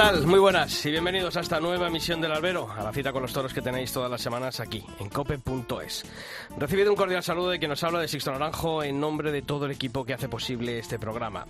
[0.00, 0.26] Tal?
[0.26, 3.34] Muy buenas y bienvenidos a esta nueva emisión del Albero, a la cita con los
[3.34, 6.06] toros que tenéis todas las semanas aquí, en cope.es.
[6.56, 9.66] Recibido un cordial saludo de quien nos habla de Sixto Naranjo en nombre de todo
[9.66, 11.46] el equipo que hace posible este programa.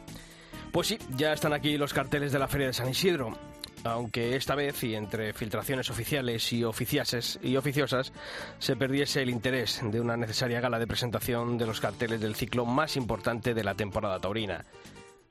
[0.73, 3.39] Pues sí, ya están aquí los carteles de la Feria de San Isidro,
[3.85, 8.13] aunque esta vez, y entre filtraciones oficiales y, oficiases y oficiosas,
[8.59, 12.67] se perdiese el interés de una necesaria gala de presentación de los carteles del ciclo
[12.67, 14.65] más importante de la temporada taurina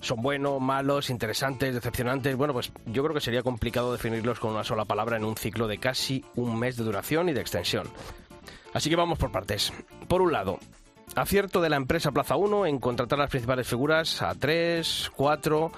[0.02, 2.36] son buenos, malos, interesantes, decepcionantes.
[2.36, 5.68] Bueno, pues yo creo que sería complicado definirlos con una sola palabra en un ciclo
[5.68, 7.88] de casi un mes de duración y de extensión.
[8.74, 9.74] Así que vamos por partes.
[10.08, 10.60] Por un lado,
[11.16, 15.72] acierto de la empresa Plaza 1 en contratar las principales figuras a 3, 4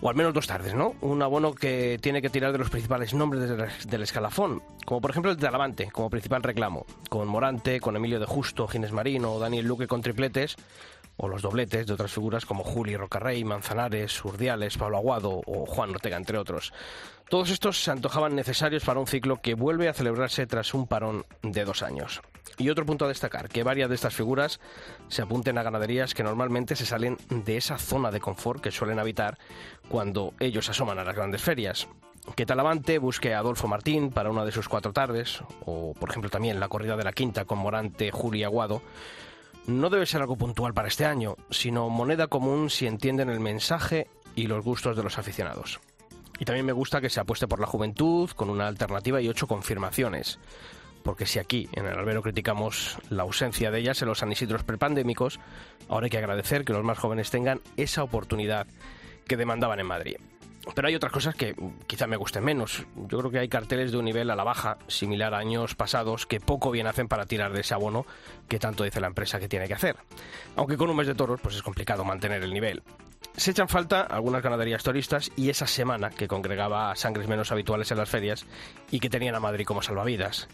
[0.00, 0.94] o al menos dos tardes, ¿no?
[1.00, 3.48] Un abono que tiene que tirar de los principales nombres
[3.86, 8.20] del, escalafón, como por ejemplo el de Talavante, como principal reclamo, con Morante, con Emilio
[8.20, 10.56] de Justo, Gines Marino o Daniel Luque con tripletes,
[11.16, 15.90] o los dobletes de otras figuras como Juli Rocarrey, Manzanares, Urdiales, Pablo Aguado o Juan
[15.90, 16.72] Ortega, entre otros.
[17.28, 21.24] Todos estos se antojaban necesarios para un ciclo que vuelve a celebrarse tras un parón
[21.42, 22.20] de dos años.
[22.58, 24.60] Y otro punto a destacar, que varias de estas figuras
[25.08, 28.98] se apunten a ganaderías que normalmente se salen de esa zona de confort que suelen
[28.98, 29.38] habitar
[29.88, 31.88] cuando ellos asoman a las grandes ferias.
[32.36, 36.30] Que Talavante busque a Adolfo Martín para una de sus cuatro tardes, o por ejemplo
[36.30, 38.80] también la corrida de la quinta con Morante, Juli Aguado,
[39.66, 44.08] no debe ser algo puntual para este año, sino moneda común si entienden el mensaje
[44.34, 45.80] y los gustos de los aficionados.
[46.38, 49.46] Y también me gusta que se apueste por la juventud con una alternativa y ocho
[49.46, 50.38] confirmaciones.
[51.02, 55.38] Porque si aquí en el albero criticamos la ausencia de ellas en los anisidros prepandémicos,
[55.88, 58.66] ahora hay que agradecer que los más jóvenes tengan esa oportunidad
[59.26, 60.16] que demandaban en Madrid.
[60.74, 61.54] Pero hay otras cosas que
[61.86, 62.84] quizá me gusten menos.
[63.08, 66.26] Yo creo que hay carteles de un nivel a la baja, similar a años pasados,
[66.26, 68.06] que poco bien hacen para tirar de ese abono
[68.48, 69.96] que tanto dice la empresa que tiene que hacer.
[70.56, 72.82] Aunque con un mes de toros, pues es complicado mantener el nivel.
[73.36, 77.98] Se echan falta algunas ganaderías turistas y esa semana que congregaba sangres menos habituales en
[77.98, 78.46] las ferias
[78.90, 80.48] y que tenían a Madrid como salvavidas.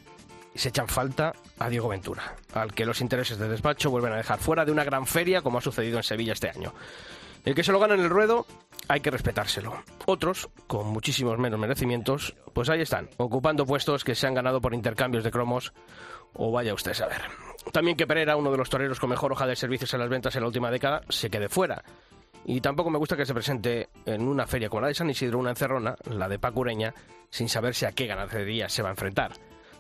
[0.55, 4.39] Se echan falta a Diego Ventura, al que los intereses de despacho vuelven a dejar
[4.39, 6.73] fuera de una gran feria como ha sucedido en Sevilla este año.
[7.45, 8.47] El que se lo gana en el ruedo
[8.89, 9.83] hay que respetárselo.
[10.07, 14.75] Otros, con muchísimos menos merecimientos, pues ahí están, ocupando puestos que se han ganado por
[14.75, 15.73] intercambios de cromos
[16.35, 17.23] o vaya usted a saber.
[17.73, 20.35] También que Pereira, uno de los toreros con mejor hoja de servicios en las ventas
[20.35, 21.83] en la última década, se quede fuera.
[22.45, 25.39] Y tampoco me gusta que se presente en una feria como la de San Isidro
[25.39, 26.95] una encerrona, la de Pacureña,
[27.31, 29.33] sin saberse a qué ganadería se va a enfrentar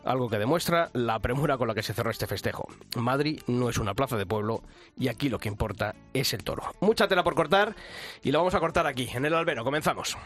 [0.04, 2.68] algo que demuestra la premura con la que se cerró este festejo.
[2.96, 4.62] Madrid no es una plaza de pueblo
[4.96, 6.62] y aquí lo que importa es el toro.
[6.80, 7.74] Mucha tela por cortar
[8.22, 9.64] y lo vamos a cortar aquí, en el albero.
[9.64, 10.16] Comenzamos.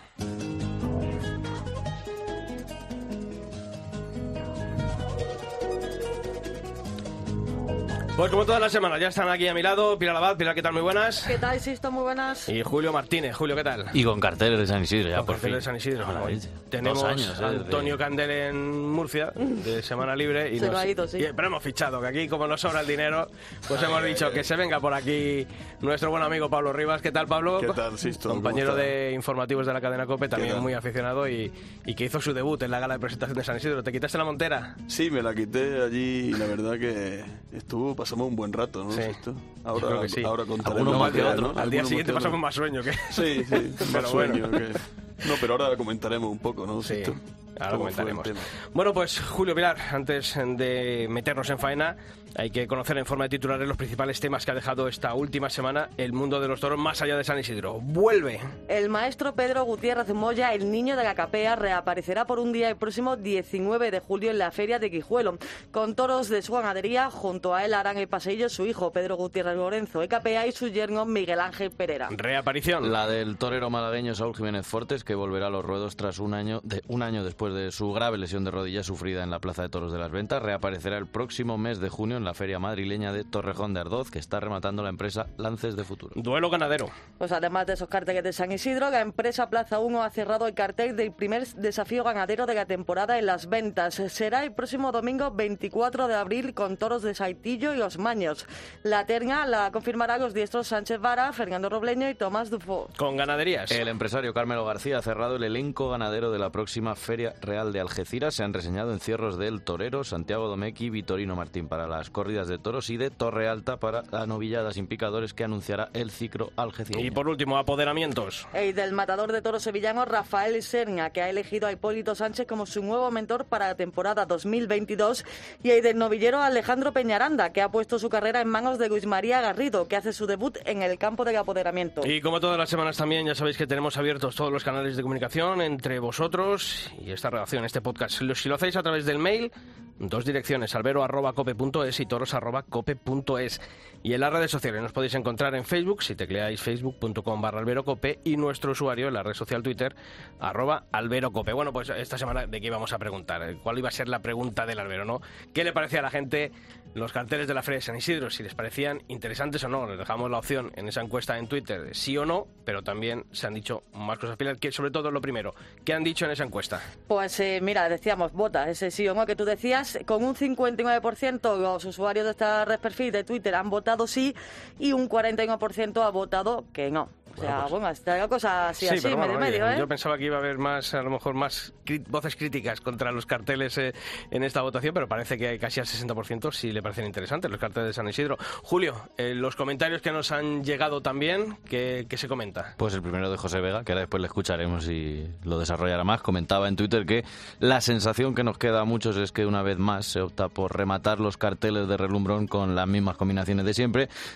[8.16, 10.36] Pues como todas las semanas, ya están aquí a mi lado Pilar Abad.
[10.36, 10.72] Pilar, ¿qué tal?
[10.72, 11.25] Muy buenas.
[11.26, 11.91] ¿Qué tal, Sisto?
[11.91, 12.48] Muy buenas.
[12.48, 13.34] Y Julio Martínez.
[13.34, 13.86] Julio, ¿qué tal?
[13.92, 15.75] Y con carteles de San Isidro, ya con por carteles fin.
[15.75, 16.22] de San Isidro.
[16.25, 17.56] Hoy Tenemos Dos años, a ¿eh?
[17.56, 20.54] Antonio Candel en Murcia, de Semana Libre.
[20.54, 21.19] Y Se lo nos- ha ido, sí.
[21.19, 23.26] y- pero hemos fichado, que aquí como nos sobra el dinero,
[23.66, 25.44] pues hemos dicho que se venga por aquí
[25.81, 27.02] nuestro buen amigo Pablo Rivas.
[27.02, 27.58] ¿Qué tal, Pablo?
[27.58, 28.28] ¿Qué tal, Sisto?
[28.28, 31.52] Compañero de informativos de la cadena COPE, también muy aficionado y,
[31.84, 33.82] y que hizo su debut en la gala de presentación de San Isidro.
[33.82, 34.76] ¿Te quitaste la montera?
[34.86, 38.92] Sí, me la quité allí y la verdad que estuvo, pasamos un buen rato, ¿no?
[38.92, 39.00] Sí.
[39.00, 39.34] Esto.
[39.65, 40.22] Ahora, creo que sí.
[40.25, 41.54] ahora contaremos más que otro.
[41.54, 41.59] ¿no?
[41.59, 42.92] Al día siguiente pasamos más sueño que...
[43.10, 44.34] Sí, sí, Pero más bueno.
[44.34, 44.78] sueño que...
[45.26, 46.82] No, pero ahora comentaremos un poco, ¿no?
[46.82, 47.14] Sí, Sisto?
[47.60, 48.44] Ahora ¿Cómo fue el comentaremos.
[48.72, 51.97] Bueno, pues Julio Pilar, antes de meternos en faena,
[52.37, 55.50] hay que conocer en forma de titulares los principales temas que ha dejado esta última
[55.50, 57.81] semana el mundo de los toros más allá de San Isidro.
[57.81, 58.41] ¡Vuelve!
[58.69, 62.76] El maestro Pedro Gutiérrez Moya, el niño de la capea, reaparecerá por un día el
[62.76, 65.38] próximo 19 de julio en la Feria de Quijuelo.
[65.70, 69.56] Con toros de su ganadería, junto a él harán el paseillo su hijo Pedro Gutiérrez
[69.56, 72.08] Lorenzo de capea y su yerno Miguel Ángel Pereira.
[72.11, 72.90] Reaparición.
[72.90, 76.61] La del torero malagueño Saúl Jiménez Fortes, que volverá a los ruedos tras un año,
[76.64, 79.62] de, un año después después de su grave lesión de rodilla sufrida en la Plaza
[79.62, 80.43] de Toros de las Ventas.
[80.43, 84.19] Reaparecerá el próximo mes de junio en la feria madrileña de Torrejón de Ardoz, que
[84.19, 86.12] está rematando la empresa Lances de Futuro.
[86.17, 86.88] Duelo ganadero.
[87.19, 90.55] Pues además de esos carteles de San Isidro, la empresa Plaza 1 ha cerrado el
[90.55, 93.94] cartel del primer desafío ganadero de la temporada en las ventas.
[93.94, 98.46] Será el próximo domingo 24 de abril con toros de Saitillo y Osmaños.
[98.82, 102.88] La terna la confirmarán los diestros Sánchez Vara, Fernando Robleño y Tomás Dufo.
[102.96, 103.70] Con ganaderías.
[103.70, 107.81] El empresario Carmelo García ha cerrado el elenco ganadero de la próxima Feria Real de
[107.81, 108.34] Algeciras.
[108.34, 112.90] Se han reseñado encierros del Torero, Santiago Domequi, Vitorino Martín para las corridas de toros
[112.90, 117.02] y de Torre Alta para la novillada sin picadores que anunciará el ciclo Algeciras.
[117.02, 118.46] Y por último, apoderamientos.
[118.52, 122.66] El del matador de toros sevillano Rafael Serna, que ha elegido a Hipólito Sánchez como
[122.66, 125.25] su nuevo mentor para la temporada 2022,
[125.62, 129.06] y el del novillero Alejandro Peñaranda, que ha puesto su carrera en manos de Luis
[129.06, 132.02] María Garrido, que hace su debut en el campo del apoderamiento.
[132.04, 135.02] Y como todas las semanas también, ya sabéis que tenemos abiertos todos los canales de
[135.02, 138.21] comunicación entre vosotros y esta redacción, este podcast.
[138.35, 139.50] Si lo hacéis a través del mail,
[139.99, 143.61] dos direcciones, albero.cope.es y toros.cope.es.
[144.05, 148.21] Y en las redes sociales nos podéis encontrar en Facebook, si tecleáis facebook.com barra alberocope
[148.23, 149.97] y nuestro usuario en la red social Twitter,
[150.39, 151.55] arroba alberocope.
[151.55, 154.67] Bueno, pues esta semana de qué íbamos a preguntar, cuál iba a ser la pregunta
[154.67, 155.23] del albero, ¿no?
[155.55, 156.53] ¿Qué le parecía a la gente
[156.93, 158.29] los carteles de la Feria de San Isidro?
[158.29, 159.87] Si les parecían interesantes o no.
[159.87, 163.47] Les dejamos la opción en esa encuesta en Twitter, sí o no, pero también se
[163.47, 164.37] han dicho más cosas.
[164.37, 166.83] Pilar, que sobre todo lo primero, ¿qué han dicho en esa encuesta?
[167.09, 171.56] Pues eh, mira, decíamos, vota ese sí o no que tú decías, con un 59%
[171.56, 174.35] los usuarios de esta red perfil de Twitter han votado sí
[174.79, 177.08] y un 41% ha votado que no.
[177.37, 179.76] O sea, pues- bueno, está la cosa así, Sí, así, medio bueno, medio, ¿eh?
[179.76, 181.73] Yo pensaba que iba a haber más, a lo mejor más
[182.08, 183.93] voces críticas contra los carteles eh,
[184.31, 187.58] en esta votación, pero parece que hay casi al 60% sí le parecen interesantes los
[187.58, 188.38] carteles de San Isidro.
[188.62, 192.75] Julio, eh, los comentarios que nos han llegado también, ¿qué, qué se comenta?
[192.76, 196.23] Pues el primero de José Vega, que ahora después le escucharemos y lo desarrollará más,
[196.23, 197.25] comentaba en Twitter que
[197.58, 200.76] la sensación que nos queda a muchos es que una vez más se opta por
[200.76, 203.83] rematar los carteles de relumbrón con las mismas combinaciones de siempre.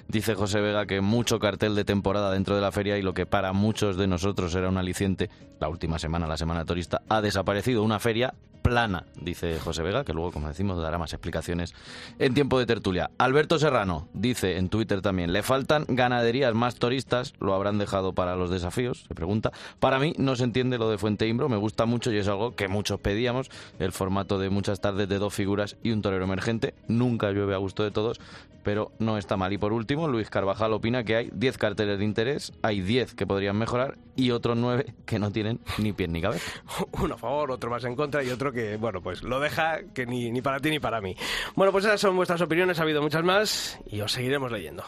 [0.09, 3.27] Dice José Vega que mucho cartel de temporada dentro de la feria y lo que
[3.27, 5.31] para muchos de nosotros era un aliciente,
[5.61, 7.83] la última semana, la semana turista, ha desaparecido.
[7.83, 8.35] Una feria
[8.69, 11.75] plana, dice José Vega, que luego, como decimos, dará más explicaciones
[12.19, 13.11] en tiempo de tertulia.
[13.17, 18.37] Alberto Serrano dice en Twitter también, le faltan ganaderías más turistas, lo habrán dejado para
[18.37, 19.53] los desafíos, se pregunta.
[19.81, 22.55] Para mí no se entiende lo de Fuente Imbro, me gusta mucho y es algo
[22.57, 26.75] que muchos pedíamos, el formato de muchas tardes de dos figuras y un torero emergente,
[26.89, 28.21] nunca llueve a gusto de todos,
[28.65, 29.53] pero no está mal.
[29.53, 33.27] Y por último, Luis Carvajal opina que hay 10 carteles de interés, hay 10 que
[33.27, 36.51] podrían mejorar y otros 9 que no tienen ni pies ni cabeza.
[36.93, 40.05] Uno a favor, otro más en contra y otro que, bueno, pues lo deja que
[40.05, 41.17] ni, ni para ti ni para mí.
[41.55, 44.85] Bueno, pues esas son vuestras opiniones, ha habido muchas más y os seguiremos leyendo.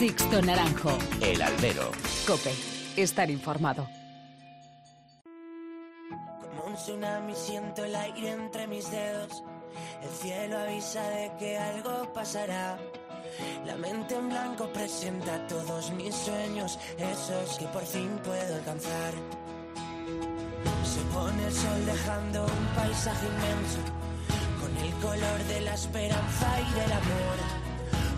[0.00, 0.96] Sixto Naranjo.
[1.20, 1.90] El albero.
[2.26, 2.54] Cope.
[2.96, 3.86] Estar informado.
[6.40, 9.42] Como un tsunami siento el aire entre mis dedos.
[10.02, 12.78] El cielo avisa de que algo pasará.
[13.66, 19.14] La mente en blanco presenta todos mis sueños, esos que por fin puedo alcanzar.
[20.84, 23.80] Se pone el sol dejando un paisaje inmenso,
[24.60, 27.38] con el color de la esperanza y del amor.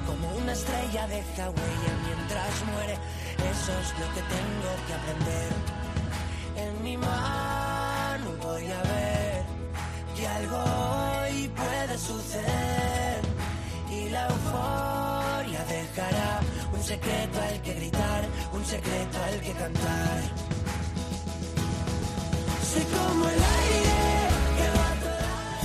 [0.06, 2.94] Como una estrella deja huella mientras muere,
[3.50, 5.52] eso es lo que tengo que aprender.
[6.56, 9.44] En mi mano voy a ver
[10.16, 11.01] que algo
[11.48, 13.20] puede suceder
[13.90, 16.40] y la euforia dejará
[16.72, 20.20] un secreto al que gritar, un secreto al que cantar.
[22.72, 24.21] Soy como el aire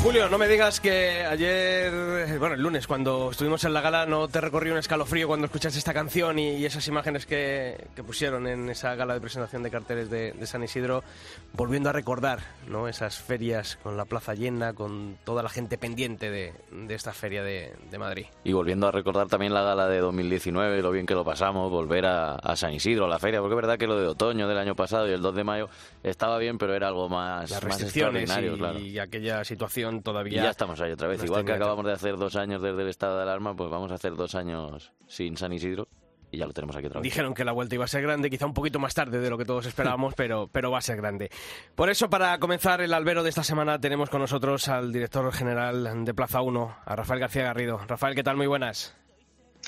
[0.07, 4.29] Julio, no me digas que ayer, bueno, el lunes, cuando estuvimos en la gala, no
[4.29, 8.47] te recorrió un escalofrío cuando escuchaste esta canción y, y esas imágenes que, que pusieron
[8.47, 11.03] en esa gala de presentación de carteles de, de San Isidro,
[11.51, 12.87] volviendo a recordar ¿no?
[12.87, 17.43] esas ferias con la plaza llena, con toda la gente pendiente de, de esta feria
[17.43, 18.27] de, de Madrid.
[18.45, 22.05] Y volviendo a recordar también la gala de 2019, lo bien que lo pasamos, volver
[22.05, 24.57] a, a San Isidro, a la feria, porque es verdad que lo de otoño del
[24.57, 25.69] año pasado y el 2 de mayo
[26.01, 28.79] estaba bien, pero era algo más, Las más restricciones extraordinario, y, claro.
[28.79, 30.43] y aquella situación Y todavía...
[30.43, 31.23] ya estamos ahí otra vez.
[31.23, 33.95] Igual que acabamos de hacer dos años desde el estado de alarma, pues vamos a
[33.95, 35.87] hacer dos años sin San Isidro
[36.31, 37.03] y ya lo tenemos aquí otra vez.
[37.03, 39.37] Dijeron que la vuelta iba a ser grande, quizá un poquito más tarde de lo
[39.37, 41.29] que todos esperábamos, pero, pero va a ser grande.
[41.75, 46.05] Por eso, para comenzar el albero de esta semana, tenemos con nosotros al director general
[46.05, 47.79] de Plaza 1, a Rafael García Garrido.
[47.87, 48.37] Rafael, ¿qué tal?
[48.37, 48.95] Muy buenas.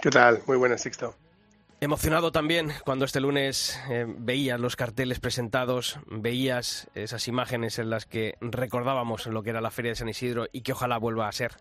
[0.02, 0.42] ¿Qué tal?
[0.48, 1.16] Muy buenas, Sixto.
[1.82, 8.06] Emocionado también cuando este lunes eh, veías los carteles presentados, veías esas imágenes en las
[8.06, 11.32] que recordábamos lo que era la Feria de San Isidro y que ojalá vuelva a
[11.32, 11.56] ser.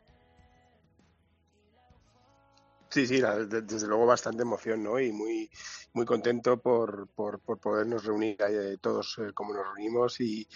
[2.88, 4.98] Sí, sí, desde luego bastante emoción, ¿no?
[4.98, 5.48] Y muy,
[5.92, 10.48] muy contento por, por, podernos reunir eh, todos eh, como nos reunimos y,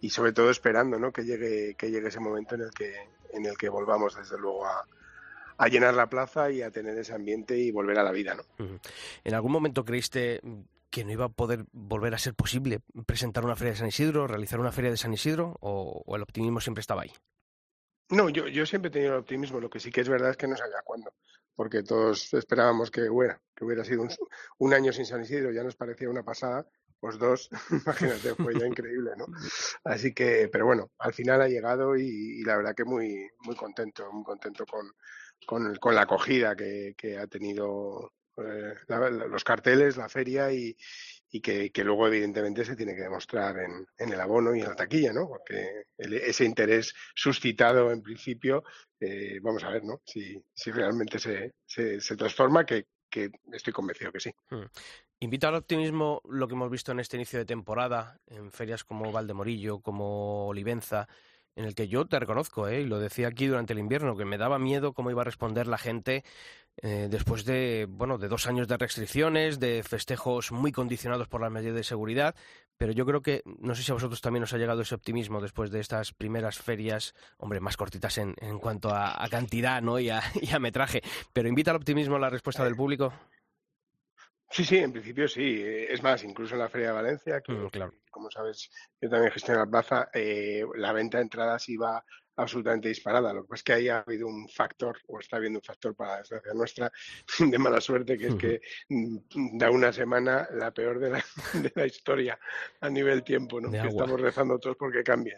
[0.00, 1.12] y, sobre todo esperando, ¿no?
[1.12, 2.94] Que llegue, que llegue ese momento en el que,
[3.34, 4.86] en el que volvamos, desde luego, a,
[5.60, 8.42] a llenar la plaza y a tener ese ambiente y volver a la vida, ¿no?
[9.24, 10.40] ¿En algún momento creíste
[10.88, 14.26] que no iba a poder volver a ser posible presentar una feria de San Isidro,
[14.26, 17.12] realizar una feria de San Isidro, o, o el optimismo siempre estaba ahí?
[18.08, 19.60] No, yo, yo siempre he tenido el optimismo.
[19.60, 21.12] Lo que sí que es verdad es que no sabía cuándo,
[21.54, 24.08] porque todos esperábamos que, bueno, que hubiera sido
[24.58, 26.66] un, año sin San Isidro, ya nos parecía una pasada.
[26.98, 29.26] Pues dos, imagínate, fue ya increíble, ¿no?
[29.84, 34.12] Así que, pero bueno, al final ha llegado y, la verdad que muy, muy contento,
[34.12, 34.90] muy contento con,
[35.46, 38.74] con, con la acogida que, que ha tenido eh,
[39.28, 40.76] los carteles, la feria y,
[41.30, 44.68] y que, que, luego evidentemente se tiene que demostrar en, en, el abono y en
[44.68, 45.28] la taquilla, ¿no?
[45.28, 48.64] Porque ese interés suscitado en principio,
[48.98, 50.00] eh, vamos a ver, ¿no?
[50.04, 54.30] Si, si realmente se, se, se transforma, que, que, estoy convencido que sí.
[54.50, 54.66] Hmm.
[55.20, 59.12] Invita al optimismo lo que hemos visto en este inicio de temporada, en ferias como
[59.12, 61.08] Valdemorillo, como Olivenza,
[61.56, 62.80] en el que yo te reconozco, ¿eh?
[62.82, 65.66] y lo decía aquí durante el invierno, que me daba miedo cómo iba a responder
[65.66, 66.24] la gente
[66.82, 71.50] eh, después de, bueno, de dos años de restricciones, de festejos muy condicionados por las
[71.50, 72.34] medidas de seguridad,
[72.78, 75.40] pero yo creo que, no sé si a vosotros también os ha llegado ese optimismo
[75.40, 79.98] después de estas primeras ferias, hombre, más cortitas en, en cuanto a, cantidad ¿no?
[79.98, 81.02] y, a, y a metraje,
[81.32, 83.12] pero invita al optimismo la respuesta del público.
[84.50, 85.62] Sí, sí, en principio sí.
[85.62, 87.68] Es más, incluso en la Feria de Valencia, que mm,
[88.10, 92.04] como sabes, yo también gestiono la plaza, eh, la venta de entradas iba
[92.42, 93.32] absolutamente disparada.
[93.32, 95.94] Lo que pasa es que ahí ha habido un factor, o está habiendo un factor
[95.94, 96.92] para la desgracia nuestra,
[97.38, 101.72] de mala suerte, que es que mm, da una semana la peor de la, de
[101.74, 102.38] la historia
[102.80, 103.70] a nivel tiempo, ¿no?
[103.70, 105.36] Que estamos rezando todos porque cambie.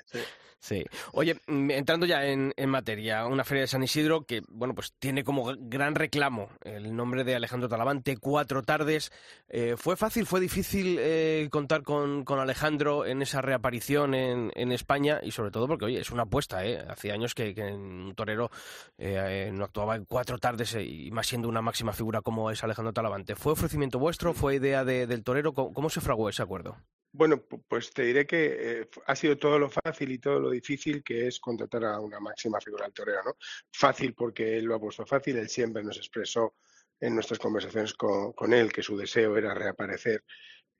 [0.62, 0.84] Sí.
[1.12, 5.24] Oye, mm, entrando ya en, materia, una feria de San Isidro que, bueno, pues tiene
[5.24, 9.10] como gran reclamo el nombre de Alejandro Talavante, cuatro tardes.
[9.48, 15.18] Eh, ¿Fue fácil, fue difícil eh, contar con, Alejandro en esa reaparición en, en, España?
[15.20, 16.78] Y sobre todo porque, oye, es una apuesta, ¿eh?
[16.92, 18.50] Hacía años que, un torero
[18.98, 22.92] eh, no actuaba en cuatro tardes y más siendo una máxima figura como es Alejandro
[22.92, 23.36] Talavante.
[23.36, 24.34] ¿Fue ofrecimiento vuestro?
[24.34, 25.52] ¿Fue idea del torero?
[25.52, 26.76] ¿Cómo se fraguó ese acuerdo?
[27.14, 31.02] Bueno, pues te diré que eh, ha sido todo lo fácil y todo lo difícil
[31.04, 33.36] que es contratar a una máxima figura del torero, ¿no?
[33.70, 36.54] Fácil porque él lo ha puesto fácil, él siempre nos expresó
[36.98, 40.24] en nuestras conversaciones con, él que su deseo era reaparecer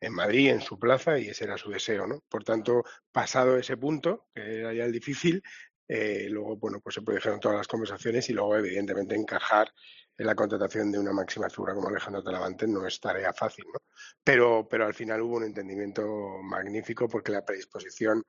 [0.00, 2.20] en Madrid, en su plaza, y ese era su deseo, ¿no?
[2.30, 5.42] Por tanto, pasado ese punto, que era ya el difícil,
[5.88, 9.72] eh, luego, bueno, pues se produjeron todas las conversaciones y luego, evidentemente, encajar
[10.16, 13.80] en la contratación de una máxima figura como Alejandro Talavante no es tarea fácil, ¿no?
[14.22, 16.06] Pero, pero al final hubo un entendimiento
[16.42, 18.22] magnífico porque la predisposición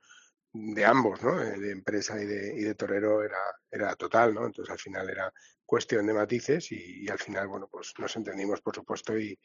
[0.54, 1.36] de ambos, ¿no?
[1.36, 4.46] De empresa y de, y de torero era, era total, ¿no?
[4.46, 5.32] Entonces al final era
[5.74, 9.40] cuestión de matices y, al final, bueno, pues nos entendimos, por supuesto, y,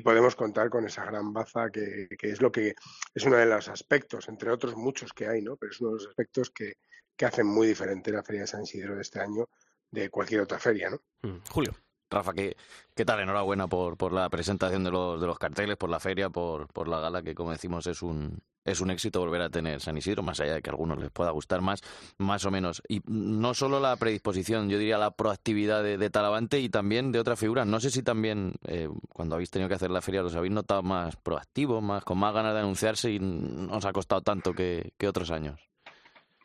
[0.00, 2.74] podemos contar con esa gran baza que, que, es lo que
[3.14, 5.56] es uno de los aspectos, entre otros muchos que hay, ¿no?
[5.56, 6.74] Pero es uno de los aspectos que,
[7.16, 9.48] que hacen muy diferente la Feria de San Isidro de este año
[9.90, 11.00] de cualquier otra feria, ¿no?
[11.22, 11.72] Mm, Julio.
[12.10, 12.56] Rafa, ¿qué,
[12.94, 13.20] ¿qué, tal?
[13.20, 16.88] Enhorabuena por, por la presentación de los, de los carteles, por la feria, por, por
[16.88, 20.22] la gala, que como decimos es un, es un éxito volver a tener San Isidro,
[20.22, 21.80] más allá de que a algunos les pueda gustar más,
[22.18, 22.82] más o menos.
[22.88, 27.38] Y no solo la predisposición, yo diría la proactividad de, Talavante y también de otras
[27.38, 27.66] figuras.
[27.66, 30.82] No sé si también eh, cuando habéis tenido que hacer la feria los habéis notado
[30.82, 34.92] más proactivos, más, con más ganas de anunciarse y no os ha costado tanto que,
[34.98, 35.69] que otros años.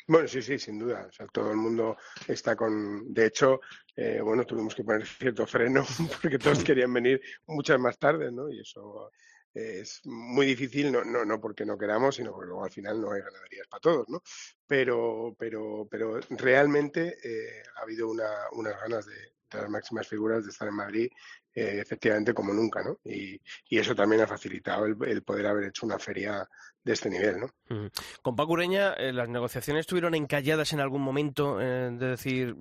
[0.08, 1.08] Bueno, sí, sí, sin duda.
[1.10, 1.98] O sea, todo el mundo
[2.28, 3.14] está con.
[3.14, 3.60] De hecho,
[3.96, 5.84] eh, bueno, tuvimos que poner cierto freno
[6.22, 8.50] porque todos querían venir muchas más tardes, ¿no?
[8.50, 9.12] Y eso
[9.54, 13.12] es muy difícil, no, no, no porque no queramos, sino porque luego al final no
[13.12, 14.22] hay ganaderías para todos, ¿no?
[14.68, 20.44] Pero, pero, pero realmente eh, ha habido una, unas ganas de, de las máximas figuras
[20.44, 21.10] de estar en Madrid
[21.56, 23.00] eh, efectivamente como nunca, ¿no?
[23.06, 26.48] Y, eso también ha facilitado el, poder haber hecho una feria
[26.84, 27.90] de este nivel, ¿no?
[28.22, 32.56] Con Paco Ureña, eh, ¿las negociaciones estuvieron encalladas en algún momento eh, de decir,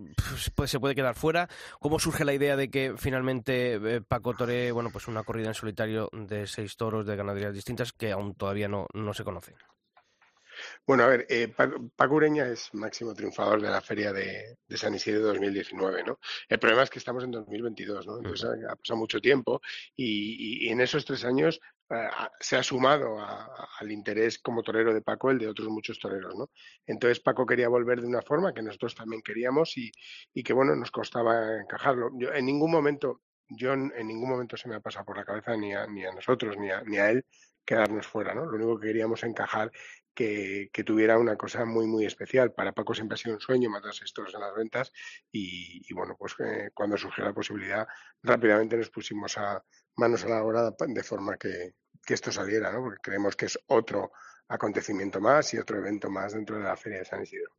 [0.55, 1.49] pues, se puede quedar fuera?
[1.81, 6.09] ¿Cómo surge la idea de que finalmente Paco tore, bueno, pues una corrida en solitario
[6.13, 9.57] de seis toros de ganaderías distintas que aún todavía no, no se conocen?
[10.87, 11.49] Bueno, a ver, eh,
[11.97, 16.19] Paco Ureña es máximo triunfador de la feria de, San Isidro 2019, ¿no?
[16.47, 18.19] El problema es que estamos en 2022, ¿no?
[18.19, 19.63] Entonces ha, pasado mucho tiempo
[19.97, 25.31] y, en esos tres años eh, se ha sumado al interés como torero de Paco
[25.31, 26.51] el de otros muchos toreros, ¿no?
[26.85, 29.91] Entonces Paco quería volver de una forma que nosotros también queríamos y,
[30.43, 32.11] que, bueno, nos costaba encajarlo.
[32.19, 35.57] Yo en ningún momento, yo en ningún momento se me ha pasado por la cabeza
[35.57, 37.25] ni a, ni a nosotros ni a, ni a él
[37.65, 38.45] quedarnos fuera, ¿no?
[38.45, 39.71] Lo único que queríamos encajar
[40.15, 42.53] que, que, tuviera una cosa muy, muy especial.
[42.53, 44.93] Para Paco siempre ha sido un sueño matarse estos en las ventas
[45.31, 47.87] y, y bueno, pues eh, cuando surgió la posibilidad,
[48.23, 49.63] rápidamente nos pusimos a
[49.97, 52.83] manos a la obra de forma que, que esto saliera, ¿no?
[52.83, 54.13] Porque creemos que es otro
[54.49, 57.51] acontecimiento más y otro evento más dentro de la Feria de San Isidro.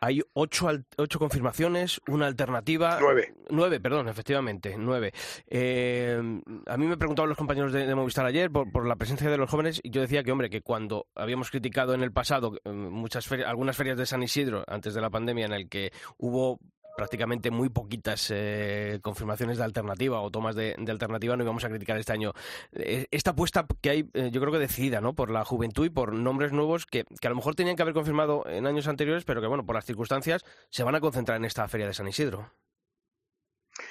[0.00, 2.98] Hay ocho, ocho confirmaciones, una alternativa.
[3.00, 3.34] Nueve.
[3.50, 5.12] Nueve, perdón, efectivamente, nueve.
[5.48, 6.20] Eh,
[6.66, 9.38] a mí me preguntaban los compañeros de, de Movistar ayer por, por, la presencia de
[9.38, 12.70] los jóvenes y yo decía que, hombre, que cuando habíamos criticado en el pasado eh,
[12.70, 16.60] muchas ferias, algunas ferias de San Isidro antes de la pandemia en el que hubo
[16.98, 21.96] prácticamente muy poquitas eh, confirmaciones de alternativa o tomas de, alternativa, no íbamos a criticar
[21.96, 22.32] este año.
[22.72, 25.14] Eh, esta apuesta que hay, eh, yo creo que decidida, ¿no?
[25.14, 27.94] Por la juventud y por nombres nuevos que, que, a lo mejor tenían que haber
[27.94, 31.44] confirmado en años anteriores, pero que, bueno, por las circunstancias se van a concentrar en
[31.44, 32.50] esta feria de San Isidro.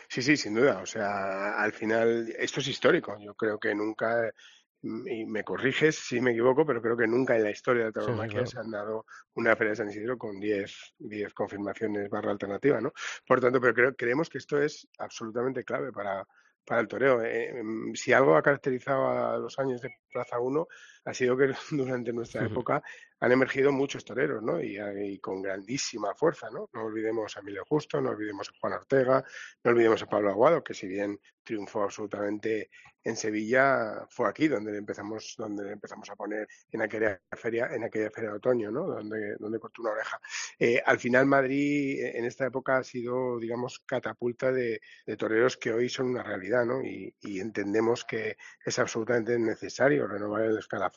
[0.10, 0.80] Sí, sí, sin duda.
[0.80, 3.18] O sea, al final esto es histórico.
[3.22, 4.34] Yo creo que nunca
[4.82, 7.94] y me corriges si me equivoco, pero creo que nunca en la historia de la
[7.94, 8.52] tauromaquia sí, claro.
[8.52, 12.94] se han dado una feria de San Isidro con 10, 10 confirmaciones barra alternativa, ¿no?
[13.26, 16.26] Por tanto, pero creo, creemos que esto es absolutamente clave para,
[16.66, 17.24] para el toreo.
[17.24, 17.54] Eh,
[17.94, 20.68] si algo ha caracterizado a los años de Plaza 1
[21.08, 22.84] ha sido que durante nuestra época
[23.20, 24.62] han emergido muchos toreros, ¿no?
[24.62, 26.70] Y, y, con grandísima fuerza, ¿no?
[26.74, 29.24] No olvidemos a Emilio Justo, no olvidemos a Juan Ortega,
[29.64, 32.70] no olvidemos a Pablo Aguado, que si bien triunfó absolutamente
[33.04, 38.12] en Sevilla, fue aquí donde empezamos, donde empezamos a poner en aquella feria, en aquella
[38.12, 38.86] feria de otoño, ¿no?
[38.86, 40.20] Donde, donde cortó una oreja.
[40.60, 45.72] Eh, al final Madrid en esta época ha sido, digamos, catapulta de, de toreros que
[45.72, 46.84] hoy son una realidad, ¿no?
[46.84, 48.36] Y, y entendemos que
[48.66, 50.97] es absolutamente necesario renovar el escalafón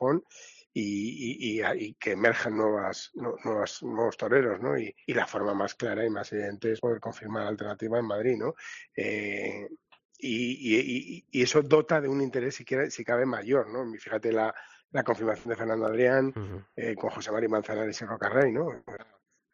[0.73, 4.79] y, y, y, que emerjan nuevas, nuevas, nuevos toreros, ¿no?
[4.79, 8.37] Y, la forma más clara y más evidente es poder confirmar la alternativa en Madrid,
[8.39, 8.55] ¿no?
[8.97, 9.69] Eh,
[10.19, 13.91] y, eso dota de un interés, si, quiere, si cabe, mayor, ¿no?
[13.99, 14.55] Fíjate la,
[14.93, 16.67] la confirmación de Fernando Adrián uh -huh.
[16.77, 18.85] eh, con José María Manzanares y Rocarrey, ¿no?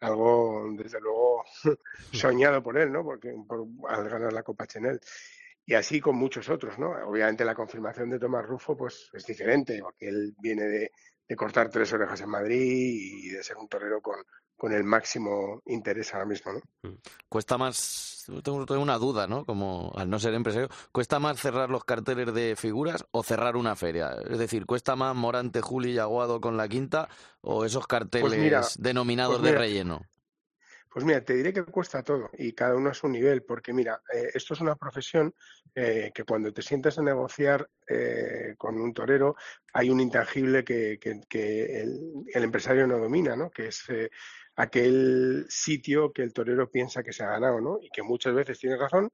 [0.01, 1.45] Algo, desde luego,
[2.13, 3.03] soñado por él, ¿no?
[3.03, 5.01] Porque por, al ganar la Copa Chenel
[5.67, 6.93] y así con muchos otros, ¿no?
[7.07, 10.93] Obviamente la confirmación de Tomás Rufo pues es diferente, porque él viene de,
[11.29, 14.17] de cortar tres orejas en Madrid y de ser un torero con,
[14.57, 16.61] con el máximo interés ahora mismo, ¿no?
[16.89, 16.95] Mm.
[17.29, 19.45] Cuesta más, tengo, tengo una duda, ¿no?
[19.45, 23.75] Como al no ser empresario, ¿cuesta más cerrar los carteles de figuras o cerrar una
[23.75, 24.17] feria?
[24.31, 27.09] Es decir, ¿cuesta más Morante, Juli y Aguado con la quinta
[27.41, 30.07] o esos carteles pues mira, denominados pues mira, de relleno?
[30.97, 34.01] Pues mira, te diré que cuesta todo y cada uno a su nivel, porque mira,
[34.15, 35.35] eh, esto es una profesión
[35.75, 39.37] eh, que cuando te sientas a negociar eh, con un torero
[39.75, 43.51] hay un intangible que, el, empresario no domina, ¿no?
[43.51, 43.85] Que es
[44.55, 47.79] aquel sitio que el torero piensa que se ha ganado, ¿no?
[47.79, 49.11] Y que muchas veces tiene razón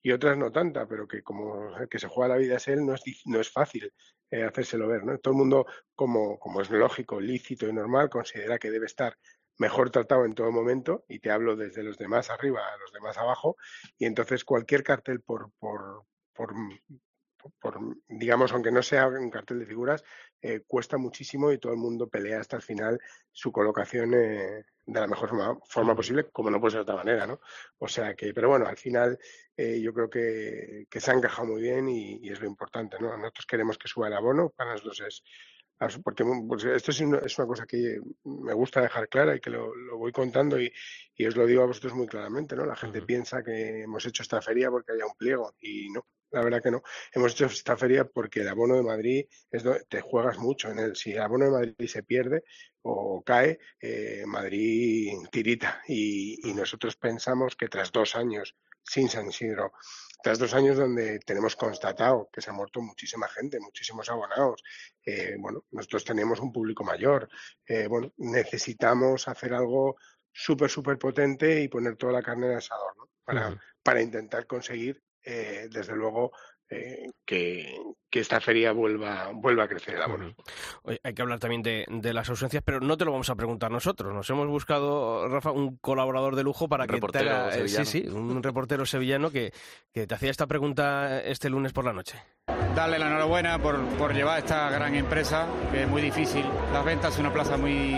[0.00, 2.94] y otras no tanta, pero que como que se juega la vida es él, no
[2.94, 3.92] es, no es fácil
[4.30, 5.18] hacérselo ver, ¿no?
[5.18, 9.18] Todo el mundo, como, como es lógico, lícito y normal, considera que debe estar
[9.58, 13.16] mejor tratado en todo momento, y te hablo desde los demás arriba a los demás
[13.18, 13.56] abajo,
[13.98, 16.54] y entonces cualquier cartel por, por, por,
[17.60, 20.04] por digamos, aunque no sea un cartel de figuras,
[20.42, 23.00] eh, cuesta muchísimo y todo el mundo pelea hasta el final
[23.32, 26.96] su colocación eh, de la mejor forma, forma, posible, como no puede ser de otra
[26.96, 27.40] manera, ¿no?
[27.78, 29.18] O sea que, pero bueno, al final
[29.56, 32.96] eh, yo creo que, que, se ha encajado muy bien y, y, es lo importante,
[33.00, 33.16] ¿no?
[33.16, 35.22] Nosotros queremos que suba el abono, para nosotros es
[36.02, 39.50] porque pues, esto es una, es una, cosa que me gusta dejar clara y que
[39.50, 40.72] lo, lo voy contando y,
[41.14, 42.64] y, os lo digo a vosotros muy claramente, ¿no?
[42.64, 43.06] La gente uh -huh.
[43.06, 46.70] piensa que hemos hecho esta feria porque haya un pliego y no, la verdad que
[46.70, 46.82] no.
[47.12, 50.78] Hemos hecho esta feria porque el abono de Madrid es donde te juegas mucho en
[50.78, 50.96] él.
[50.96, 52.44] Si el abono de Madrid se pierde
[52.82, 59.28] o cae, eh, Madrid tirita y, y nosotros pensamos que tras dos años sin San
[59.28, 59.72] Isidro
[60.22, 64.62] tras dos años donde tenemos constatado que se ha muerto muchísima gente, muchísimos abonados,
[65.04, 67.28] eh, bueno, nosotros tenemos un público mayor,
[67.64, 69.96] eh, bueno, necesitamos hacer algo
[70.32, 73.08] súper, súper potente y poner toda la carne en el asador, ¿no?
[73.24, 73.60] Para, uh -huh.
[73.82, 76.30] para intentar conseguir, eh, desde luego,
[76.70, 77.76] eh, que,
[78.10, 80.34] que, esta feria vuelva, vuelva a crecer el abono.
[80.82, 83.34] Oye, hay que hablar también de, de, las ausencias, pero no te lo vamos a
[83.34, 84.14] preguntar nosotros.
[84.14, 87.84] Nos hemos buscado, Rafa, un colaborador de lujo para un que te haga, eh, sí,
[87.84, 89.52] sí, un reportero sevillano que,
[89.92, 92.20] que, te hacía esta pregunta este lunes por la noche.
[92.74, 96.44] Darle la enhorabuena por, por llevar esta gran empresa, que es muy difícil.
[96.72, 97.94] Las ventas es una plaza muy,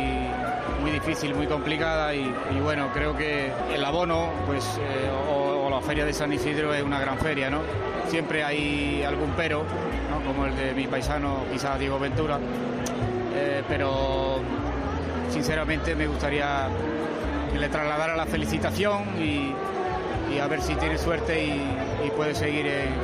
[0.80, 2.20] muy difícil, muy complicada y,
[2.54, 6.82] y bueno, creo que el abono, pues, eh, o, la feria de San Isidro es
[6.82, 7.62] una gran feria, ¿no?
[8.08, 9.64] siempre hay algún pero,
[10.10, 10.24] ¿no?
[10.24, 12.38] como el de mi paisano, quizás Diego Ventura,
[13.34, 14.40] eh, pero
[15.30, 16.68] sinceramente me gustaría
[17.52, 19.54] que le trasladara la felicitación y,
[20.34, 22.94] y a ver si tiene suerte y, y puede seguir en,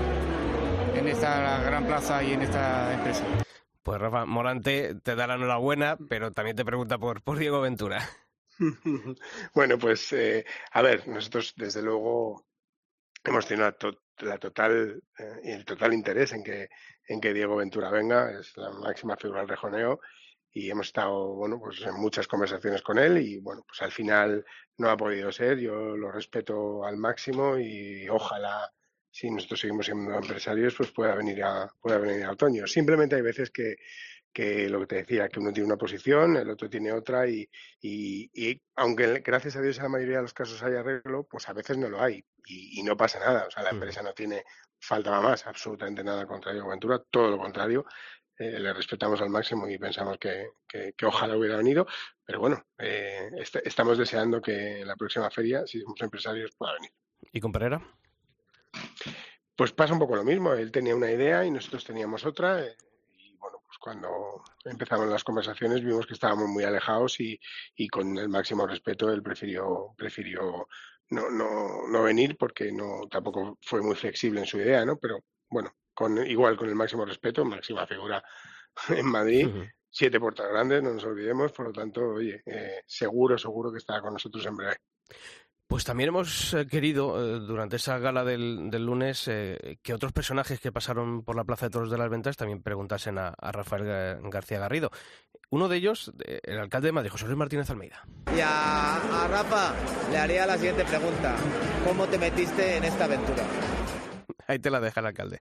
[0.97, 3.25] en esta gran plaza y en esta empresa.
[3.83, 8.09] Pues Rafa Morante te da la enhorabuena, pero también te pregunta por, por Diego Ventura.
[9.55, 12.47] bueno, pues eh, a ver, nosotros desde luego
[13.25, 13.75] hemos tenido
[14.21, 16.69] la, total eh, el total interés en que
[17.07, 20.01] en que Diego Ventura venga, es la máxima figura del rejoneo
[20.53, 24.45] y hemos estado bueno pues en muchas conversaciones con él y bueno pues al final
[24.79, 28.71] no ha podido ser yo lo respeto al máximo y ojalá
[29.11, 32.67] si nosotros seguimos siendo empresarios pues pueda venir a pueda venir a otoño.
[32.67, 33.77] Simplemente hay veces que
[34.33, 37.49] que lo que te decía, que uno tiene una posición, el otro tiene otra y,
[37.81, 41.53] y, aunque gracias a Dios en la mayoría de los casos hay arreglo, pues a
[41.53, 43.47] veces no lo hay y, no pasa nada.
[43.47, 44.45] O sea, la empresa no tiene,
[44.79, 47.87] falta más, absolutamente nada contra Diego Ventura, todo lo contrario.
[48.37, 51.87] Eh, le respetamos al máximo y pensamos que, que, ojalá hubiera venido,
[52.25, 53.31] pero bueno, eh,
[53.65, 56.91] estamos deseando que en la próxima feria, si somos empresarios, pueda venir.
[57.33, 57.81] ¿Y con Pereira?
[59.55, 62.65] Pues pasa un poco lo mismo, él tenía una idea y nosotros teníamos otra.
[62.65, 62.77] Eh,
[63.81, 67.39] cuando empezamos las conversaciones vimos que estábamos muy alejados y,
[67.77, 70.69] y con el máximo respeto él prefirió, prefirió
[71.11, 74.97] no, no, no venir porque no tampoco fue muy flexible en su idea, ¿no?
[74.99, 78.23] Pero bueno, con igual con el máximo respeto, máxima figura
[78.89, 79.49] en Madrid,
[79.91, 84.01] siete puertas grandes, no nos olvidemos, por lo tanto, oye, eh, seguro, seguro que estará
[84.01, 84.77] con nosotros en breve.
[85.67, 90.61] Pues también hemos eh, querido, eh, durante esa gala del, lunes, eh, que otros personajes
[90.61, 94.59] que pasaron por la Plaza de Toros de las Ventas también preguntasen a, Rafael García
[94.59, 94.91] Garrido.
[95.51, 98.05] Uno de ellos, el alcalde de Madrid, José Luis Martínez Almeida.
[98.37, 99.73] Y a, a Rafa
[100.11, 101.37] le haría la siguiente pregunta.
[101.87, 103.45] ¿Cómo te metiste en esta aventura?
[104.47, 105.41] Ahí te la deja el alcalde.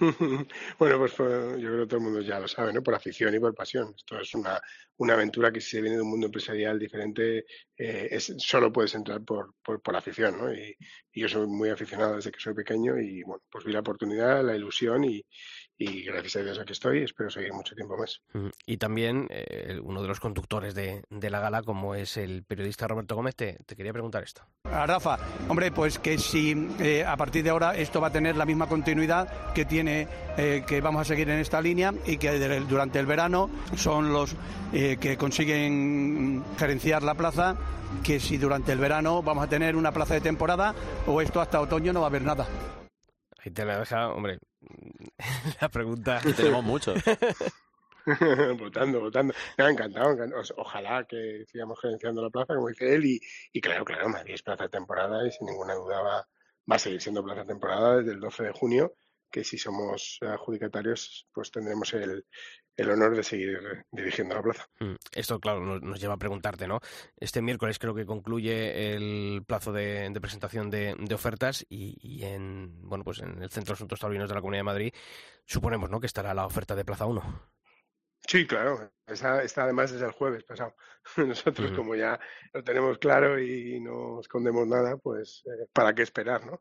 [0.78, 2.82] bueno, pues, pues, yo creo que todo el mundo ya lo sabe, ¿no?
[2.82, 3.94] Por afición y por pasión.
[3.96, 4.60] Esto es una,
[4.96, 7.44] una aventura que si se viene de un mundo empresarial diferente,
[7.76, 10.52] eh, es, solo puedes entrar por, por, por afición, ¿no?
[10.52, 10.76] Y,
[11.12, 14.44] y, yo soy muy aficionado desde que soy pequeño y, bueno, pues vi la oportunidad,
[14.44, 15.24] la ilusión y,
[15.76, 18.20] y gracias a Dios aquí estoy espero seguir mucho tiempo más.
[18.66, 22.86] Y también eh, uno de los conductores de, de, la gala, como es el periodista
[22.86, 24.42] Roberto Gómez, te, quería preguntar esto.
[24.64, 28.36] A Rafa, hombre, pues que si eh, a partir de ahora esto va a tener
[28.36, 30.06] la misma continuidad que tiene,
[30.36, 34.36] eh, que vamos a seguir en esta línea y que durante el verano son los
[34.72, 37.56] que consiguen gerenciar la plaza,
[38.02, 40.74] que si durante el verano vamos a tener una plaza de temporada
[41.06, 42.46] o esto hasta otoño no va a haber nada.
[43.44, 44.38] Ahí te la deja, hombre,
[45.60, 46.20] la pregunta.
[46.36, 47.02] tenemos muchos.
[48.58, 49.34] votando, votando.
[49.56, 50.16] Me ha encantado,
[50.56, 53.04] Ojalá que sigamos gerenciando la plaza, como dice él.
[53.06, 53.20] Y,
[53.52, 56.16] y claro, claro, Madrid es plaza de temporada y sin ninguna duda va,
[56.70, 58.94] va a seguir siendo plaza de temporada desde el 12 de junio
[59.34, 62.24] que si somos adjudicatarios, pues tendremos el,
[62.76, 63.58] el honor de seguir
[63.92, 64.68] dirigiendo la plaza.
[64.80, 66.80] Mm, esto, claro, nos, lleva a preguntarte, ¿no?
[67.16, 73.20] Este miércoles creo que concluye el plazo de, presentación de, ofertas y, en, bueno, pues
[73.20, 74.94] en el Centro de Asuntos Taurinos de la Comunidad de Madrid
[75.44, 77.54] suponemos, ¿no?, que estará la oferta de Plaza 1.
[78.26, 78.90] Sí, claro.
[79.06, 80.74] Está, además desde el jueves pasado.
[81.18, 82.18] Nosotros, como ya
[82.54, 86.60] lo tenemos claro y no escondemos nada, pues eh, ¿para qué esperar, no?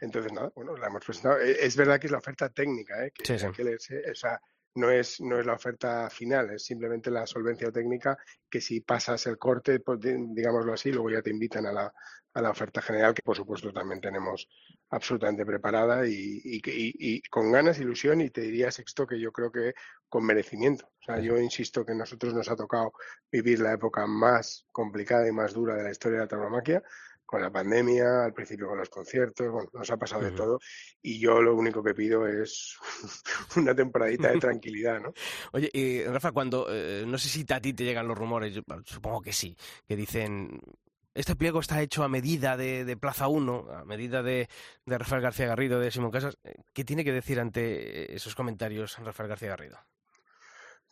[0.00, 1.38] Entonces, nada, bueno, la hemos presentado.
[1.38, 3.12] E, es verdad que es la oferta técnica, ¿eh?
[3.12, 3.46] Que, sí, sí.
[3.52, 4.40] que o sea,
[4.74, 8.16] no es, no es la oferta final, es simplemente la solvencia técnica
[8.48, 11.92] que si pasas el corte, pues, digámoslo así, luego ya te invitan a la,
[12.34, 14.48] a la oferta general, que por supuesto también tenemos
[14.90, 19.74] absolutamente preparada y, y, con ganas, ilusión y te diría, Sexto, que yo creo que
[20.08, 20.86] con merecimiento.
[20.86, 22.92] O sea, yo insisto que nosotros nos ha tocado
[23.30, 26.82] vivir la época más complicada y más dura de la historia de la tauromaquia,
[27.32, 30.58] con la pandemia, al principio con los conciertos, bueno, nos ha pasado de todo
[31.00, 32.76] y yo lo único que pido es
[33.56, 35.14] una temporadita de tranquilidad, ¿no?
[35.52, 39.22] Oye, y Rafa, cuando, eh, no sé si a ti te llegan los rumores, supongo
[39.22, 39.56] que sí,
[39.88, 40.60] que dicen
[41.14, 44.46] este pliego está hecho a medida de, Plaza 1, a medida de,
[44.84, 46.36] Rafael García Garrido, de Simón Casas.
[46.74, 49.78] ¿Qué tiene que decir ante esos comentarios Rafael García Garrido?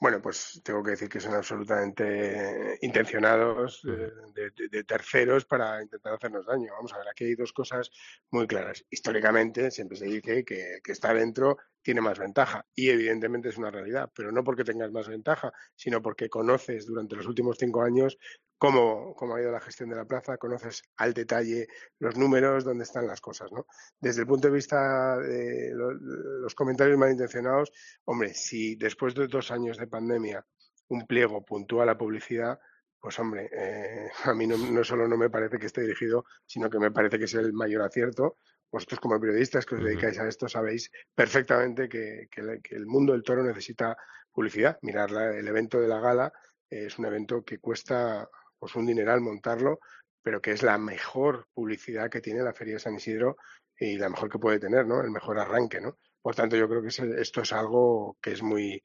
[0.00, 6.72] Bueno, pues tengo que decir que son absolutamente intencionados de, terceros para intentar hacernos daño.
[6.72, 7.90] Vamos a ver, aquí hay dos cosas
[8.30, 8.82] muy claras.
[8.88, 12.64] Históricamente siempre se dice que, que está dentro tiene más ventaja.
[12.74, 17.16] Y evidentemente es una realidad, pero no porque tengas más ventaja, sino porque conoces durante
[17.16, 18.18] los últimos cinco años
[18.58, 21.66] cómo, cómo ha ido la gestión de la plaza, conoces al detalle
[21.98, 23.50] los números, dónde están las cosas.
[23.52, 23.66] ¿no?
[23.98, 27.72] Desde el punto de vista de los comentarios malintencionados,
[28.04, 30.44] hombre, si después de dos años de pandemia
[30.88, 32.58] un pliego puntúa la publicidad,
[33.00, 36.68] pues hombre, eh, a mí no, no, solo no me parece que esté dirigido, sino
[36.68, 38.36] que me parece que es el mayor acierto,
[38.70, 42.28] vosotros como periodistas que os dedicáis a esto sabéis perfectamente que,
[42.70, 43.96] el mundo del toro necesita
[44.32, 44.78] publicidad.
[44.82, 46.32] Mirar el evento de la gala
[46.68, 48.28] es un evento que cuesta
[48.58, 49.80] pues un dineral montarlo,
[50.22, 53.36] pero que es la mejor publicidad que tiene la Feria de San Isidro
[53.78, 55.00] y la mejor que puede tener, ¿no?
[55.00, 55.98] El mejor arranque, ¿no?
[56.20, 58.82] Por tanto, yo creo que esto es algo que es muy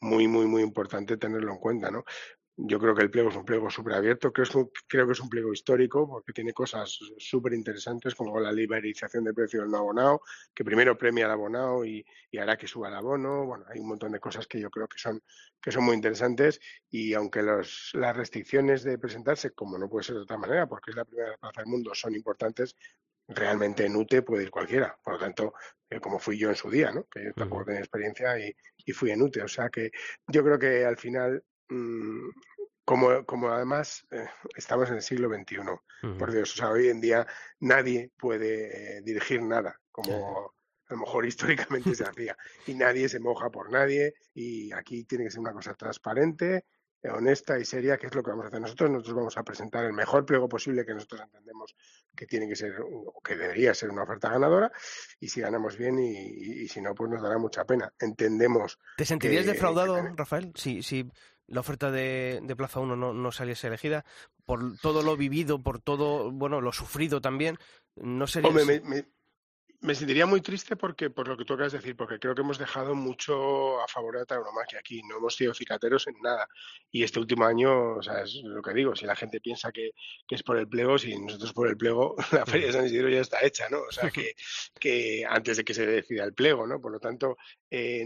[0.00, 2.04] muy, muy, muy importante tenerlo en cuenta, ¿no?
[2.60, 5.28] Yo creo que el pliego es un pliego súper abierto, creo, creo que es un
[5.28, 10.22] pliego histórico porque tiene cosas súper interesantes como la liberalización del precio del no abonado,
[10.52, 12.04] que primero premia al abonado y,
[12.36, 13.46] hará que suba el abono.
[13.46, 15.22] Bueno, hay un montón de cosas que yo creo que son,
[15.62, 20.16] que son muy interesantes y aunque los, las restricciones de presentarse, como no puede ser
[20.16, 22.74] de otra manera, porque es la primera plaza del mundo, son importantes,
[23.28, 24.98] realmente en UTE puede ir cualquiera.
[25.04, 25.54] Por lo tanto,
[25.88, 27.04] eh, como fui yo en su día, ¿no?
[27.04, 29.42] que yo tampoco tenía experiencia y, y, fui en UTE.
[29.42, 29.92] O sea que
[30.26, 32.30] yo creo que al final Mm,
[32.88, 34.24] como, como además eh,
[34.56, 35.58] estamos en el siglo XXI,
[36.18, 37.26] por Dios, o sea, hoy en día
[37.60, 40.54] nadie puede eh, dirigir nada, como
[40.86, 42.34] a lo mejor históricamente se hacía,
[42.66, 46.64] y nadie se moja por nadie, y aquí tiene que ser una cosa transparente,
[47.02, 48.90] eh, honesta y seria, que es lo que vamos a hacer nosotros.
[48.90, 51.76] Nosotros vamos a presentar el mejor pliego posible que nosotros entendemos
[52.16, 54.72] que tiene que ser, o que debería ser una oferta ganadora,
[55.20, 57.92] y si ganamos bien, y, si no, pues nos dará mucha pena.
[58.00, 58.78] Entendemos.
[58.96, 61.06] ¿Te sentirías defraudado, Rafael, si, si
[61.48, 64.04] la oferta de, de Plaza 1 no, no, saliese elegida,
[64.44, 67.58] por todo lo vivido, por todo, bueno, lo sufrido también,
[67.96, 68.52] no sería...
[68.52, 69.04] Me
[69.94, 72.58] sentiría muy triste porque, por lo que tú acabas de decir, porque creo que hemos
[72.58, 76.48] dejado mucho a favor de la tauromaquia aquí, no hemos sido cicateros en nada.
[76.90, 79.92] Y este último año, o sea, es lo que digo, si la gente piensa que,
[80.26, 83.08] que es por el plego, si nosotros por el plego, la Feria de San Isidro
[83.08, 83.80] ya está hecha, ¿no?
[83.80, 84.34] O sea, que,
[84.80, 86.80] que antes de que se decida el plego, ¿no?
[86.80, 87.36] Por lo tanto,
[87.70, 88.04] eh,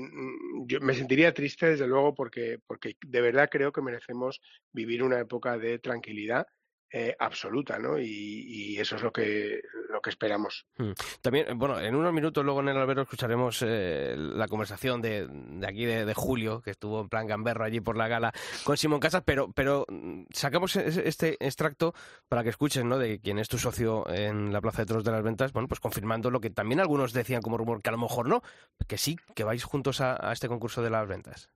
[0.66, 4.40] yo me sentiría triste, desde luego, porque, porque de verdad creo que merecemos
[4.72, 6.46] vivir una época de tranquilidad
[6.94, 7.98] eh, absoluta, ¿no?
[7.98, 10.66] Y, eso es lo que lo que esperamos.
[10.76, 10.92] Hmm.
[11.20, 15.66] También, bueno, en unos minutos luego en el albero escucharemos eh, la conversación de, de
[15.66, 18.32] aquí de, Julio, que estuvo en plan gamberro allí por la gala
[18.64, 21.94] con Simón Casas, pero, pero mm, sacamos este extracto
[22.28, 22.98] para que escuchen, ¿no?
[22.98, 25.80] De quién es tu socio en la Plaza de Toros de las Ventas, bueno, pues
[25.80, 28.42] confirmando lo que también algunos decían como rumor, que a lo mejor no,
[28.86, 31.48] que sí, que vais juntos a, a este concurso de las ventas.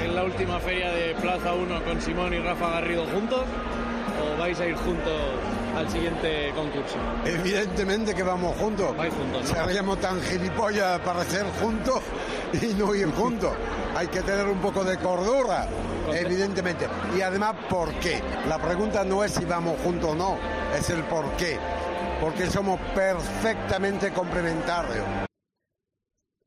[0.00, 3.44] En la última feria de Plaza 1 con Simón y Rafa Garrido juntos
[4.44, 5.18] vais a ir juntos
[5.74, 6.98] al siguiente concurso?
[7.24, 8.94] Evidentemente que vamos juntos.
[8.94, 9.48] Vais juntos.
[9.48, 12.02] Seríamos tan gilipollas para ser juntos
[12.52, 13.54] y no ir juntos.
[13.96, 15.66] Hay que tener un poco de cordura,
[16.12, 16.86] evidentemente.
[17.16, 18.22] Y además, ¿por qué?
[18.46, 20.36] La pregunta no es si vamos juntos o no,
[20.76, 21.58] es el por qué.
[22.20, 25.06] Porque somos perfectamente complementarios.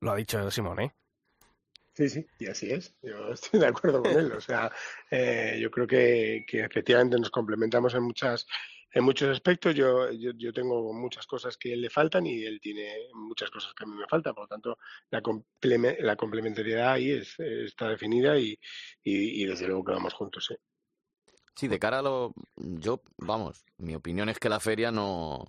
[0.01, 0.93] Lo ha dicho Simón, ¿eh?
[1.97, 2.95] Sí, sí, y así es.
[3.01, 4.31] Yo estoy de acuerdo con él.
[4.31, 4.71] O sea,
[5.09, 8.45] eh, yo creo que, efectivamente nos complementamos en muchas
[8.93, 9.73] en muchos aspectos.
[9.73, 13.83] Yo, yo, tengo muchas cosas que él le faltan y él tiene muchas cosas que
[13.83, 14.35] a mí me faltan.
[14.35, 14.77] Por lo tanto,
[15.09, 15.23] la,
[15.99, 18.59] la complementariedad ahí es, está definida y,
[19.03, 20.45] y, desde luego que vamos juntos.
[20.45, 20.55] ¿sí?
[21.55, 22.31] sí, de cara a lo...
[22.57, 25.45] Yo, vamos, mi opinión es que la feria no,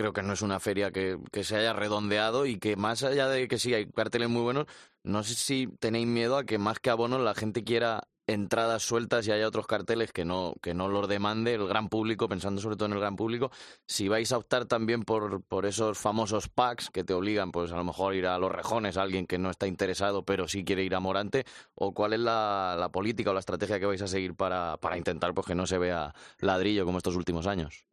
[0.00, 3.28] creo que no es una feria que, que, se haya redondeado y que más allá
[3.28, 4.64] de que sí hay carteles muy buenos,
[5.02, 9.26] no sé si tenéis miedo a que más que abonos la gente quiera entradas sueltas
[9.26, 12.76] y haya otros carteles que no, que no los demande el gran público, pensando sobre
[12.76, 13.50] todo en el gran público,
[13.86, 17.76] si vais a optar también por, por esos famosos packs que te obligan, pues a
[17.76, 20.82] lo mejor ir a los rejones a alguien que no está interesado pero sí quiere
[20.82, 24.08] ir a Morante, o cuál es la, la política o la estrategia que vais a
[24.08, 27.89] seguir para, para intentar pues, que no se vea ladrillo como estos últimos años.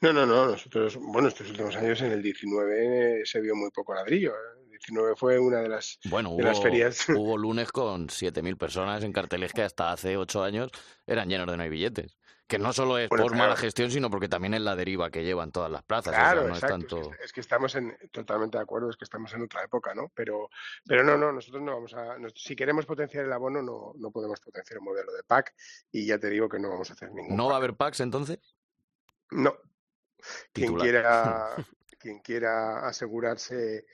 [0.00, 0.46] No, no, no.
[0.46, 4.32] Nosotros, bueno, estos últimos años en el 19 se vio muy poco ladrillo.
[4.32, 4.62] ¿eh?
[4.64, 7.08] El 19 fue una de las, bueno, de las ferias.
[7.08, 10.70] Hubo lunes con 7.000 personas en carteles que hasta hace 8 años
[11.06, 12.18] eran llenos de no hay billetes.
[12.48, 15.52] Que no solo es por mala gestión, sino porque también es la deriva que llevan
[15.52, 16.14] todas las plazas.
[16.14, 17.10] Claro, es, tanto...
[17.22, 20.10] es, que, estamos en, totalmente de acuerdo, es que estamos en otra época, ¿no?
[20.14, 20.48] Pero,
[20.86, 22.16] pero no, no, nosotros no vamos a.
[22.34, 25.54] si queremos potenciar el abono, no, no podemos potenciar un modelo de pack
[25.92, 27.36] y ya te digo que no vamos a hacer ningún.
[27.36, 28.38] ¿No va a haber packs entonces?
[29.30, 29.54] No,
[30.52, 31.54] quien quiera,
[31.98, 33.86] quien quiera asegurarse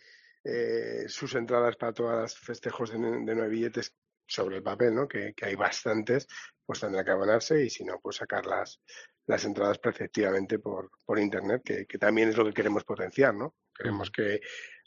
[0.44, 3.94] eh, sus entradas para todos los festejos de, nueve billetes
[4.26, 5.08] sobre el papel, ¿no?
[5.08, 6.26] Que, hay bastantes,
[6.64, 8.80] pues tendrá que abonarse y si no, pues sacar las,
[9.26, 13.54] las entradas preceptivamente por, por internet, que, que, también es lo que queremos potenciar, ¿no?
[13.74, 14.40] Queremos que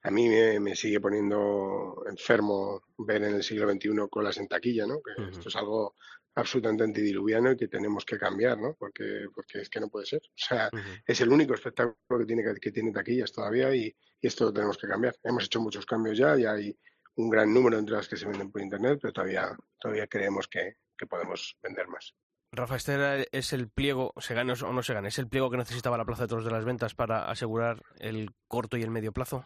[0.04, 5.02] a mí me, sigue poniendo enfermo ver en el siglo XXI colas en taquilla, ¿no?
[5.02, 5.95] Que esto es algo
[6.38, 8.76] absolutamente antidiluviano y que tenemos que cambiar, ¿no?
[8.76, 10.21] Porque, porque es que no puede ser.
[10.23, 10.69] O sea,
[11.06, 14.88] es el único espectáculo que tiene, que tiene taquillas todavía y, esto lo tenemos que
[14.88, 15.15] cambiar.
[15.23, 16.78] Hemos hecho muchos cambios ya, y hay
[17.15, 20.78] un gran número entre las que se venden por internet, pero todavía, todavía creemos que,
[21.08, 22.15] podemos vender más.
[22.52, 25.58] Rafa, este es el pliego, se gane o no se gane, es el pliego que
[25.58, 29.12] necesitaba la Plaza de Toros de las Ventas para asegurar el corto y el medio
[29.13, 29.45] plazo.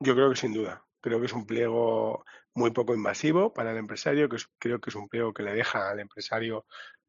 [0.00, 0.86] Yo creo que sin duda.
[1.02, 2.24] Creo que es un pliego
[2.56, 5.90] muy poco invasivo para el empresario, que creo que es un pliego que le deja
[5.90, 6.66] al empresario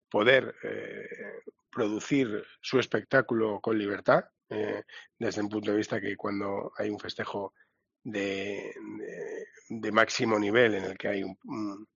[0.10, 1.08] poder eh,
[1.72, 4.84] producir su espectáculo con libertad, eh,
[5.18, 7.54] desde un punto de vista que cuando hay un festejo
[8.04, 8.74] de,
[9.70, 11.24] de, máximo nivel en el que hay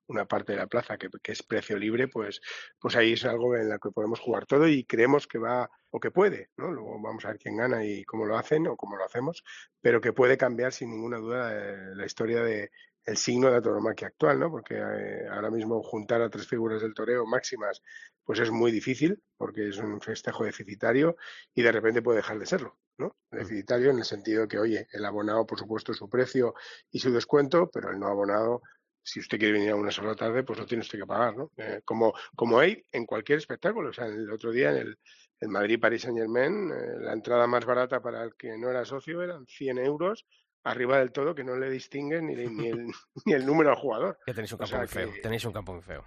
[0.08, 2.42] una parte de la plaza que, es precio libre, pues,
[2.80, 6.00] pues ahí es algo en lo que podemos jugar todo y creemos que va o
[6.00, 6.72] que puede, ¿no?
[6.72, 9.44] Luego vamos a ver quién gana y cómo lo hacen o cómo lo hacemos,
[9.80, 12.72] pero que puede cambiar sin ninguna duda eh, la historia de,
[13.06, 14.50] el signo de la tauromaquia actual, ¿no?
[14.52, 17.82] Porque eh, ahora mismo juntar a tres figuras del toreo máximas,
[18.24, 21.16] pues es muy difícil, porque es un festejo deficitario
[21.54, 23.16] y de repente puede dejar de serlo, ¿no?
[23.32, 23.38] Mm.
[23.38, 26.54] Deficitario en el sentido que, oye, el abonado, por supuesto, su precio
[26.92, 28.62] y su descuento, pero el no abonado,
[29.04, 31.52] si usted quiere venir a una sola tarde, pues lo tiene usted que pagar, ¿no?
[31.58, 33.90] Eh, como, como hay en cualquier espectáculo.
[33.90, 35.00] O sea, el otro día en el,
[35.40, 39.48] el Madrid-Paris Saint-Germain, eh, la entrada más barata para el que no era socio eran
[39.48, 40.28] 100 euros
[40.64, 42.88] arriba del todo que no le distinguen ni, ni, el,
[43.26, 44.20] ni el número al jugador.
[44.26, 45.10] Que tenéis un campo muy feo.
[45.22, 46.06] Tenéis un campo muy feo.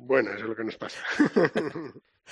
[0.00, 0.98] Bueno, eso es lo que nos pasa.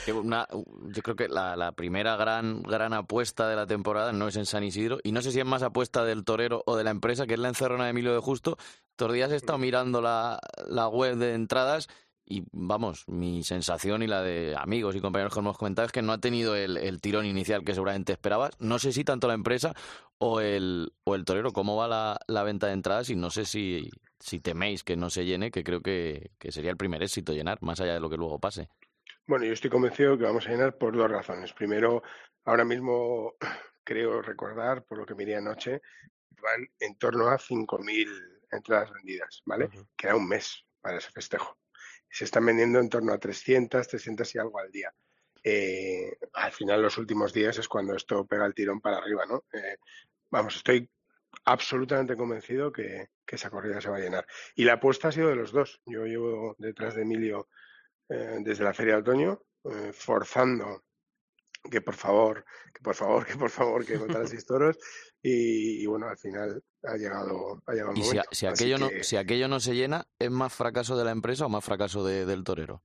[0.06, 4.64] yo creo que la, primera gran, gran apuesta de la temporada no es en San
[4.64, 7.34] Isidro, y no sé si es más apuesta del torero o de la empresa, que
[7.34, 8.56] es la encerrona de Emilio de Justo.
[8.90, 11.88] Estos días he estado mirando la, la web de entradas
[12.26, 16.00] y vamos, mi sensación y la de amigos y compañeros que hemos comentado es que
[16.00, 18.52] no ha tenido el, tirón inicial que seguramente esperabas.
[18.58, 19.74] No sé si tanto la empresa
[20.18, 23.44] o el, o el torero, cómo va la, la venta de entradas y no sé
[23.44, 27.32] si, si teméis que no se llene, que creo que, que sería el primer éxito
[27.32, 28.68] llenar, más allá de lo que luego pase.
[29.26, 31.52] Bueno, yo estoy convencido que vamos a llenar por dos razones.
[31.52, 32.02] Primero,
[32.44, 33.34] ahora mismo
[33.84, 35.80] creo recordar, por lo que miré anoche,
[36.42, 38.06] van en torno a 5.000
[38.50, 39.68] entradas vendidas, ¿vale?
[39.96, 41.56] Que era un mes para ese festejo
[42.14, 44.94] se están vendiendo en torno a 300, 300 y algo al día.
[45.46, 49.44] Eh, al final, los últimos días es cuando esto pega el tirón para arriba, ¿no?
[49.52, 49.76] Eh,
[50.30, 50.88] vamos, estoy
[51.44, 54.24] absolutamente convencido que, esa corrida se va a llenar.
[54.54, 55.80] Y la apuesta ha sido de los dos.
[55.86, 57.48] Yo llevo detrás de Emilio
[58.08, 59.42] eh, desde la Feria de Otoño,
[59.92, 60.84] forzando
[61.68, 64.78] que por favor, que por favor, que por favor, que montara seis toros.
[65.20, 69.48] Y, bueno, al final ha llegado, ha llegado el ¿Y Si, aquello no, si aquello
[69.48, 72.82] no se llena, ¿es más fracaso de la empresa o más fracaso del torero?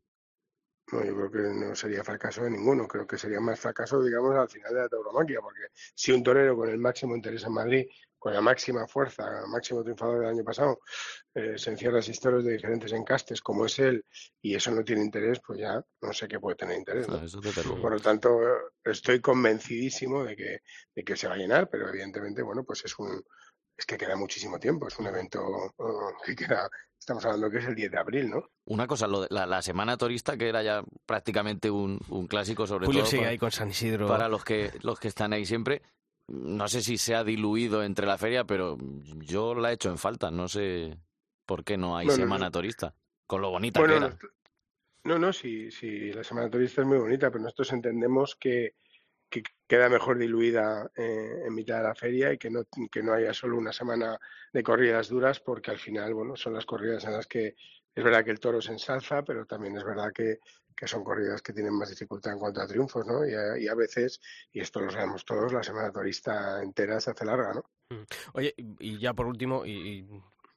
[0.91, 2.87] No, yo creo que no sería fracaso de ninguno.
[2.87, 6.55] Creo que sería más fracaso, digamos, al final de la tauromaquia, porque si un torero
[6.55, 7.85] con el máximo interés en Madrid
[8.19, 10.81] con la máxima fuerza, máximo triunfador del año pasado,
[11.33, 14.05] eh, se encierra historias de diferentes encastes como es él
[14.41, 17.07] y eso no tiene interés, pues ya no sé qué puede tener interés.
[17.81, 18.37] Por lo tanto,
[18.83, 20.59] estoy convencidísimo de que,
[20.93, 23.23] de que se va a llenar, pero evidentemente, bueno, pues es un
[23.79, 27.65] es que queda muchísimo tiempo, es un evento uh, que queda, estamos hablando que es
[27.65, 28.43] el 10 de abril, ¿no?
[28.65, 32.87] Una cosa, lo de, la, semana turista que era ya prácticamente un, un clásico sobre
[32.87, 34.07] todo sigue ahí con San Isidro.
[34.07, 35.81] para los que los que están ahí siempre
[36.29, 38.77] no sé si se ha diluido entre la feria, pero
[39.15, 40.29] yo la he hecho en falta.
[40.29, 40.97] No sé
[41.45, 42.93] por qué no hay semana turista,
[43.25, 44.15] con lo bonita que era.
[45.05, 48.75] No, no, sí, sí, la semana turista es muy bonita, pero nosotros entendemos que,
[49.29, 53.13] que queda mejor diluida eh, en mitad de la feria y que no, que no
[53.13, 54.19] haya solo una semana
[54.51, 57.55] de corridas duras, porque al final, bueno, son las corridas en las que
[57.95, 60.39] es verdad que el toro se ensalza, pero también es verdad que,
[60.79, 63.27] que son corridas que tienen más dificultad en cuanto a triunfos, ¿no?
[63.27, 64.21] Y a, veces,
[64.53, 67.63] y esto lo sabemos todos, la semana turista entera se hace larga, ¿no?
[67.89, 68.05] Mm.
[68.33, 70.07] Oye, y ya por último, y,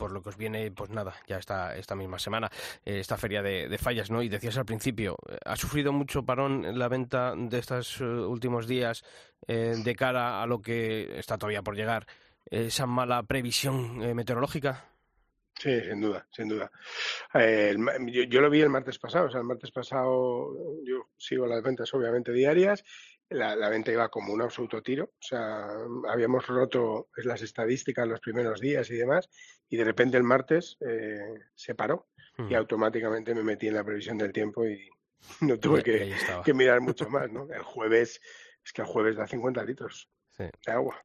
[0.02, 2.50] por lo que os viene, pues nada, ya está esta misma semana,
[2.84, 4.20] eh, esta feria de, fallas, ¿no?
[4.20, 8.66] Y decías al principio, eh, ¿ha sufrido mucho parón la venta de estos eh, últimos
[8.66, 9.04] días
[9.46, 12.08] de cara a lo que está todavía por llegar?
[12.50, 14.86] ¿Esa mala previsión meteorológica?
[15.56, 16.72] Sí, sin duda, sin duda.
[17.32, 21.94] Yo, lo vi el martes pasado, o sea, el martes pasado yo sigo las ventas
[21.94, 22.82] obviamente diarias,
[23.32, 25.68] la, venta iba como un absoluto tiro, o sea,
[26.08, 29.28] habíamos roto las estadísticas los primeros días y demás,
[29.68, 32.08] y de repente el martes eh, se paró
[32.48, 34.88] y automáticamente me metí en la previsión del tiempo y
[35.42, 36.14] no tuve que,
[36.44, 37.46] que mirar mucho más, ¿no?
[37.52, 38.20] El jueves,
[38.64, 41.04] es que el jueves da 50 litros de agua.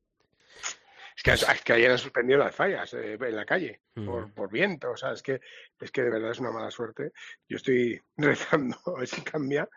[1.15, 4.51] Es que, es que ayer han suspendido las fallas eh, en la calle por, por,
[4.51, 4.91] viento.
[4.91, 5.41] O sea, es que,
[5.79, 7.11] es que de verdad es una mala suerte.
[7.49, 9.67] Yo estoy rezando a ver si cambia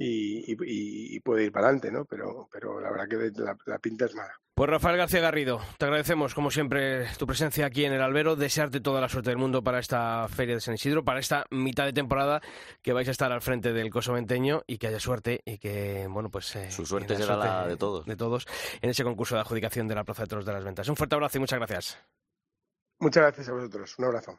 [0.00, 2.04] y, y, puede ir para adelante, ¿no?
[2.04, 4.32] Pero, pero la verdad que la, pinta es mala.
[4.54, 8.80] Pues Rafael García Garrido, te agradecemos como siempre tu presencia aquí en el Albero, desearte
[8.80, 11.92] toda la suerte del mundo para esta Feria de San Isidro, para esta mitad de
[11.92, 12.40] temporada
[12.80, 16.06] que vais a estar al frente del Coso Venteño y que haya suerte y que,
[16.08, 16.54] bueno, pues...
[16.54, 18.06] Eh, Su suerte será la de todos.
[18.06, 18.46] De todos
[18.80, 20.88] en ese concurso de adjudicación de la Plaza de Toros de las Ventas.
[20.88, 21.98] Un fuerte abrazo y muchas gracias.
[23.00, 23.98] Muchas gracias a vosotros.
[23.98, 24.38] Un abrazo.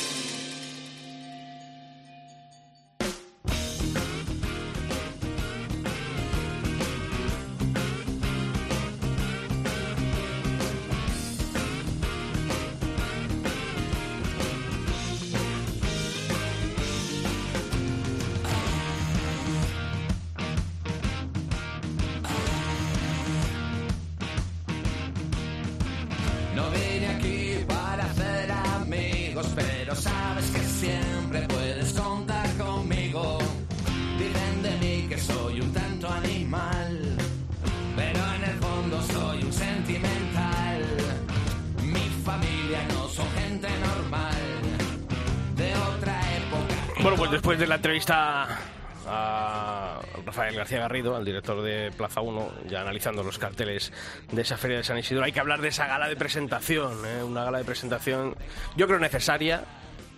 [52.11, 53.91] Plaza 1, ya analizando los carteles
[54.31, 57.23] de esa feria de San Isidro, hay que hablar de esa gala de presentación, ¿eh?
[57.23, 58.35] una gala de presentación
[58.75, 59.63] yo creo necesaria,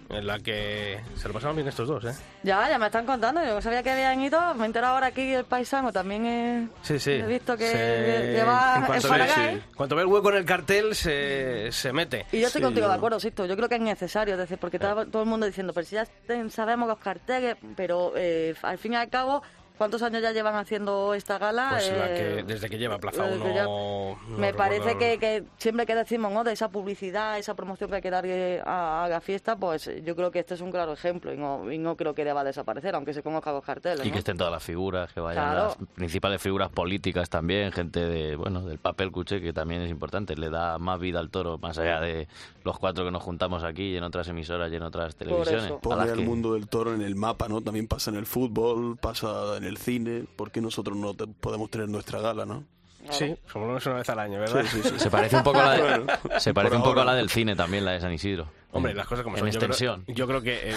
[0.09, 2.13] en la que se lo pasaron bien estos dos, ¿eh?
[2.41, 5.07] Ya, ya me están contando, yo no sabía que habían ido, me he enterado ahora
[5.07, 7.11] aquí el paisano también he, Sí, sí.
[7.11, 9.61] he visto que Se- lleva en cuanto, ve, sí.
[9.75, 12.25] cuanto ve el hueco en el cartel, se, se mete.
[12.31, 13.45] Y yo estoy contigo de acuerdo, Sisto.
[13.45, 15.95] Yo creo que es necesario, es decir, porque estaba todo el mundo diciendo, pero si
[15.95, 16.07] ya
[16.49, 19.41] sabemos los carteles, pero eh, al fin y al cabo,
[19.77, 21.69] ¿cuántos años ya llevan haciendo esta gala?
[21.71, 23.53] Pues la Eh, que, desde que lleva Plaza eh, 1...
[23.55, 26.43] ya- no Me recuerdo- parece que, que siempre que decimos ¿no?
[26.43, 29.89] de esa publicidad, esa promoción que hay que dar eh, a, a la fiesta, pues
[30.03, 32.43] yo creo que este es un claro ejemplo y no, y no creo que deba
[32.43, 34.05] desaparecer, aunque se conozcan los carteles.
[34.05, 34.13] Y ¿no?
[34.13, 35.75] que estén todas las figuras, que vayan Claro.
[35.77, 40.35] las principales figuras políticas también, gente de bueno del papel cuché, que también es importante,
[40.35, 42.27] le da más vida al toro, más allá de
[42.63, 45.71] los cuatro que nos juntamos aquí y en otras emisoras y en otras televisiones.
[45.81, 47.61] Pone el que- mundo del toro en el mapa, ¿no?
[47.61, 50.25] También pasa en el fútbol, pasa en el cine.
[50.35, 52.63] ¿Por qué nosotros no te- podemos tener nuestra gala, no?
[53.09, 54.63] Sí, por lo menos una vez al año, ¿verdad?
[54.69, 54.99] Sí, sí, sí.
[54.99, 57.29] Se parece un poco a la, de- Bueno, se parece un poco a la del
[57.29, 58.47] cine también, la de San Isidro.
[58.73, 59.51] Hombre, las cosas como en son.
[59.51, 60.03] Yo creo- extensión.
[60.07, 60.75] Yo creo, que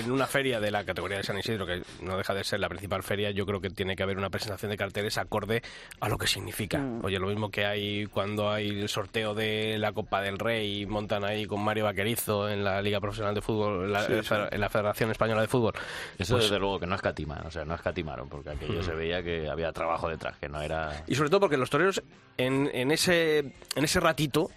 [0.00, 2.68] en, una feria de la categoría de San Isidro, que no deja de ser la
[2.68, 5.62] principal feria, yo creo que tiene que haber una presentación de carteles acorde
[6.00, 6.84] a lo que significa.
[7.02, 10.86] Oye, lo mismo que hay cuando hay el sorteo de la Copa del Rey y
[10.86, 14.34] montan ahí con Mario Vaquerizo en la Liga Profesional de Fútbol, en la, Sí, sí.
[14.50, 15.72] en la Federación Española de Fútbol.
[16.18, 18.84] Eso Pues- desde luego que no escatiman, o sea, no escatimaron, porque aquello Mm.
[18.84, 21.04] se veía que había trabajo detrás, que no era...
[21.06, 22.02] Y sobre todo porque los toreros
[22.36, 24.50] en, en ese en ese ratito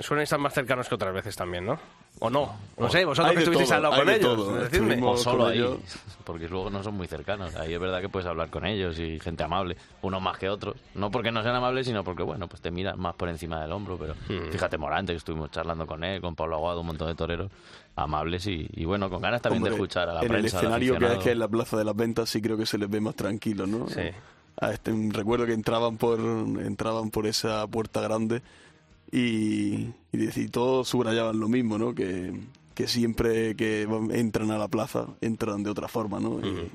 [0.00, 1.78] suelen estar más cercanos que otras veces también, ¿no?
[2.18, 2.54] ¿O no?
[2.78, 4.36] No sé, vosotros que estuvisteis al lado con de ellos.
[4.36, 4.54] todo.
[4.54, 5.00] decidme.
[5.04, 5.78] O solo ahí, ellos.
[6.24, 7.54] porque luego no son muy cercanos.
[7.56, 10.76] Ahí es verdad que puedes hablar con ellos y gente amable, unos más que otros.
[10.94, 13.72] No porque no sean amables, sino porque, bueno, pues te miran más por encima del
[13.72, 13.96] hombro.
[13.98, 14.50] Pero Hmm.
[14.52, 17.50] fíjate, Morante, que estuvimos charlando con él, con Pablo Aguado, un montón de toreros
[17.96, 20.58] amables y, y bueno, con ganas también de escuchar a la en prensa.
[20.60, 21.24] el escenario que aficionado.
[21.24, 23.66] que en la Plaza de las Ventas sí creo que se les ve más tranquilo,
[23.66, 23.88] ¿no?
[23.88, 24.00] Sí.
[24.60, 28.42] A este, recuerdo que entraban por entraban por esa puerta grande
[29.12, 31.94] y, y, todos subrayaban lo mismo, ¿no?
[31.94, 32.32] Que,
[32.74, 33.82] que siempre que
[34.12, 36.40] entran a la plaza entran de otra forma, ¿no?
[36.40, 36.70] Y,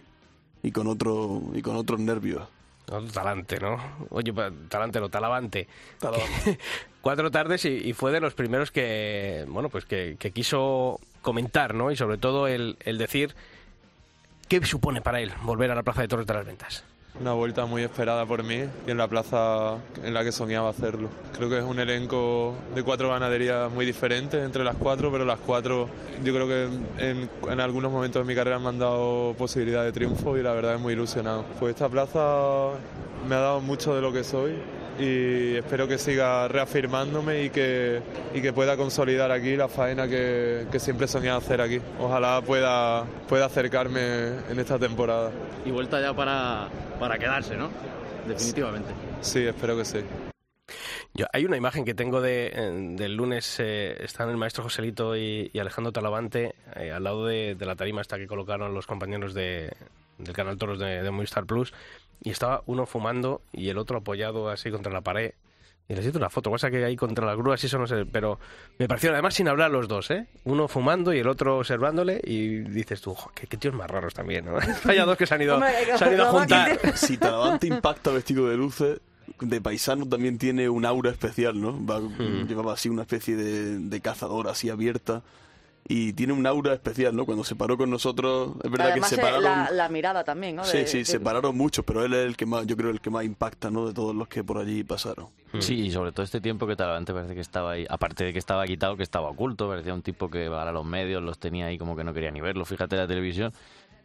[0.61, 2.47] y con otro y con otros nervios.
[2.89, 3.77] Otro talante, ¿no?
[4.11, 4.33] Oye,
[4.69, 5.67] talante, no, talavante.
[7.01, 11.73] Cuatro tardes y, y fue de los primeros que, bueno, pues que, que quiso comentar,
[11.73, 11.91] ¿no?
[11.91, 13.35] Y sobre todo el, el decir
[14.47, 16.83] qué supone para él volver a la Plaza de Torres de las Ventas.
[17.19, 21.09] Una vuelta muy esperada por mí y en la plaza en la que soñaba hacerlo.
[21.35, 25.39] Creo que es un elenco de cuatro ganaderías muy diferentes entre las cuatro, pero las
[25.39, 25.89] cuatro
[26.23, 29.91] yo creo que en, en algunos momentos de mi carrera me han dado posibilidad de
[29.91, 31.43] triunfo y la verdad es muy ilusionado.
[31.59, 32.69] Pues esta plaza
[33.27, 34.53] me ha dado mucho de lo que soy
[34.99, 38.01] y espero que siga reafirmándome y que,
[38.33, 41.79] y que pueda consolidar aquí la faena que, que siempre he soñado hacer aquí.
[41.99, 45.31] Ojalá pueda, pueda acercarme en esta temporada.
[45.65, 46.67] Y vuelta ya para,
[46.99, 47.69] para quedarse, ¿no?
[48.27, 48.89] Definitivamente.
[49.21, 49.99] Sí, espero que sí.
[51.13, 55.15] Yo, hay una imagen que tengo de, eh, del lunes, eh, están el maestro Joselito
[55.15, 58.85] y, y Alejandro Talavante eh, al lado de, de la tarima esta que colocaron los
[58.85, 59.71] compañeros de,
[60.17, 61.73] del canal Toros de, de Movistar Plus
[62.23, 65.33] y estaba uno fumando y el otro apoyado así contra la pared.
[65.89, 68.39] Y les hice una foto, cosa que ahí contra las grúas, eso no sé, pero
[68.77, 70.27] me parecieron además sin hablar los dos, ¿eh?
[70.43, 74.13] Uno fumando y el otro observándole y dices tú, "Jo, qué, qué tíos más raros
[74.13, 74.57] también, ¿no?
[74.85, 75.61] Hay dos que se han ido,
[75.97, 76.77] se han ido a juntar.
[76.95, 78.99] Si Talavante impacta vestido de luces,
[79.39, 81.73] de paisano también tiene un aura especial, ¿no?
[81.85, 82.47] Va- Hmm.
[82.47, 85.21] Llevaba así una especie de, de cazador así abierta
[85.89, 87.25] y tiene un aura especial, ¿no?
[87.25, 89.43] Cuando se paró con nosotros, es verdad Además, que eh, separaron...
[89.43, 90.63] la, la mirada también, ¿no?
[90.65, 92.99] Sí, De- sí, de- separaron muchos, pero él es el que más, yo creo, el
[92.99, 93.87] que más impacta, ¿no?
[93.87, 95.27] De todos los que por allí pasaron.
[95.59, 98.39] Sí, y sobre todo este tiempo que Talavante parece que estaba ahí, aparte de que
[98.39, 101.77] estaba quitado, que estaba oculto, parecía un tipo que para los medios los tenía ahí
[101.77, 103.53] como que no quería ni verlo, fíjate la televisión.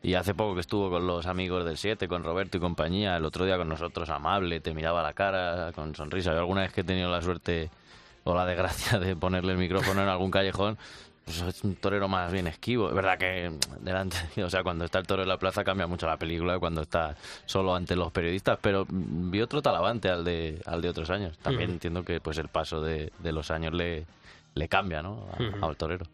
[0.05, 3.25] Y hace poco que estuvo con los amigos del 7, con Roberto y compañía, el
[3.25, 6.33] otro día con nosotros, amable, te miraba a la cara, con sonrisa.
[6.33, 7.71] Yo alguna vez que he tenido la suerte
[8.25, 10.77] o la desgracia de ponerle el micrófono en algún callejón,
[11.41, 12.89] pues es un torero más bien esquivo.
[12.89, 15.87] Es verdad que mm, delante, o sea, cuando está el toro en la plaza cambia
[15.87, 17.17] mucho la película cuando está
[17.47, 21.39] solo ante los periodistas, pero mm, vi otro talavante al de, al de otros años.
[21.39, 24.07] También entiendo que pues el paso de, de los años le,
[24.55, 25.29] le cambia, ¿no?
[25.33, 25.67] A-.
[25.67, 26.07] Al torero.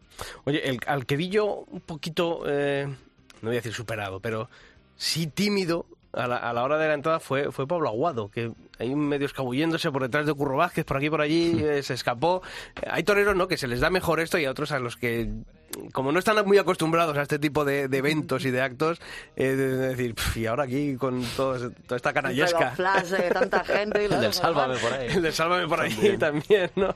[0.45, 2.85] Oye, el, al que vi yo un poquito, eh,
[3.41, 4.49] no voy a decir superado, pero
[4.95, 8.51] sí tímido a la, a la hora de la entrada fue, fue Pablo Aguado, que
[8.79, 11.93] hay un medio escabulléndose por detrás de Curro Vázquez, por aquí por allí, eh, se
[11.93, 12.41] escapó.
[12.89, 15.29] Hay toreros, ¿no?, que se les da mejor esto y a otros a los que
[15.93, 18.99] como no están muy acostumbrados a este tipo de, de eventos y de actos,
[19.35, 22.73] eh, de, de decir, "Pf, y ahora aquí con todo- toda esta canallesca.
[23.33, 24.01] Tanta gente.
[24.01, 25.07] y El del Sálvame por ahí.
[25.09, 26.95] El del Sálvame por ahí también, ¿no?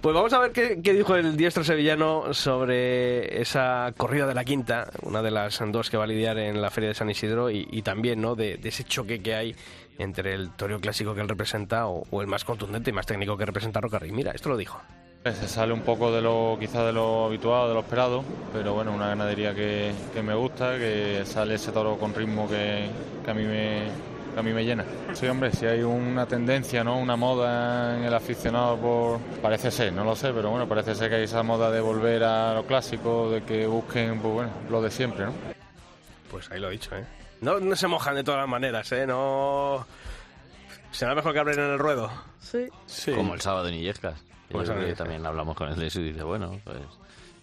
[0.00, 4.44] Pues vamos a ver qué, qué dijo el diestro sevillano sobre esa corrida de la
[4.44, 7.50] quinta, una de las dos que va a lidiar en la Feria de San Isidro,
[7.50, 9.54] y, y también, ¿no?, de, de ese choque que hay
[9.98, 13.36] entre el toreo clásico que él representa o, o el más contundente y más técnico
[13.36, 14.10] que representa Rocarrey.
[14.10, 14.80] Mira, esto lo dijo.
[15.24, 18.92] Se sale un poco de lo quizá de lo habitual, de lo esperado, pero bueno,
[18.92, 22.88] una ganadería que, que me gusta, que sale ese toro con ritmo que,
[23.24, 23.86] que a mí me
[24.34, 24.84] que a mí me llena.
[25.12, 26.98] Sí, hombre, si hay una tendencia, ¿no?
[26.98, 31.08] Una moda en el aficionado por parece ser, no lo sé, pero bueno, parece ser
[31.08, 34.82] que hay esa moda de volver a lo clásico, de que busquen pues bueno, lo
[34.82, 35.32] de siempre, ¿no?
[36.32, 37.04] Pues ahí lo he dicho, ¿eh?
[37.42, 39.06] No, no se mojan de todas las maneras, ¿eh?
[39.06, 39.86] No...
[40.90, 42.10] Será mejor que abren en el ruedo.
[42.40, 43.12] Sí.
[43.14, 44.14] Como el sábado en Illescas.
[44.52, 46.76] Yo creo que también hablamos con él y dice, bueno, pues...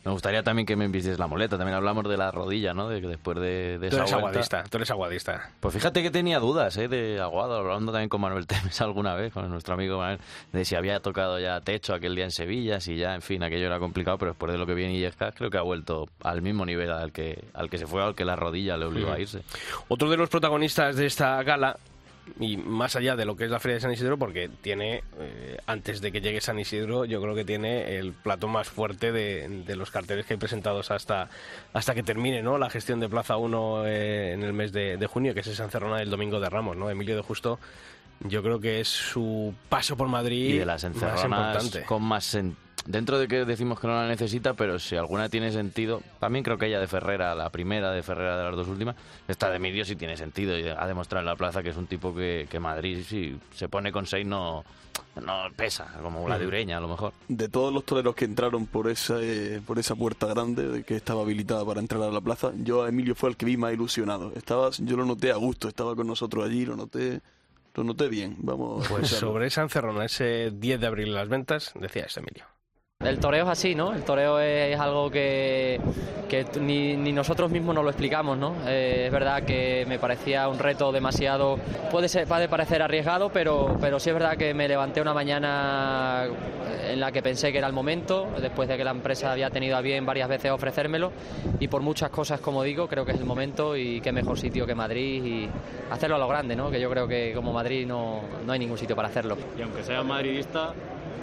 [0.05, 1.57] Me gustaría también que me envicies la muleta.
[1.57, 2.88] También hablamos de la rodilla, ¿no?
[2.88, 5.51] De que después de, de Tú esa eres vuelta- aguadista, tú eres aguadista.
[5.60, 6.88] Pues fíjate que tenía dudas, ¿eh?
[6.88, 10.20] De Aguado, hablando también con Manuel Temes alguna vez, con nuestro amigo Manuel,
[10.53, 13.66] de si había tocado ya techo aquel día en Sevilla, si ya, en fin, aquello
[13.68, 16.66] era complicado, pero después de lo que viene Illescas, creo que ha vuelto al mismo
[16.66, 19.41] nivel al que, al que se fue, al que la rodilla le obligó a irse.
[19.89, 21.76] Otro de los protagonistas de esta gala,
[22.39, 25.57] y más allá de lo que es la Feria de San Isidro, porque tiene, eh,
[25.67, 29.47] antes de que llegue San Isidro, yo creo que tiene el plato más fuerte de,
[29.65, 31.30] de los carteles que hay presentados hasta,
[31.73, 32.57] hasta que termine ¿no?
[32.57, 35.63] la gestión de Plaza 1 eh, en el mes de, de junio, que es esa
[35.63, 36.75] encerrona del Domingo de Ramos.
[36.77, 36.89] ¿no?
[36.89, 37.59] Emilio de Justo,
[38.21, 41.23] yo creo que es su paso por Madrid Y de las más encerronas
[41.63, 41.84] importante.
[41.86, 42.55] con más sen-
[42.86, 46.57] Dentro de que decimos que no la necesita, pero si alguna tiene sentido, también creo
[46.57, 48.95] que ella de Ferrera, la primera de Ferrera de las dos últimas,
[49.27, 51.88] esta de Emilio sí tiene sentido y ha demostrado en la plaza que es un
[51.88, 54.63] tipo que, que Madrid, si se pone con seis, no,
[55.21, 57.13] no pesa, como la de Ureña a lo mejor.
[57.27, 60.95] De todos los toreros que entraron por esa, eh, por esa puerta grande de que
[60.95, 63.73] estaba habilitada para entrar a la plaza, yo a Emilio fue el que vi más
[63.73, 64.32] ilusionado.
[64.36, 67.21] Estaba, yo lo noté a gusto, estaba con nosotros allí, lo noté,
[67.75, 68.36] lo noté bien.
[68.39, 68.86] Vamos.
[68.86, 72.45] a Pues sobre esa encerrona, ese 10 de abril en las ventas, decía este Emilio.
[73.05, 73.93] El toreo es así, ¿no?
[73.93, 75.79] El toreo es algo que,
[76.59, 78.53] ni, nosotros mismos nos lo explicamos, ¿no?
[78.67, 81.57] Eh, es verdad que me parecía un reto demasiado,
[81.89, 86.27] puede, ser, puede parecer arriesgado, pero, pero sí es verdad que me levanté una mañana
[86.89, 89.77] en la que pensé que era el momento, después de que la empresa había tenido
[89.77, 91.13] a bien varias veces ofrecérmelo,
[91.57, 94.67] y por muchas cosas, como digo, creo que es el momento y qué mejor sitio
[94.67, 95.49] que Madrid y
[95.89, 96.69] hacerlo a lo grande, ¿no?
[96.69, 99.37] Que yo creo que como Madrid no, no hay ningún sitio para hacerlo.
[99.57, 100.73] Y aunque seas madridista,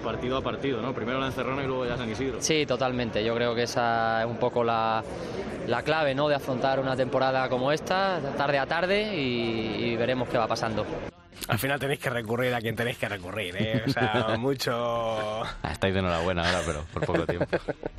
[0.03, 0.93] partido a partido, ¿no?
[0.93, 2.39] Primero la Encerrona y luego ya San Isidro.
[2.41, 3.24] Sí, totalmente.
[3.24, 5.03] Yo creo que esa es un poco la,
[5.66, 6.28] la clave ¿no?
[6.28, 10.84] de afrontar una temporada como esta, tarde a tarde, y, y veremos qué va pasando.
[11.49, 13.82] Al final tenéis que recurrir a quien tenéis que recurrir, ¿eh?
[13.87, 15.45] O sea, mucho...
[15.45, 17.47] Ah, Estáis de enhorabuena ahora, pero por poco tiempo.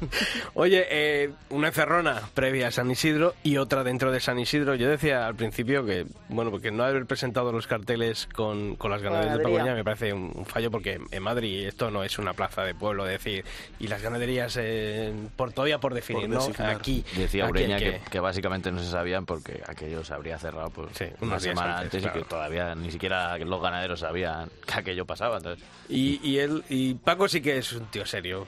[0.54, 4.76] Oye, eh, una encerrona previa a San Isidro y otra dentro de San Isidro.
[4.76, 9.02] Yo decía al principio que, bueno, porque no haber presentado los carteles con, con las
[9.02, 9.44] ganaderías de.
[9.44, 12.76] Pagoña me parece un, un fallo porque en Madrid esto no es una plaza de
[12.76, 13.46] pueblo, decir,
[13.80, 16.66] y las ganaderías eh, por todavía por definir, Por ¿no?
[16.66, 20.70] Aquí, Decía aquí Ureña que, que básicamente no se sabían porque aquello se habría cerrado
[20.70, 22.20] pues, una unos días semana antes, antes, y claro.
[22.20, 25.38] que todavía ni siquiera los ganaderos sabían que aquello pasaba.
[25.38, 28.48] Entonces, Y, y él y Paco sí que es un tío serio.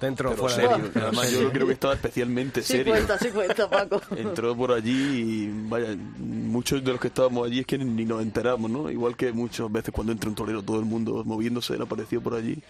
[0.00, 2.94] Dentro o Pero fuera serio, de- además yo creo que estaba especialmente Sí serio.
[2.94, 4.00] cuenta, sí cuenta, Paco.
[4.16, 8.22] Entró por allí y vaya, muchos de los que estábamos allí es que ni nos
[8.22, 8.90] enteramos, ¿no?
[8.90, 12.32] Igual que muchas veces cuando entra un torero todo el mundo moviéndose, él apareció por
[12.34, 12.62] allí.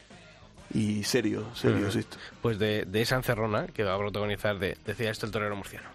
[0.74, 2.00] Y serio, serio, Ujú.
[2.00, 2.06] sí.
[2.42, 5.88] Pues de, de esa encerrona que va a protagonizar, de, decía esto el torero murciano.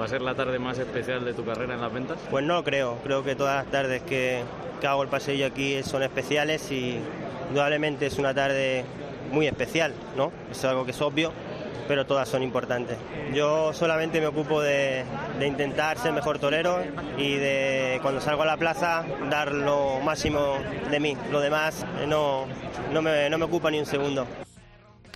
[0.00, 2.18] ¿Va a ser la tarde más especial de tu carrera en las ventas?
[2.30, 4.42] Pues no creo, creo que todas las tardes que,
[4.82, 6.98] hago el paseillo aquí son especiales y
[7.48, 8.86] indudablemente es una tarde
[9.30, 10.32] muy especial, ¿no?
[10.50, 11.34] Es algo que es obvio,
[11.86, 12.96] pero todas son importantes.
[13.34, 15.04] Yo solamente me ocupo de,
[15.38, 16.78] de intentar ser mejor torero
[17.18, 20.54] y de cuando salgo a la plaza dar lo máximo
[20.90, 21.14] de mí.
[21.30, 22.46] Lo demás no,
[22.90, 24.26] no, me, no me ocupa ni un segundo.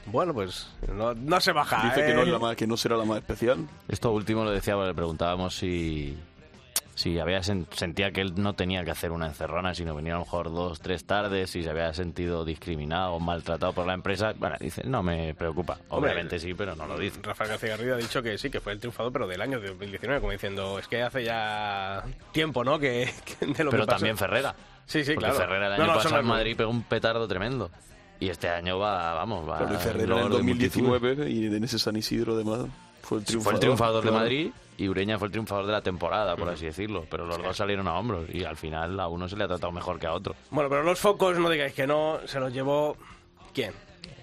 [0.06, 1.82] Bueno, pues no, no se baja.
[1.84, 2.14] Dice que ¿eh?
[2.14, 3.66] no, es la más, que no será la más especial.
[3.88, 6.16] Esto último lo decía, le preguntábamos si,
[6.94, 10.18] si había sen- sentía que él no tenía que hacer una encerrona, sino venía a
[10.18, 14.34] lo mejor dos, tres tardes, si se había sentido discriminado o maltratado por la empresa.
[14.36, 15.78] Bueno, dice, no me preocupa.
[15.88, 17.20] Hombre, Obviamente sí, pero no lo dice.
[17.22, 19.68] Rafael García Garrido ha dicho que sí, que fue el triunfador, pero del año de
[19.68, 22.78] 2019, como diciendo, es que hace ya tiempo, ¿no?
[22.78, 23.96] Que, que de lo Pero que pasó.
[23.98, 24.54] también Ferrera.
[24.86, 25.40] Sí, sí, Porque claro.
[25.40, 27.70] Ferrera el No, año no, pasado en Madrid pegó un petardo tremendo.
[28.20, 29.58] Y este año va, vamos, va.
[29.58, 32.66] Claro, y Ferrera en el de 2019 y en ese San Isidro además
[33.02, 33.42] fue el triunfador.
[33.42, 34.10] fue el triunfador de.
[34.10, 37.06] Madrid y Ureña fue el triunfador de la temporada, por así decirlo.
[37.10, 39.72] Pero los dos salieron a hombros y al final a uno se le ha tratado
[39.72, 40.34] mejor que a otro.
[40.50, 42.96] Bueno, pero los focos, no digáis que no, se los llevó...
[43.52, 43.72] ¿Quién?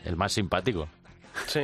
[0.03, 0.87] El más simpático.
[1.47, 1.61] Sí.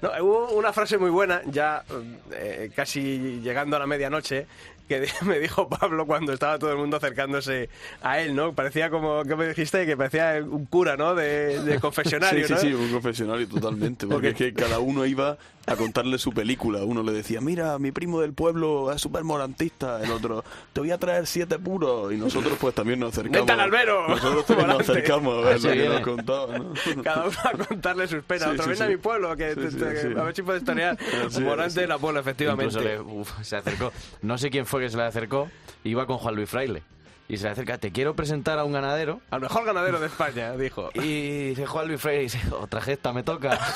[0.00, 1.84] No, hubo una frase muy buena, ya
[2.32, 4.46] eh, casi llegando a la medianoche,
[4.88, 7.68] que me dijo Pablo cuando estaba todo el mundo acercándose
[8.02, 8.52] a él, ¿no?
[8.52, 9.86] Parecía como, ¿qué me dijiste?
[9.86, 11.14] Que parecía un cura, ¿no?
[11.14, 12.58] De, de confesionario, sí, ¿no?
[12.58, 14.06] Sí, sí, un confesionario totalmente.
[14.06, 16.84] Porque es que cada uno iba a contarle su película.
[16.84, 20.02] Uno le decía, mira, mi primo del pueblo es súper morantista.
[20.02, 22.12] El otro, te voy a traer siete puros.
[22.12, 23.38] Y nosotros pues también nos acercamos.
[23.46, 24.08] ¡Vente al albero!
[24.08, 26.74] Nosotros también nos acercamos a ver lo que nos contaba, ¿no?
[27.02, 28.44] Cada uno a contarle sus penas.
[28.44, 28.90] Sí, Otro, sí, ven a sí.
[28.92, 30.08] mi pueblo, que Sí, te- sí, te- sí.
[30.18, 32.80] a ver si puedes es, Morante de la Puebla, efectivamente.
[32.80, 33.92] Le- uf, se acercó.
[34.22, 35.48] No sé quién fue que se le acercó.
[35.84, 36.82] Iba con Juan Luis Fraile.
[37.26, 39.22] Y se le acerca, te quiero presentar a un ganadero.
[39.30, 40.90] Al mejor ganadero de España, dijo.
[40.94, 43.58] Y dice Juan Luis Fraile, dice, otra gesta me toca.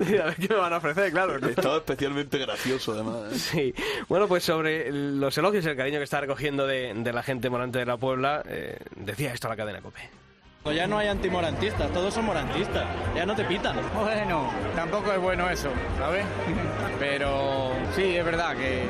[0.00, 1.36] Y a ver qué me van a ofrecer, claro.
[1.36, 3.32] Estaba especialmente gracioso, además.
[3.32, 3.38] ¿eh?
[3.38, 3.74] Sí.
[4.08, 7.48] Bueno, pues sobre los elogios y el cariño que está recogiendo de, de la gente
[7.48, 10.19] morante de la Puebla, eh, decía esto a la cadena COPE.
[10.66, 12.84] Ya no hay antimorantistas, todos son morantistas.
[13.16, 13.76] Ya no te pitan.
[13.94, 16.24] Bueno, tampoco es bueno eso, ¿sabes?
[16.98, 18.84] Pero sí, es verdad que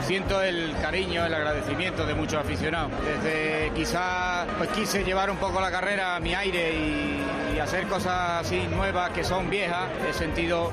[0.00, 2.92] siento el cariño, el agradecimiento de muchos aficionados.
[3.04, 7.22] Desde quizá pues quise llevar un poco la carrera a mi aire y,
[7.54, 9.90] y hacer cosas así nuevas que son viejas.
[10.08, 10.72] He sentido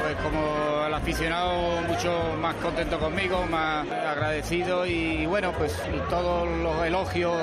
[0.00, 6.48] pues como el aficionado mucho más contento conmigo, más agradecido y bueno, pues y todos
[6.48, 7.36] los elogios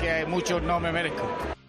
[0.00, 1.59] que muchos no me merezco.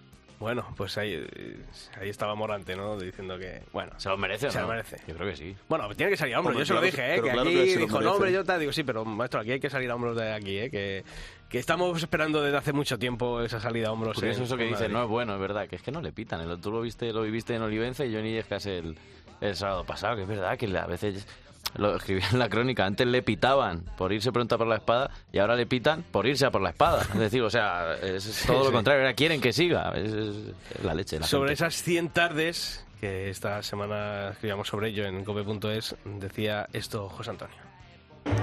[0.42, 1.58] Bueno, pues ahí, eh,
[2.02, 2.98] ahí estaba Morante, ¿no?
[3.00, 4.64] Diciendo que, bueno, ¿Se lo merece o se no?
[4.66, 4.98] lo merece.
[5.08, 5.56] Yo creo que sí.
[5.70, 7.16] Bueno, tiene que salir a hombros, Hombre, yo se lo dije, ¿eh?
[7.16, 9.60] Que claro aquí que dijo, no, hombre, yo te digo, sí, pero maestro, aquí hay
[9.60, 10.70] que salir a hombros de aquí, ¿eh?
[10.70, 11.06] Que,
[11.48, 14.16] que estamos esperando desde hace mucho tiempo esa salida a hombros.
[14.16, 14.94] Porque en- eso, eso que en dice, Madrid.
[14.96, 16.42] no es bueno, es verdad, que es que no le pitan.
[16.42, 18.98] El- Tú lo viste, lo viviste en Olivenza y Johnny Yescas el,
[19.42, 21.28] el sábado pasado, que es verdad que a veces
[21.76, 25.10] lo escribí en la crónica, antes le pitaban por irse pronto a por la espada
[25.32, 27.02] y ahora le pitan por irse a por la espada.
[27.14, 29.92] Es decir, o sea, es todo lo contrario, ahora quieren que siga.
[29.96, 31.20] Es, es la leche.
[31.20, 31.66] La Sobre gente.
[31.66, 37.56] esas 100 tardes, que esta semana escribíamos sobre ello en cope.es, decía esto José Antonio.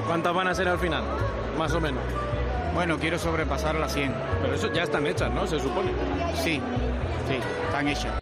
[0.07, 1.05] ¿Cuántas van a ser al final?
[1.57, 2.03] Más o menos.
[2.75, 4.14] Bueno, quiero sobrepasar las 100.
[4.43, 5.47] Pero eso ya están hechas, ¿no?
[5.47, 5.91] Se supone.
[6.35, 6.61] Sí,
[7.29, 8.21] sí, están hechas.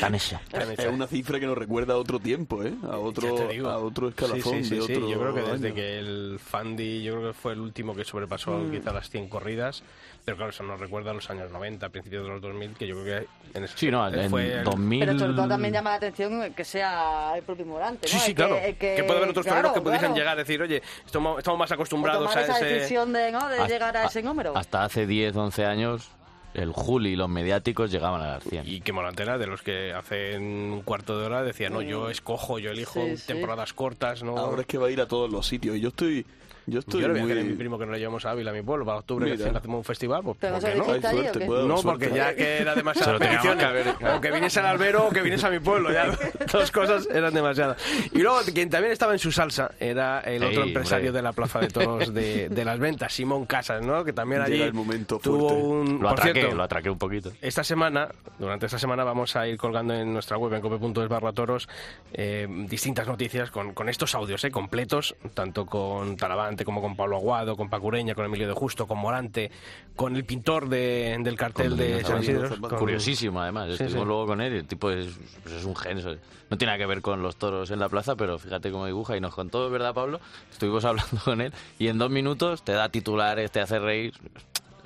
[0.00, 0.40] Tan hecha.
[0.76, 2.72] Es una cifra que nos recuerda a otro tiempo, ¿eh?
[2.90, 3.36] A otro,
[3.70, 4.92] a otro escalafón Sí, sí, sí, de sí.
[4.94, 5.74] otro Yo creo que desde año.
[5.74, 8.70] que el Fandi, yo creo que fue el último que sobrepasó Mm.
[8.70, 9.82] quizá las 100 corridas,
[10.24, 13.00] pero claro, eso nos recuerda a los años 90, principios de los 2000, que yo
[13.02, 15.00] creo que en ese Sí, no, en fue el- 2000...
[15.06, 18.12] Pero sobre todo también llama la atención que sea el propio Morante, ¿no?
[18.12, 18.56] Sí, sí, El que- claro.
[18.56, 20.14] el Que, puede haber otros claro, toreros que pudiesen claro.
[20.16, 22.64] llegar a decir, oye, estamos, estamos más acostumbrados a esa ese...
[22.66, 23.48] decisión de, ¿no?
[23.48, 24.56] de Hasta- llegar a ese número.
[24.56, 26.10] Hasta hace 10, 11 años,
[26.56, 28.66] el Juli y los mediáticos llegaban a las 100.
[28.66, 32.58] Y que Morantera, de los que hace un cuarto de hora decía, no, yo escojo,
[32.58, 33.26] yo elijo Sí, sí.
[33.26, 34.36] temporadas cortas, ¿no?
[34.38, 35.76] Ahora es que va a ir a todos los sitios.
[35.76, 36.24] Y yo estoy,
[36.66, 37.28] yo estoy yo le voy a muy...
[37.32, 39.30] querer a mi primo que nos lo llevamos a Ávila, a mi pueblo, para octubre
[39.30, 39.58] que Mira.
[39.58, 40.84] hacemos un festival, pues Pero no ¿por qué no?
[40.84, 41.82] Hay allí, ¿o suerte, No, suerte.
[41.84, 43.58] porque ya que era demasiada petición.
[43.58, 45.92] que O que viniese al albero o que viniese a mi pueblo.
[45.92, 46.06] Ya
[46.52, 47.76] dos cosas eran demasiadas.
[48.12, 51.18] Y luego, quien también estaba en su salsa era el otro Ey, empresario hombre.
[51.18, 54.04] de la Plaza de Toros de, de las Ventas, Simón Casas, ¿no?
[54.04, 55.64] Que también allí Llega el momento tuvo fuerte.
[55.66, 55.92] un...
[55.94, 57.32] Lo por atraqué, cierto, lo atraqué un poquito.
[57.40, 58.08] esta semana,
[58.38, 61.68] durante esta semana, vamos a ir colgando en nuestra web, en cope.es barra toros,
[62.12, 66.16] eh, distintas noticias con, con estos audios eh, completos, tanto con
[66.64, 69.50] Como con Pablo Aguado, con Pacureña, con Emilio de Justo, con Morante,
[69.94, 72.22] con el pintor de- del cartel Con de San.
[72.22, 72.48] Isidro.
[72.60, 73.66] con- Curiosísimo, además.
[73.66, 74.06] Sí, Estuvimos sí.
[74.06, 75.08] luego con él y el tipo es,
[75.42, 76.16] pues es un genio.
[76.48, 79.16] No tiene nada que ver con los toros en la plaza, pero fíjate cómo dibuja
[79.16, 80.20] y nos contó, ¿verdad, Pablo?
[80.50, 84.14] Estuvimos hablando con él y en dos minutos te da titulares, te hace reír.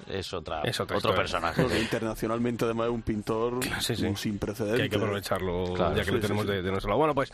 [0.08, 1.62] Es, otra, Es otra otro personaje.
[1.62, 4.02] Porque internacionalmente además es un pintor Sí, sí.
[4.02, 4.76] como sin precedentes.
[4.78, 6.50] que hay que aprovecharlo Claro, ya que sí, lo sí, tenemos sí.
[6.52, 6.98] De, de nuestro lado.
[6.98, 7.30] Bueno, pues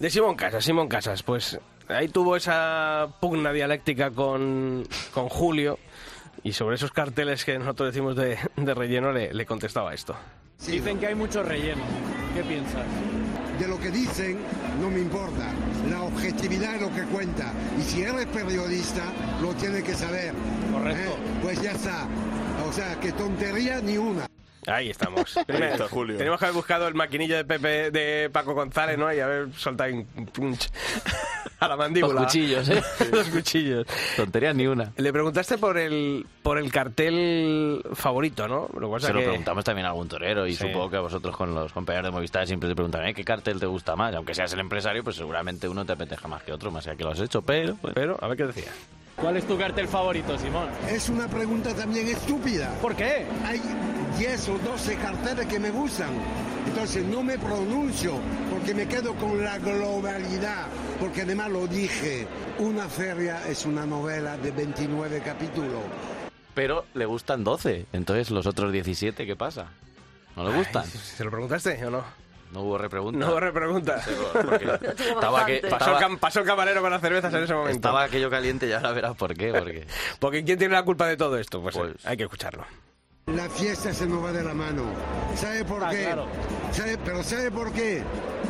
[0.00, 5.78] de Simón Casas, Simón Casas, pues ahí tuvo esa pugna dialéctica con, con Julio
[6.42, 10.16] y sobre esos carteles que nosotros decimos de, de relleno le, le contestaba esto.
[10.66, 11.82] Dicen que hay mucho relleno.
[12.34, 12.86] ¿Qué piensas?
[13.58, 14.38] De lo que dicen
[14.80, 15.52] no me importa.
[15.90, 17.52] La objetividad es lo que cuenta.
[17.78, 19.04] Y si eres periodista,
[19.42, 20.32] lo tienes que saber.
[20.72, 21.10] Correcto.
[21.10, 21.16] ¿eh?
[21.42, 22.06] Pues ya está.
[22.66, 24.26] O sea, que tontería ni una.
[24.66, 25.38] Ahí estamos.
[25.46, 26.16] Primero, está, Julio.
[26.18, 29.12] Tenemos que haber buscado el maquinillo de Pepe de Paco González, ¿no?
[29.12, 30.68] Y haber soltado un punch
[31.60, 32.12] a la mandíbula.
[32.14, 32.82] Los cuchillos, ¿eh?
[33.12, 33.86] Los cuchillos.
[34.16, 34.92] Tonterías ni una.
[34.96, 38.68] Le preguntaste por el por el cartel favorito, ¿no?
[38.78, 40.66] Lo que pasa Se lo que- preguntamos también a algún torero y Sí.
[40.66, 43.14] supongo que a vosotros con los compañeros de Movistar siempre te preguntan ¿eh?
[43.14, 44.14] qué cartel te gusta más.
[44.14, 47.04] Aunque seas el empresario, pues seguramente uno te apetece más que otro, más allá que
[47.04, 47.76] lo has hecho, pero...
[47.76, 48.70] pues, Pero, a ver qué decía.
[49.20, 50.68] ¿Cuál es tu cartel favorito, Simón?
[50.88, 52.74] Es una pregunta también estúpida.
[52.80, 53.26] ¿Por qué?
[53.44, 53.60] Hay
[54.18, 56.08] 10 o 12 carteles que me gustan.
[56.66, 58.14] Entonces no me pronuncio
[58.50, 60.66] porque me quedo con la globalidad.
[60.98, 62.26] Porque además lo dije,
[62.58, 65.82] una feria es una novela de 29 capítulos.
[66.54, 67.86] pero le gustan 12.
[67.92, 69.68] Entonces, los otros 17, ¿qué pasa?
[70.36, 70.86] ¿No le gustan?
[70.86, 72.04] ¿Se lo preguntaste o no?
[72.52, 73.18] No hubo repregunta.
[73.18, 73.96] No hubo repregunta.
[74.00, 77.76] Estaba que- pasó, estaba- el cam- pasó el camarero con las cervezas en ese momento.
[77.76, 79.52] Estaba aquello caliente y ahora verás por qué.
[79.52, 79.86] Porque...
[80.18, 81.62] Porque ¿quién tiene la culpa de todo esto?
[81.62, 82.64] Pues, hay que escucharlo.
[83.26, 84.82] La fiesta se nos va de la mano.
[85.36, 86.04] ¿Sabe por Ah, qué?
[86.04, 86.26] claro.
[86.72, 88.02] ¿Sabe- pero ¿sabe por qué?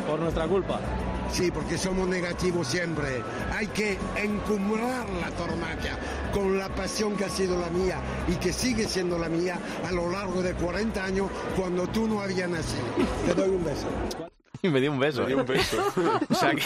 [0.07, 0.79] Por nuestra culpa.
[1.31, 3.23] Sí, porque somos negativos siempre.
[3.53, 5.97] Hay que encumbrar la tormenta
[6.33, 9.57] con la pasión que ha sido la mía y que sigue siendo la mía
[9.87, 12.83] a lo largo de 40 años cuando tú no habías nacido.
[13.25, 13.87] Te doy un beso.
[14.61, 15.21] Y me dio un beso.
[15.21, 15.77] Me dio un beso.
[16.29, 16.63] o sea que,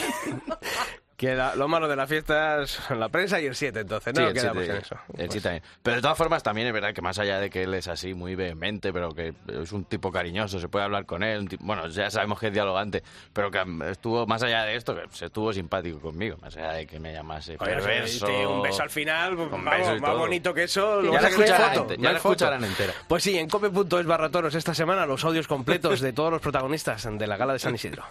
[1.17, 4.21] que la- lo malo de la fiesta es la prensa y el 7, entonces, ¿no?
[4.21, 4.95] Sí, el Quedamos siete- en eso.
[5.17, 5.63] el también.
[5.81, 8.13] Pero de todas formas también es verdad que más allá de que él es así
[8.13, 11.87] muy vehemente, pero que es un tipo cariñoso, se puede hablar con él, tipo- bueno,
[11.87, 13.01] ya sabemos que es dialogante,
[13.31, 16.73] pero que mm, estuvo más allá de esto, que se estuvo simpático conmigo, más allá
[16.73, 18.27] de que me llamase Oye, perverso.
[18.49, 20.17] un beso al final, pues, vamos, más todo.
[20.17, 21.27] bonito que eso, lo Ya vas la
[21.67, 22.93] a foto, ya escucharán entera.
[23.07, 27.07] Pues sí, en cope.es barra toros esta semana los audios completos de todos los protagonistas
[27.09, 28.03] de la gala de San Isidro.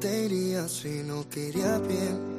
[0.00, 2.38] Te irías si no te bien.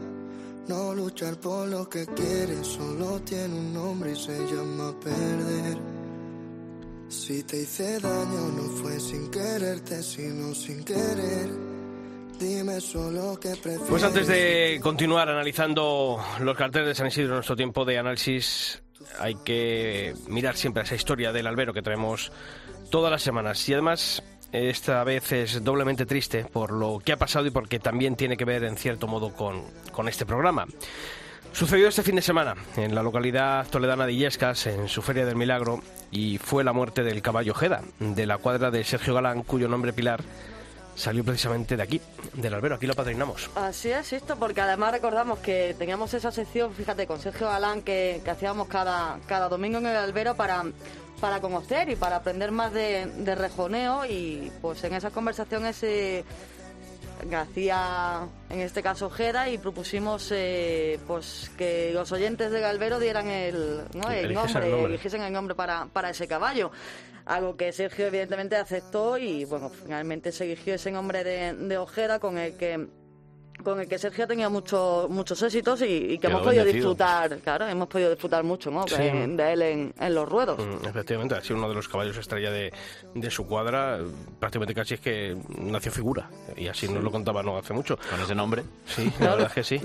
[0.68, 5.78] No luchar por lo que quieres solo tiene un nombre y se llama perder.
[7.07, 11.49] Si te hice daño no fue sin quererte, sino sin querer.
[12.39, 13.55] Dime solo que.
[13.89, 18.82] Pues antes de continuar analizando los carteles de San Isidro en nuestro tiempo de análisis,
[19.20, 22.32] hay que mirar siempre esa historia del albero que traemos
[22.91, 23.68] todas las semanas.
[23.68, 28.16] Y además, esta vez es doblemente triste por lo que ha pasado y porque también
[28.16, 30.66] tiene que ver, en cierto modo, con, con este programa.
[31.52, 35.36] Sucedió este fin de semana en la localidad toledana de Illescas, en su Feria del
[35.36, 35.82] Milagro,
[36.12, 39.93] y fue la muerte del caballo Jeda, de la cuadra de Sergio Galán, cuyo nombre
[39.93, 40.22] Pilar
[40.95, 42.02] salió precisamente de aquí,
[42.34, 42.76] del albero.
[42.76, 43.50] Aquí lo padrinamos.
[43.56, 48.22] Así es, esto, porque además recordamos que teníamos esa sección, fíjate, con Sergio Galán, que,
[48.24, 50.64] que hacíamos cada, cada domingo en el albero para,
[51.20, 56.24] para conocer y para aprender más de, de rejoneo y pues en esas conversaciones eh,
[57.36, 63.28] hacía en este caso Jeda y propusimos eh, pues que los oyentes de Galvero dieran
[63.28, 64.09] el, ¿no?
[64.09, 64.93] el, Eligiesen nombre, el nombre.
[64.93, 66.72] eligiesen el nombre para, para ese caballo.
[67.26, 72.20] Algo que Sergio evidentemente aceptó y bueno, finalmente se eligió ese nombre de, de Ojeda
[72.20, 72.88] con el que
[73.64, 76.89] con el que Sergio tenía muchos muchos éxitos y, y que Quedó hemos podido bendecido.
[76.91, 78.88] disfrutar, claro, hemos podido disfrutar mucho ¿no?
[78.88, 78.95] Sí.
[78.95, 80.60] de, de él en, en los ruedos.
[80.60, 82.72] Mm, Efectivamente, ha sido uno de los caballos estrella de,
[83.14, 83.99] de su cuadra.
[84.39, 86.30] Prácticamente casi es que nació figura.
[86.55, 87.97] Y así nos lo contaba no hace mucho.
[88.10, 88.64] ¿Con ese nombre?
[88.86, 89.82] Sí, la verdad es que sí.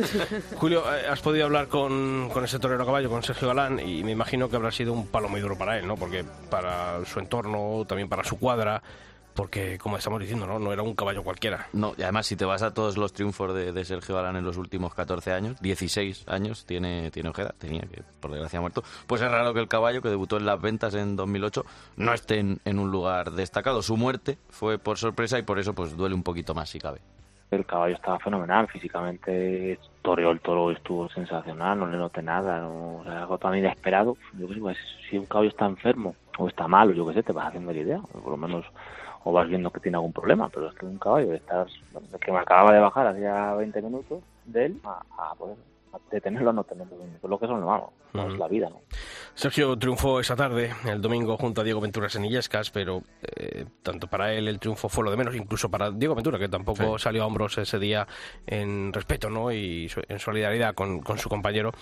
[0.57, 4.03] Julio, eh, has podido hablar con, con ese torero a caballo, con Sergio Galán, y
[4.05, 5.97] me imagino que habrá sido un palo muy duro para él, ¿no?
[5.97, 8.83] Porque para su entorno, también para su cuadra,
[9.35, 10.59] porque, como estamos diciendo, ¿no?
[10.59, 11.67] No era un caballo cualquiera.
[11.73, 14.45] No, y además si te vas a todos los triunfos de, de Sergio Galán en
[14.45, 19.21] los últimos 14 años, 16 años tiene, tiene Ojeda, tenía que por desgracia muerto, pues
[19.23, 21.65] es raro que el caballo que debutó en las ventas en 2008
[21.97, 23.83] no esté en, en un lugar destacado.
[23.83, 27.01] Su muerte fue por sorpresa y por eso pues duele un poquito más si cabe.
[27.51, 32.97] El caballo estaba fenomenal, físicamente toreó el toro, estuvo sensacional, no le noté nada, no,
[32.99, 34.17] o sea, algo tan inesperado.
[34.33, 34.77] Yo sé, pues,
[35.09, 37.79] si un caballo está enfermo o está malo, yo qué sé, te vas haciendo la
[37.79, 38.65] idea, o por lo menos
[39.25, 41.67] o vas viendo que tiene algún problema, pero es que un caballo estar,
[42.21, 45.57] que me acababa de bajar hacía 20 minutos de él, a, a poder
[45.95, 48.81] a detenerlo, a no tenerlo, lo que son, vamos, no es la vida, ¿no?
[49.35, 54.07] Sergio triunfó esa tarde, el domingo, junto a Diego Venturas en Illescas, pero eh, tanto
[54.07, 57.23] para él el triunfo fue lo de menos, incluso para Diego Ventura, que tampoco salió
[57.25, 58.07] a hombros ese día
[58.47, 59.51] en respeto ¿no?
[59.51, 61.73] y su- en solidaridad con, con su compañero.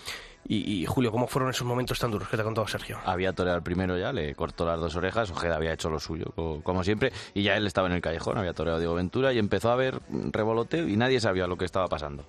[0.48, 2.98] Y, y, Julio, ¿cómo fueron esos momentos tan duros que te ha contado Sergio?
[3.04, 6.32] Había toreado el primero ya, le cortó las dos orejas, Ojeda había hecho lo suyo,
[6.34, 9.32] co- como siempre, y ya él estaba en el callejón, había toreado a Diego Ventura
[9.32, 10.00] y empezó a ver
[10.32, 12.24] revoloteo y nadie sabía lo que estaba pasando.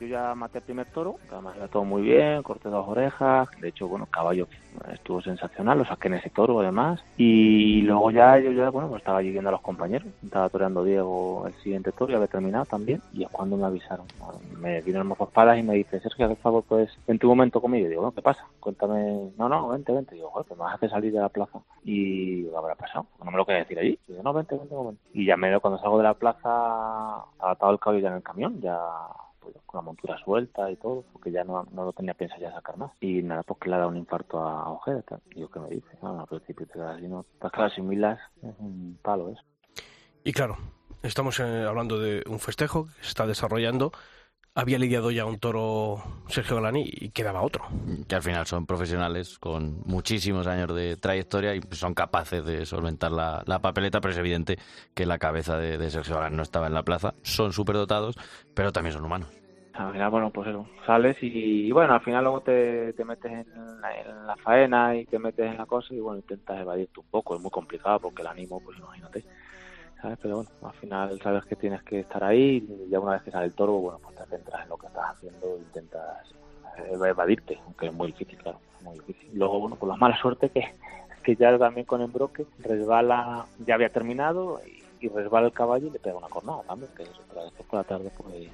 [0.00, 3.48] Yo ya maté el primer toro, que además iba todo muy bien, corté dos orejas,
[3.60, 4.48] de hecho, bueno, el caballo
[4.92, 9.00] estuvo sensacional, lo saqué en ese toro además, y luego ya yo ya, bueno, pues
[9.00, 13.00] estaba viendo a los compañeros, estaba toreando Diego el siguiente toro, ya había terminado también,
[13.12, 14.06] y es cuando me avisaron,
[14.58, 17.60] me vino el mozo espadas y me dice, Sergio, por favor, pues, vente un momento
[17.60, 18.44] conmigo, y digo, bueno, ¿qué pasa?
[18.58, 21.20] Cuéntame, no, no, vente, vente, y digo, joder, pues me vas a hacer salir de
[21.20, 23.06] la plaza, y ¿qué habrá pasado?
[23.24, 25.60] No me lo quería decir allí, y digo, no, vente, vente momento, y ya me
[25.60, 28.76] cuando salgo de la plaza, atado el caballo ya en el camión, ya
[29.44, 32.52] pues, con la montura suelta y todo, porque ya no, no lo tenía pensado ya
[32.52, 32.92] sacar más.
[33.00, 35.02] Y nada, pues que le ha dado un infarto a Ojeda.
[35.02, 35.20] tal.
[35.36, 35.88] Yo, ¿qué me dice?
[36.02, 37.24] No, al principio te quedas así, ¿no?
[37.38, 39.42] Pues claro, sin milas es un palo eso.
[40.24, 40.56] Y claro,
[41.02, 43.92] estamos eh, hablando de un festejo que se está desarrollando
[44.54, 47.64] había lidiado ya un toro Sergio Galán y, quedaba otro.
[48.08, 53.10] Que al final son profesionales con muchísimos años de trayectoria y son capaces de solventar
[53.10, 54.58] la, la papeleta, pero es evidente
[54.94, 57.14] que la cabeza de, de Sergio Galán no estaba en la plaza.
[57.22, 58.16] Son superdotados,
[58.54, 59.28] pero también son humanos.
[59.74, 63.32] Al final, bueno, pues eso, sales y, y bueno, al final luego te, te metes
[63.32, 67.00] en la, en la faena y te metes en la cosa y bueno, intentas evadirte
[67.00, 67.34] un poco.
[67.34, 69.24] Es muy complicado porque el ánimo, pues imagínate,
[70.20, 73.30] Pero bueno, al final sabes que tienes que estar ahí y ya una vez que
[73.30, 76.30] el toro, bueno, pues te centras en lo que estás haciendo e intentas
[76.78, 79.30] eh, evadirte, aunque es muy difícil, claro, muy difícil.
[79.34, 80.74] Luego, bueno, pues la mala suerte que,
[81.22, 85.98] que ya también con Embroque resbala, ya había terminado y, resbala el caballo y le
[85.98, 88.48] pega una cornada también, después por la tarde pues.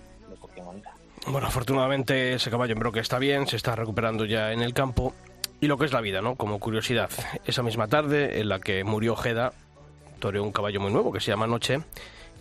[1.27, 5.13] Bueno, afortunadamente ese caballo en broque está bien, se está recuperando ya en el campo.
[5.61, 6.37] Y lo que es la vida, ¿no?
[6.37, 7.11] Como curiosidad,
[7.45, 9.53] esa misma tarde en la que murió Ojeda,
[10.21, 11.81] toreó un caballo muy nuevo que se llama Noche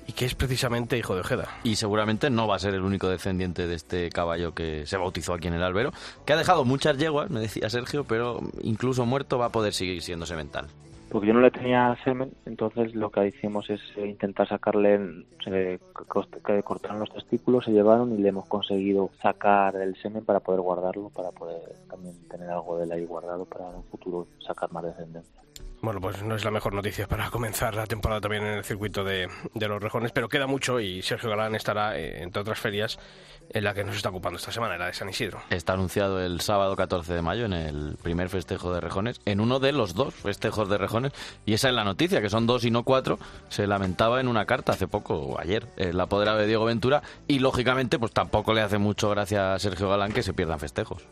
[0.07, 1.47] y que es precisamente hijo de Ojeda.
[1.63, 5.33] Y seguramente no va a ser el único descendiente de este caballo que se bautizó
[5.33, 5.91] aquí en el albero,
[6.25, 10.01] que ha dejado muchas yeguas, me decía Sergio, pero incluso muerto va a poder seguir
[10.01, 10.67] siendo semental.
[11.11, 15.79] porque yo no le tenía semen, entonces lo que hicimos es eh, intentar sacarle, se
[16.07, 20.39] cost- que cortaron los testículos, se llevaron y le hemos conseguido sacar el semen para
[20.39, 24.27] poder guardarlo, para poder también tener algo de él ahí guardado para en un futuro
[24.45, 25.41] sacar más descendencia.
[25.81, 29.05] Bueno, pues no es la mejor noticia para comenzar la temporada también en el circuito
[29.05, 32.99] de, de los rejones, pero queda mucho y Sergio Galán estará, eh, entre otras ferias,
[33.51, 35.41] en la que nos está ocupando esta semana, la de San Isidro.
[35.49, 39.59] Está anunciado el sábado 14 de mayo en el primer festejo de rejones, en uno
[39.59, 41.13] de los dos festejos de rejones,
[41.45, 43.17] y esa es la noticia, que son dos y no cuatro,
[43.47, 47.39] se lamentaba en una carta hace poco, o ayer, el apoderado de Diego Ventura, y
[47.39, 51.07] lógicamente pues tampoco le hace mucho gracia a Sergio Galán que se pierdan festejos.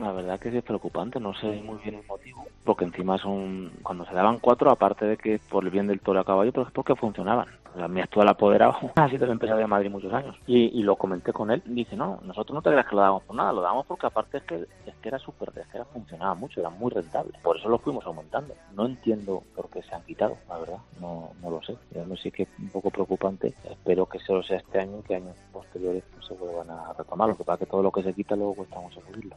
[0.00, 3.72] La verdad que sí es preocupante, no sé muy bien el motivo, porque encima son,
[3.82, 6.66] cuando se daban cuatro, aparte de que por el bien del toro a caballo, pero
[6.66, 7.48] es porque funcionaban.
[7.76, 10.34] Sea, mi actual apoderado ha sido el empresario de Madrid muchos años.
[10.46, 13.22] Y, y lo comenté con él, dice, no, nosotros no te creas que lo damos
[13.24, 15.84] por nada, lo damos porque aparte es que, es que era súper, es que era,
[15.84, 17.32] funcionaba mucho, era muy rentable.
[17.42, 18.54] Por eso lo fuimos aumentando.
[18.74, 21.76] No entiendo por qué se han quitado, la verdad, no, no lo sé.
[21.94, 25.02] Yo me sí que es un poco preocupante, espero que solo sea este año y
[25.02, 27.28] que años posteriores pues, se vuelvan a retomar.
[27.28, 29.36] Lo que pasa es que todo lo que se quita luego cuesta mucho subirlo.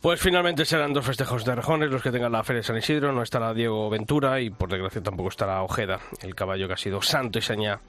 [0.00, 3.12] Pues finalmente serán dos festejos de rejones los que tengan la Feria de San Isidro.
[3.12, 7.02] No estará Diego Ventura y por desgracia tampoco estará Ojeda, el caballo que ha sido
[7.02, 7.80] santo y seña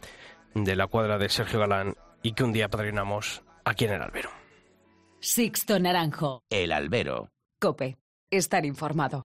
[0.55, 4.29] de la cuadra de Sergio Galán y que un día padrinamos aquí en el albero.
[5.19, 6.41] Sixto Naranjo.
[6.49, 7.29] El albero.
[7.59, 7.97] Cope.
[8.31, 9.23] Estar informado.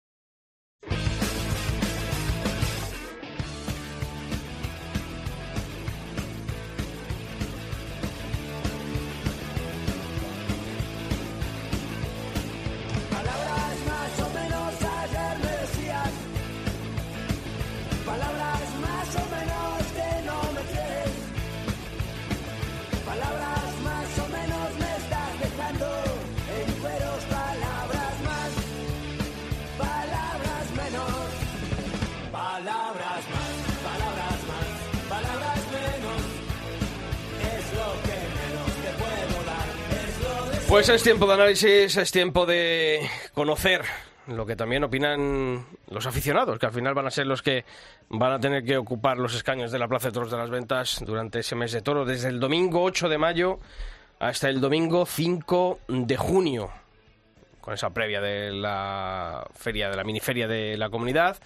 [40.72, 43.82] Pues es tiempo de análisis, es tiempo de conocer
[44.26, 47.66] lo que también opinan los aficionados, que al final van a ser los que
[48.08, 51.02] van a tener que ocupar los escaños de la Plaza de Toros de las Ventas
[51.04, 53.60] durante ese mes de toro, desde el domingo 8 de mayo
[54.18, 56.70] hasta el domingo 5 de junio,
[57.60, 61.36] con esa previa de la feria, de la miniferia de la comunidad.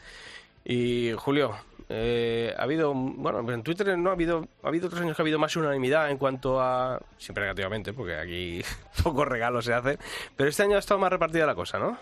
[0.65, 1.57] Y Julio,
[1.89, 5.25] eh, ha habido, bueno, en Twitter no ha habido, ha habido otros años que ha
[5.25, 8.63] habido más unanimidad en cuanto a, siempre negativamente, porque aquí
[9.03, 9.99] pocos regalos se hacen,
[10.35, 11.97] pero este año ha estado más repartida la cosa, ¿no?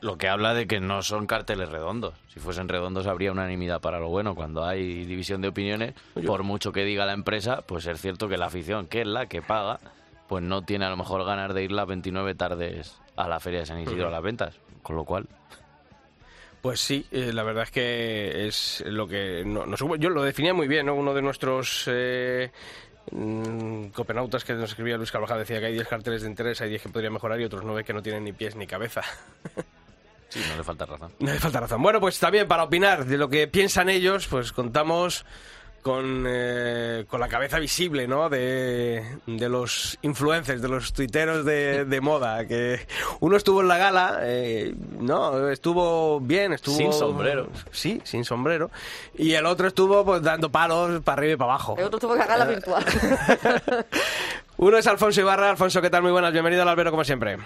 [0.00, 2.14] Lo que habla de que no son carteles redondos.
[2.28, 4.34] Si fuesen redondos habría unanimidad para lo bueno.
[4.34, 5.94] Cuando hay división de opiniones,
[6.26, 9.26] por mucho que diga la empresa, pues es cierto que la afición, que es la
[9.26, 9.80] que paga,
[10.28, 13.60] pues no tiene a lo mejor ganas de ir las 29 tardes a la Feria
[13.60, 14.60] de San Isidro a las ventas.
[14.82, 15.26] Con lo cual,
[16.64, 20.54] Pues sí, eh, la verdad es que es lo que no- nos yo lo definía
[20.54, 20.94] muy bien, ¿no?
[20.94, 22.50] Uno de nuestros eh,
[23.12, 26.70] mm, copenautas que nos escribía Luis Carvajal decía que hay 10 carteles de interés, hay
[26.70, 29.02] 10 que podrían mejorar y otros 9 que no tienen ni pies ni cabeza.
[30.30, 31.12] sí, no le falta razón.
[31.18, 31.82] No le falta razón.
[31.82, 35.26] Bueno, pues también para opinar de lo que piensan ellos, pues contamos
[35.84, 38.30] con, eh, con la cabeza visible, ¿no?
[38.30, 42.46] De, de los influencers, de los tuiteros de, de moda.
[42.46, 42.86] Que
[43.20, 47.48] uno estuvo en la gala, eh, no, estuvo bien, estuvo Sin sombrero.
[47.70, 48.70] Sí, sin sombrero.
[49.18, 51.74] Y el otro estuvo pues dando palos para arriba y para abajo.
[51.76, 52.84] El otro tuvo que hacer la virtual.
[54.56, 55.50] Uno es Alfonso Ibarra.
[55.50, 56.02] Alfonso, ¿qué tal?
[56.02, 56.32] Muy buenas.
[56.32, 57.36] Bienvenido al albero como siempre.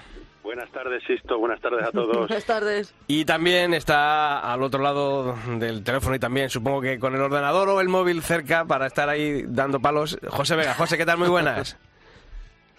[0.48, 1.38] Buenas tardes, Sisto.
[1.38, 2.16] Buenas tardes a todos.
[2.26, 2.94] Buenas tardes.
[3.06, 7.68] Y también está al otro lado del teléfono y también supongo que con el ordenador
[7.68, 10.18] o el móvil cerca para estar ahí dando palos.
[10.26, 11.18] José Vega, José, ¿qué tal?
[11.18, 11.76] Muy buenas.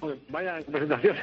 [0.29, 1.15] Vaya presentación.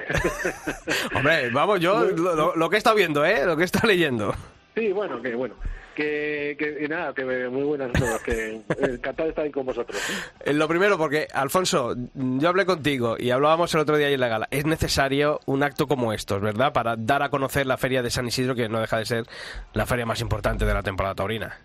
[1.16, 3.44] Hombre, vamos, yo lo, que he estado viendo, ¿eh?
[3.44, 4.32] Lo que he estado leyendo.
[4.76, 5.56] Sí, bueno, que bueno.
[5.96, 8.22] Que, que y nada, que muy buenas todos.
[8.22, 9.98] Que encantado de estar ahí con vosotros.
[10.44, 14.20] Eh, Lo primero, porque, Alfonso, yo hablé contigo y hablábamos el otro día ahí en
[14.20, 14.46] la gala.
[14.50, 16.74] Es necesario un acto como estos, ¿verdad?
[16.74, 19.24] Para dar a conocer la Feria de San Isidro, que no deja de ser
[19.72, 21.58] la feria más importante de la temporada taurina.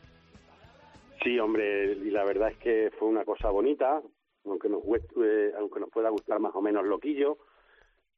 [1.22, 4.02] Sí, hombre, y la verdad es que fue una cosa bonita,
[4.46, 4.82] aunque nos,
[5.22, 7.38] eh, aunque nos pueda gustar más o menos loquillo,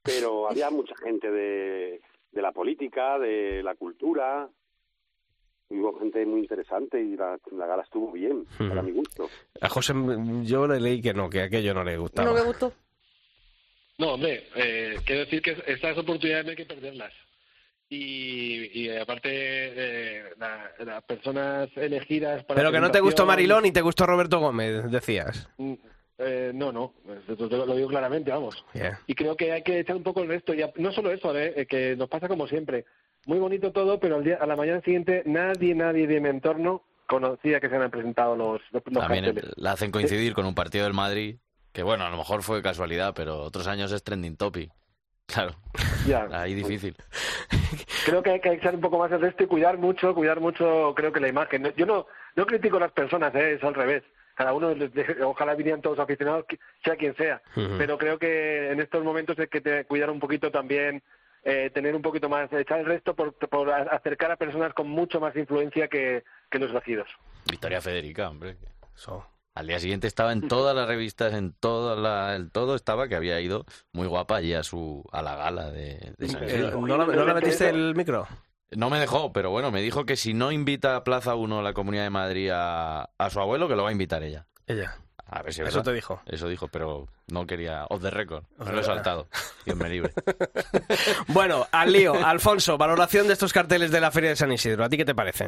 [0.04, 2.02] pero había mucha gente de,
[2.32, 4.48] de la política, de la cultura,
[5.74, 9.30] y hubo gente muy interesante y la, la gala estuvo bien, para mi gusto.
[9.62, 9.94] A José,
[10.44, 12.30] yo le leí que no, que aquello no le gustaba.
[12.30, 12.72] ¿No le gustó?
[13.98, 17.14] No, hombre, eh, quiero decir que estas oportunidades no hay que perderlas.
[17.90, 22.60] Y, y aparte, eh, la- las personas elegidas para.
[22.60, 25.48] Pero que no te gustó Marilón y te gustó Roberto Gómez, decías.
[25.58, 25.74] Mm,
[26.18, 26.94] eh, no, no,
[27.28, 28.66] lo digo claramente, vamos.
[28.74, 29.00] Yeah.
[29.06, 30.54] Y creo que hay que echar un poco el resto.
[30.56, 31.38] Ya, no solo eso.
[31.38, 32.86] Eh, que nos pasa como siempre.
[33.26, 36.84] Muy bonito todo, pero al día, a la mañana siguiente nadie, nadie de mi entorno
[37.08, 39.54] conocía que se habían presentado los, los, los También carteles.
[39.58, 41.38] la hacen coincidir con un partido del Madrid,
[41.72, 44.72] que bueno, a lo mejor fue casualidad, pero otros años es trending topic.
[45.26, 45.56] Claro,
[46.06, 46.28] Ya.
[46.32, 46.98] ahí difícil.
[48.06, 50.94] Creo que hay que echar un poco más el resto y cuidar mucho, cuidar mucho,
[50.96, 51.74] creo que la imagen.
[51.78, 52.06] Yo no,
[52.36, 53.54] no critico a las personas, ¿eh?
[53.54, 54.04] es al revés.
[54.36, 54.76] Cada uno,
[55.26, 56.46] ojalá vinieran todos aficionados,
[56.84, 57.42] sea quien sea.
[57.56, 61.02] Pero creo que en estos momentos hay que te- cuidar un poquito también,
[61.44, 65.20] eh, tener un poquito más, echar el resto por, por acercar a personas con mucho
[65.20, 67.08] más influencia que, que los elegidos.
[67.50, 68.58] Victoria Federica, hombre.
[69.56, 73.16] Al día siguiente estaba en todas las revistas, en toda la, el todo estaba que
[73.16, 76.82] había ido muy guapa allí a su a la gala de, de San Eh, Isidro.
[76.82, 78.28] ¿No la, no la metiste el micro?
[78.72, 81.74] No me dejó, pero bueno, me dijo que si no invita a Plaza 1 la
[81.74, 84.48] Comunidad de Madrid a, a su abuelo, que lo va a invitar ella.
[84.66, 84.96] Ella.
[85.30, 85.92] A ver si es Eso verdad.
[85.92, 86.22] te dijo.
[86.28, 88.44] Eso dijo, pero no quería off the record.
[88.60, 88.96] Off Me the lo he record.
[88.96, 89.28] saltado.
[89.66, 90.12] Dios me libre.
[91.34, 92.14] Bueno, al lío.
[92.26, 94.84] Alfonso, valoración de estos carteles de la Feria de San Isidro.
[94.84, 95.48] ¿A ti qué te parecen?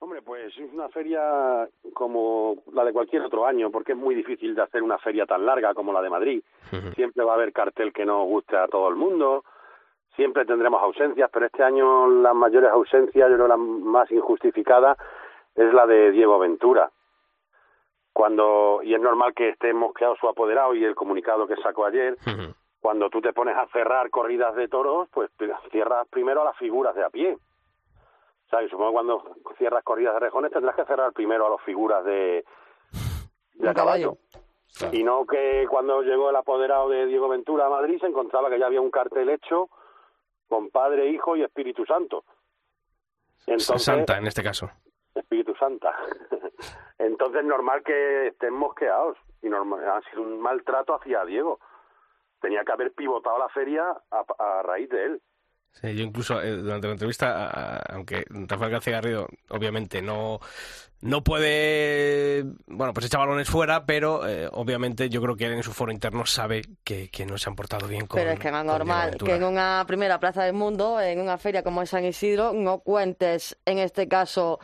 [0.00, 4.54] Hombre, pues es una feria como la de cualquier otro año, porque es muy difícil
[4.54, 6.42] de hacer una feria tan larga como la de Madrid.
[6.96, 9.44] Siempre va a haber cartel que no guste a todo el mundo,
[10.16, 14.96] siempre tendremos ausencias, pero este año las mayores ausencias, yo creo la más injustificada,
[15.54, 16.90] es la de Diego Ventura.
[18.12, 22.16] Cuando, y es normal que esté mosqueado su apoderado y el comunicado que sacó ayer,
[22.80, 25.30] cuando tú te pones a cerrar corridas de toros, pues
[25.70, 27.34] cierras primero a las figuras de a pie.
[27.34, 31.50] O sea, y supongo que cuando cierras corridas de rejones tendrás que cerrar primero a
[31.50, 32.44] las figuras de,
[33.54, 34.18] de a caballo.
[34.90, 38.58] Y no que cuando llegó el apoderado de Diego Ventura a Madrid se encontraba que
[38.58, 39.68] ya había un cartel hecho
[40.48, 42.24] con Padre, Hijo y Espíritu Santo.
[43.46, 44.70] Entonces, Santa, en este caso.
[45.14, 45.94] Espíritu Santa.
[46.98, 51.58] Entonces normal que estén mosqueados y normal, ha sido un maltrato hacia Diego.
[52.40, 55.22] Tenía que haber pivotado la feria a, a raíz de él.
[55.72, 60.38] Sí, yo incluso eh, durante la entrevista, a- aunque Rafael García Garrido obviamente no,
[61.00, 65.62] no puede, bueno, pues echa balones fuera, pero eh, obviamente yo creo que él en
[65.62, 68.50] su foro interno sabe que, que no se han portado bien con Pero es que
[68.50, 71.88] no es normal que en una primera plaza del mundo, en una feria como es
[71.90, 74.58] San Isidro, no cuentes, en este caso,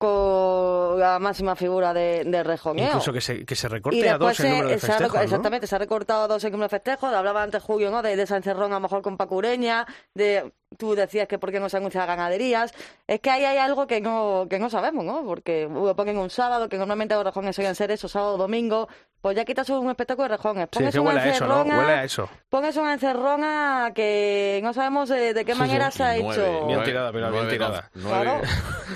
[0.00, 2.86] con la máxima figura de, de rejoneo.
[2.86, 4.88] Incluso que se, que se recorte y a dos el se- número de se ha
[4.88, 5.22] reco- festejos, ¿no?
[5.24, 7.12] Exactamente, se ha recortado a dos el número de festejos.
[7.12, 8.00] Hablaba antes Julio, ¿no?
[8.00, 9.86] De, de San Cerrón, a lo mejor con Pacureña.
[10.14, 12.72] De, tú decías que por qué no se anuncian ganaderías.
[13.06, 15.22] Es que ahí hay algo que no, que no sabemos, ¿no?
[15.24, 18.88] Porque lo ponen un sábado, que normalmente los rejones suelen ser eso, sábado domingo.
[19.20, 20.68] Pues ya quitas un espectáculo de rejones.
[20.72, 21.62] Sí, que una huele a eso, ¿no?
[21.62, 22.28] Huele a eso.
[22.48, 26.66] Pones una encerrona que no sabemos de, de qué manera se ha hecho.
[26.66, 27.90] Bien tirada, pero bien nueve tirada.
[27.94, 28.40] nueve-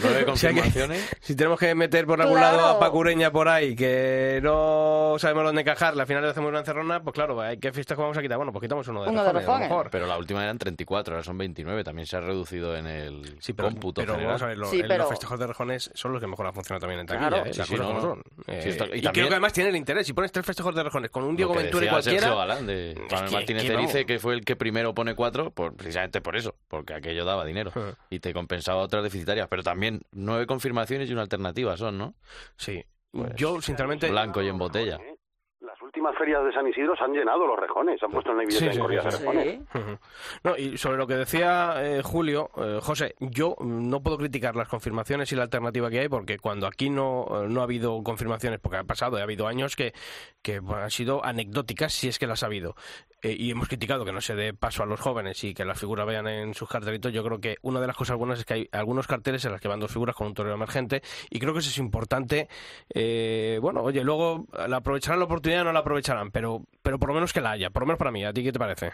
[0.01, 1.17] Si que- confirmaciones.
[1.21, 2.57] si tenemos que meter por algún Claro.
[2.57, 6.61] lado a Pacureña por ahí, que no sabemos dónde encajarle, al final le hacemos una
[6.61, 8.39] encerrona, pues claro, que festejo vamos a quitar.
[8.39, 9.69] Bueno, pues quitamos uno de Uno de rejones, a lo rejones.
[9.69, 9.91] mejor.
[9.91, 11.85] Pero la última eran 34, ahora son 29.
[11.85, 14.29] También se ha reducido en el pero, cómputo pero general.
[14.33, 16.47] vamos a ver, lo- Sí, el- pero- los festejos de rejones son los que mejor
[16.47, 17.45] han funcionado también en taquilla, Claro.
[17.47, 17.53] ¿eh?
[17.53, 18.15] Sí, Las sí, cosas no, como no.
[18.15, 18.23] son.
[18.37, 20.09] Sí, Eh, y y, creo también- que además tiene el interés.
[20.15, 22.21] Pones tres festejos de rejones con un Diego Ventura y cualquiera...
[22.21, 25.51] Sergio Galán de Manuel que- Martínez que dice que fue el que primero pone cuatro,
[25.51, 27.73] por, precisamente por eso, porque aquello daba dinero
[28.11, 29.49] y te compensaba otras deficitarias.
[29.49, 32.15] Pero también nueve confirmaciones y una alternativa son, ¿no?
[32.57, 32.85] Sí.
[33.11, 34.11] Pues, Yo, sinceramente...
[34.11, 34.99] Blanco y en botella.
[36.05, 38.73] Últimas ferias de San Isidro se han llenado los rejones, se han puesto en evidencia
[38.75, 39.61] Sí, sí, sí, rejones.
[40.43, 44.55] No, y sobre lo que decía eh, Julio, eh, José, yo mm, no puedo criticar
[44.55, 48.03] las confirmaciones y la alternativa que hay, porque cuando aquí no, eh, no ha habido
[48.03, 49.95] confirmaciones, porque ha pasado, ha habido años que,
[50.43, 52.75] que han sido anecdóticas, si es que las ha habido,
[53.23, 55.81] eh, y hemos criticado que no se dé paso a los jóvenes y que las
[55.81, 58.53] figuras vayan en sus cartelitos, yo creo que una de las cosas buenas es que
[58.53, 61.01] hay algunos carteles en las que van dos figuras con un torero emergente,
[61.31, 62.47] y creo que eso es importante.
[62.95, 66.99] eh, bueno, oye, luego la aprovecharán la oportunidad o no la aprovecharán aprovecharán, pero, pero
[66.99, 68.25] por lo menos que la haya, por lo menos para mí.
[68.25, 68.93] ¿A ti qué te parece?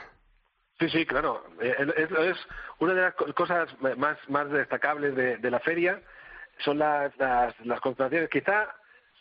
[0.78, 1.44] Sí, sí, claro.
[1.60, 2.36] Eh, Es, es
[2.78, 6.00] una de las co- cosas más, más destacables de, de la feria
[6.58, 7.80] son las, las, las.
[8.30, 8.68] Quizá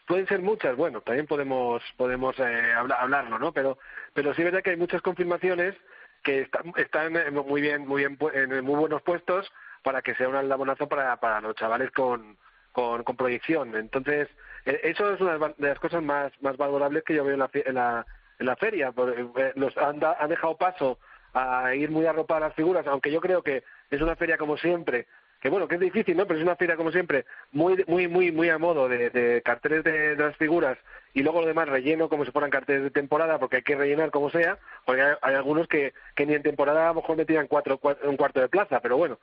[0.07, 3.53] pueden ser muchas, bueno, también podemos podemos eh, habla- hablarlo, ¿no?
[3.53, 3.77] Pero
[4.13, 5.75] pero sí es verdad que hay muchas confirmaciones
[6.23, 9.49] que están, están eh, muy bien muy bien en muy buenos puestos
[9.83, 12.37] para que sea un aldabonazo para, para los chavales con,
[12.73, 13.73] con, proyección.
[13.75, 14.27] Entonces,
[14.83, 17.75] eso es una de las- cosas más, más valorables que yo veo en la, en
[17.75, 18.05] la,
[18.39, 18.93] en la feria.
[18.97, 20.99] Eh, los han, da- han dejado paso
[21.33, 25.05] a ir muy arropadas las figuras, aunque yo creo que es una feria como siempre,
[25.39, 26.25] que bueno, que es difícil, ¿no?
[26.25, 29.83] Pero es una feria como siempre, muy, muy, muy, muy a modo de, de carteles
[29.83, 30.77] de, las figuras
[31.13, 34.11] y luego lo demás relleno como si fueran carteles de temporada, porque hay que rellenar
[34.11, 37.79] como sea, porque hay, algunos que, que ni en temporada a lo mejor metían cuatro,
[37.79, 39.19] cua- un cuarto de plaza, pero bueno.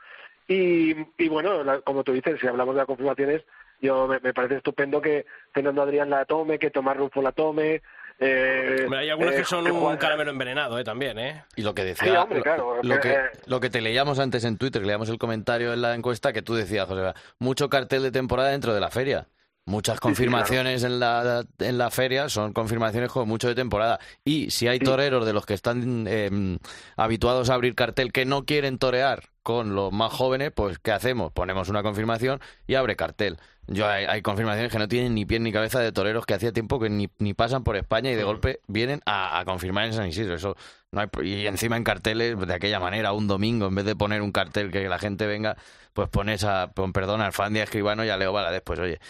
[0.48, 3.42] Y, y bueno, la- como tú dices, si hablamos de las confirmaciones,
[3.80, 7.82] yo me, me parece estupendo que Fernando Adrián la tome, que Tomás Rufo la tome.
[8.18, 10.84] Eh, Hombre, hay algunos eh, que son que un Juan- caramelo envenenado, ¿eh?
[10.84, 11.44] También, ¿eh?
[11.54, 13.20] Y lo que decía, Sí, hombre, lo- claro, lo, eh, que, eh.
[13.46, 16.40] lo que te leíamos antes en Twitter, que leíamos el comentario en la encuesta que
[16.40, 19.26] tú decías, José, mucho cartel de temporada dentro de la feria.
[19.66, 23.98] Muchas sí, confirmaciones en, la, en la feria son confirmaciones con mucho de temporada.
[24.24, 26.58] Y si hay toreros de los que están eh,
[26.96, 31.32] habituados a abrir cartel que no quieren torear con los más jóvenes, pues ¿qué hacemos?
[31.32, 33.38] Ponemos una confirmación y abre cartel.
[33.66, 36.52] Yo hay, hay confirmaciones que no tienen ni pie ni cabeza de toreros que hacía
[36.52, 39.92] tiempo que ni, ni pasan por España y de golpe vienen a, a confirmar en
[39.92, 40.36] San Isidro.
[40.36, 40.56] Eso
[40.92, 44.22] no hay, y encima en carteles de aquella manera, un domingo, en vez de poner
[44.22, 45.56] un cartel que la gente venga,
[45.92, 48.62] pues pones a, perdón, a Alfandia Escribano y a Leo Valadez.
[48.64, 49.00] Pues oye,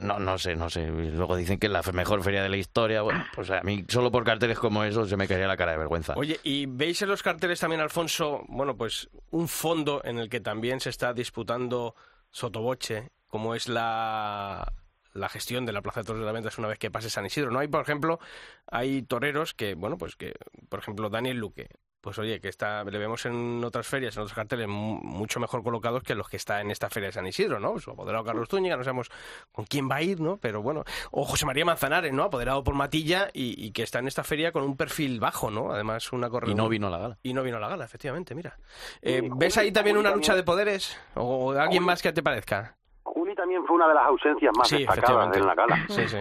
[0.00, 0.86] no, no sé, no sé.
[0.88, 3.02] Luego dicen que es la mejor feria de la historia.
[3.02, 5.78] Bueno, pues a mí solo por carteles como eso se me caería la cara de
[5.78, 6.14] vergüenza.
[6.16, 10.40] Oye, ¿y veis en los carteles también, Alfonso, bueno, pues un fondo en el que
[10.40, 11.94] también se está disputando
[12.30, 14.72] sotoboche, como es la,
[15.12, 17.26] la gestión de la Plaza de Toros de la Ventas una vez que pase San
[17.26, 17.50] Isidro?
[17.50, 18.18] ¿No hay, por ejemplo,
[18.66, 20.34] hay toreros que, bueno, pues que,
[20.68, 21.68] por ejemplo, Daniel Luque,
[22.06, 25.64] pues oye, que está, le vemos en otras ferias, en otros carteles mu- mucho mejor
[25.64, 27.80] colocados que los que está en esta feria de San Isidro, ¿no?
[27.80, 29.10] Su apoderado Carlos Zúñiga, no sabemos
[29.50, 30.36] con quién va a ir, ¿no?
[30.36, 32.22] Pero bueno, o José María Manzanares, ¿no?
[32.22, 35.72] Apoderado por Matilla y, y que está en esta feria con un perfil bajo, ¿no?
[35.72, 36.52] Además, una corredora.
[36.52, 37.18] Y no vino a la gala.
[37.24, 38.56] Y no vino a la gala, efectivamente, mira.
[39.02, 40.96] Eh, Sí, ¿Ves ahí también una lucha de poderes?
[41.16, 42.76] ¿O alguien más que te parezca?
[43.02, 45.76] Juli también fue una de las ausencias más Sí, destacadas en la gala.
[45.88, 46.18] Sí, sí.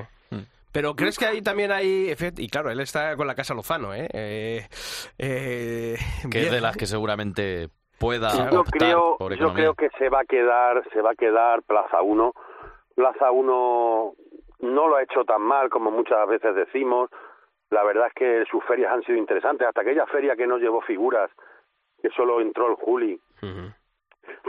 [0.75, 2.09] Pero ¿crees que ahí también hay...
[2.09, 4.09] efect- Y claro, él está con la Casa Lozano, ¿eh?
[4.13, 4.67] eh,
[5.17, 5.95] eh,
[6.29, 9.55] que es de las que seguramente pueda yo creo, por yo economía.
[9.55, 12.33] creo que se va a quedar, se va a quedar Plaza 1.
[12.93, 14.13] Plaza 1
[14.59, 17.09] no lo ha hecho tan mal como muchas veces decimos.
[17.69, 19.65] La verdad es que sus ferias han sido interesantes.
[19.67, 21.31] Hasta aquella feria que no llevó figuras,
[22.01, 23.17] que solo entró el Juli,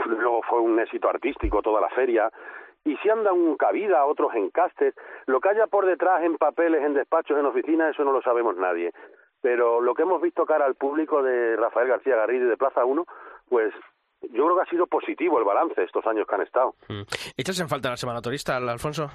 [0.05, 2.29] luego fue un éxito artístico toda la feria.
[2.87, 6.93] Y si anda un cabida, otros encastes, lo que haya por detrás en papeles, en
[6.93, 8.93] despachos, en oficinas, eso no lo sabemos nadie.
[9.41, 12.85] Pero lo que hemos visto cara al público de Rafael García Garrido y de Plaza
[12.85, 13.05] 1,
[13.49, 13.73] pues
[14.21, 16.75] yo creo que ha sido positivo el balance estos años que han estado.
[16.87, 17.01] Mm.
[17.35, 19.09] ¿Echas en falta la semana turista, Alfonso?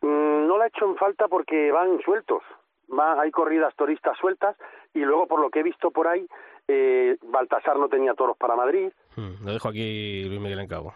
[0.00, 2.42] Mm, no la he hecho en falta porque van sueltos.
[2.90, 4.56] Va, hay corridas turistas sueltas
[4.94, 6.26] y luego, por lo que he visto por ahí,
[6.66, 8.90] eh, Baltasar no tenía toros para Madrid.
[9.16, 10.94] Mm, Lo dejo aquí Luis Miguel en cabo.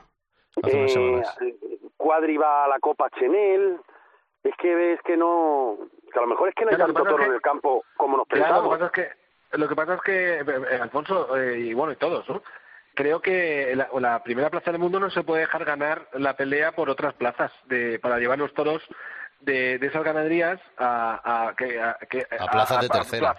[0.63, 1.39] Hace unas Eh, semanas.
[1.97, 3.79] Cuadri va a la Copa Chenel.
[4.43, 5.77] Es que ves que no.
[6.13, 7.85] Que a lo mejor es que no hay Claro, tanto toro que- en el campo
[7.97, 8.79] como nos Claro, lo pensamos.
[8.79, 8.93] que pasa es
[9.53, 12.43] que, lo que, pasa es que eh, eh, Alfonso, eh, y bueno, y todos, ¿no?
[12.95, 16.73] Creo que la, la primera plaza del mundo no se puede dejar ganar la pelea
[16.73, 18.83] por otras plazas de, para llevar los toros
[19.41, 23.37] de, de esas ganaderías a, a, que, a, que- A plazas de tercera.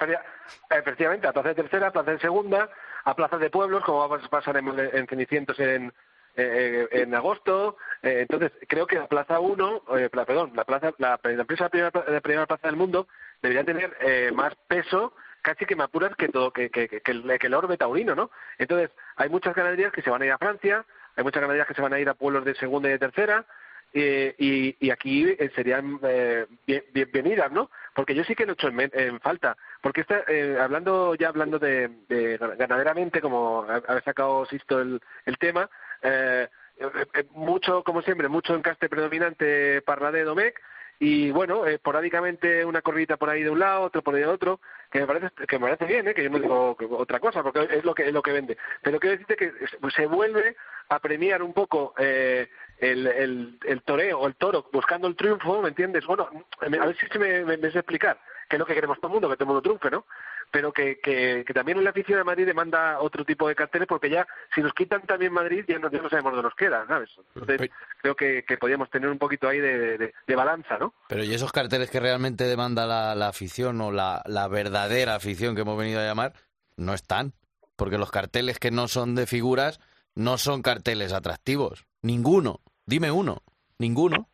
[0.70, 2.70] efectivamente, a plazas de tercera, a plazas de segunda,
[3.04, 5.92] a plazas de pueblos, como va a pasar en, en Cenicientos en,
[6.36, 7.78] eh, en agosto.
[8.02, 11.92] Eh, entonces, creo que la Plaza 1, eh, perdón, la plaza, la, la empresa primera,
[11.92, 13.08] de primera plaza del mundo
[13.42, 17.40] debería tener eh, más peso, casi que me apuras que todo, que, que, que, el,
[17.40, 18.32] que el orbe taurino, ¿no?
[18.58, 21.74] Entonces, hay muchas ganaderías que se van a ir a Francia, hay muchas ganaderías que
[21.74, 23.46] se van a ir a pueblos de segunda y de tercera,
[23.94, 27.70] eh, y, y aquí eh, serían eh, bien- bienvenidas, ¿no?
[27.94, 29.58] Porque yo sí que lo he hecho en, falta.
[29.82, 35.02] Porque esta, eh, hablando ya hablando de, de ganaderamente, como ha- habéis sacado Sisto el,
[35.26, 35.70] el tema,
[36.02, 36.48] eh,
[36.78, 40.60] eh, eh, mucho, como siempre, mucho encaste predominante Parla de Domecq
[41.00, 44.60] y bueno, esporádicamente una corridita por ahí de un lado, otro por ahí de otro,
[44.92, 46.14] que me parece que me parece bien, ¿eh?
[46.14, 48.56] que yo no digo otra cosa, porque es lo que es lo que vende.
[48.84, 49.52] Pero quiero decirte que
[49.96, 50.56] se- vuelve
[50.90, 55.70] a premiar un poco eh, el, el, el toreo el toro buscando el triunfo, ¿me
[55.70, 56.06] entiendes?
[56.06, 56.30] Bueno,
[56.60, 59.14] a ver si me, me, me sé explicar, que es lo que queremos todo el
[59.14, 60.06] mundo, que todo el mundo triunfe, ¿no?
[60.52, 63.88] Pero que, que, que también en la afición de Madrid demanda otro tipo de carteles
[63.88, 66.86] porque ya si nos quitan también Madrid ya no, ya no sabemos dónde nos queda,
[66.88, 67.10] ¿sabes?
[67.36, 67.70] Entonces
[68.02, 70.94] creo que, que podríamos tener un poquito ahí de, de- de balanza, ¿no?
[71.08, 75.56] Pero ¿y esos carteles que realmente demanda la, la afición o la, la verdadera afición
[75.56, 76.34] que hemos venido a llamar?
[76.76, 77.34] No están.
[77.76, 79.80] Porque los carteles que no son de figuras
[80.16, 81.86] no son carteles atractivos.
[82.02, 82.60] Ninguno.
[82.86, 83.42] Dime uno.
[83.80, 84.28] Ninguno.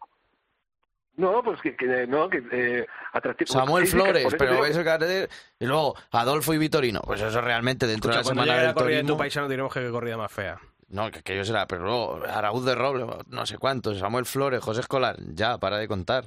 [1.18, 3.52] No, pues que, que no, que eh, atractivo.
[3.52, 5.28] Samuel que Flores, eso pero ese cartel...
[5.60, 7.02] Y luego Adolfo y Vitorino.
[7.02, 9.18] Pues eso realmente dentro Escucha, de la semana del la corrida de tu turismo...
[9.18, 10.60] paisano diremos que qué corrida más fea.
[10.90, 14.80] No, que aquello será, pero luego Araúz de Roble, no sé cuántos, Samuel Flores, José
[14.82, 16.26] Escolar, ya, para de contar.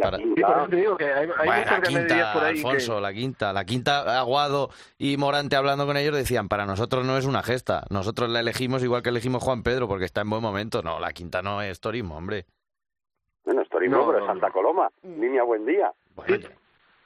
[0.00, 2.44] Para- Sí, por eso te digo que hay, hay Bueno, muchas la ganaderías quinta, por
[2.44, 3.00] ahí Alfonso, que...
[3.02, 3.52] la quinta.
[3.52, 7.84] La quinta, Aguado y Morante hablando con ellos decían, para nosotros no es una gesta.
[7.90, 10.80] Nosotros la elegimos igual que elegimos Juan Pedro porque está en buen momento.
[10.82, 12.46] No, la quinta no es turismo, hombre.
[13.90, 14.90] Turismo, No, pero no, es Santa Coloma.
[15.02, 15.92] Línea Buen Día.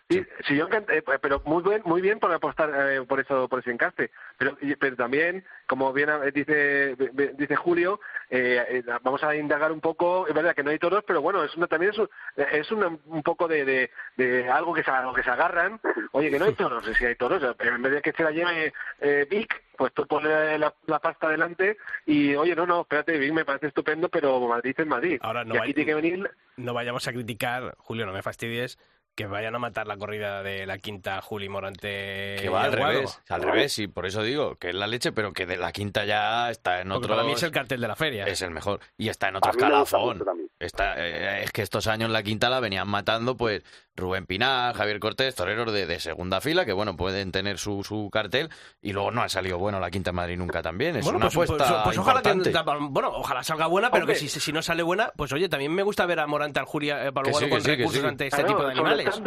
[0.09, 3.49] Sí, sí, yo encant- eh, pero muy bien, muy bien por apostar eh, por eso,
[3.49, 4.13] por ese encaste.
[4.39, 6.95] Pero, pero también, como bien eh, dice
[7.35, 7.99] dice Julio,
[8.31, 10.29] eh, eh, vamos a indagar un poco.
[10.29, 12.97] Es verdad que no hay toros, pero bueno, es una, también es, un- es una-
[13.07, 15.81] un poco de, de, de algo que se, algo que se agarran.
[16.13, 18.31] Oye, que no hay toros, si hay toros, pero en vez de que se la
[18.31, 23.19] lleve eh, Vic, pues tú pones la, la pasta delante y oye, no, no, espérate,
[23.19, 25.19] Vic me parece estupendo, pero Madrid es Madrid.
[25.23, 28.23] Ahora no y hay- aquí tiene que venir No vayamos a criticar, Julio, no me
[28.23, 28.79] fastidies,
[29.17, 32.37] que vayan a matar la corrida de la quinta Juli Morante.
[32.39, 32.93] Que va al y Aguado.
[32.93, 35.73] revés, al revés, sí, por eso digo que es la leche, pero que de la
[35.73, 37.09] quinta ya está en otro.
[37.09, 38.27] para mí es el cartel de la feria.
[38.27, 38.81] Es el mejor.
[38.99, 40.23] Y está en otro escalafón.
[40.59, 43.63] Está, eh, es que estos años la quinta la venían matando, pues
[43.95, 48.09] Rubén Pinar, Javier Cortés, toreros de, de segunda fila, que bueno, pueden tener su, su
[48.11, 48.49] cartel,
[48.81, 50.97] y luego no ha salido bueno la quinta en Madrid nunca también.
[50.97, 52.33] Es Bueno, una pues, apuesta pues- pues ojalá que
[52.91, 54.15] bueno, ojalá salga buena, pero Hombre.
[54.19, 56.67] que si, si no sale buena, pues oye, también me gusta ver a Morante al
[56.67, 58.07] Julia eh, sí, que con sí, recursos sí.
[58.07, 59.21] ante este Claro, tipo de animales.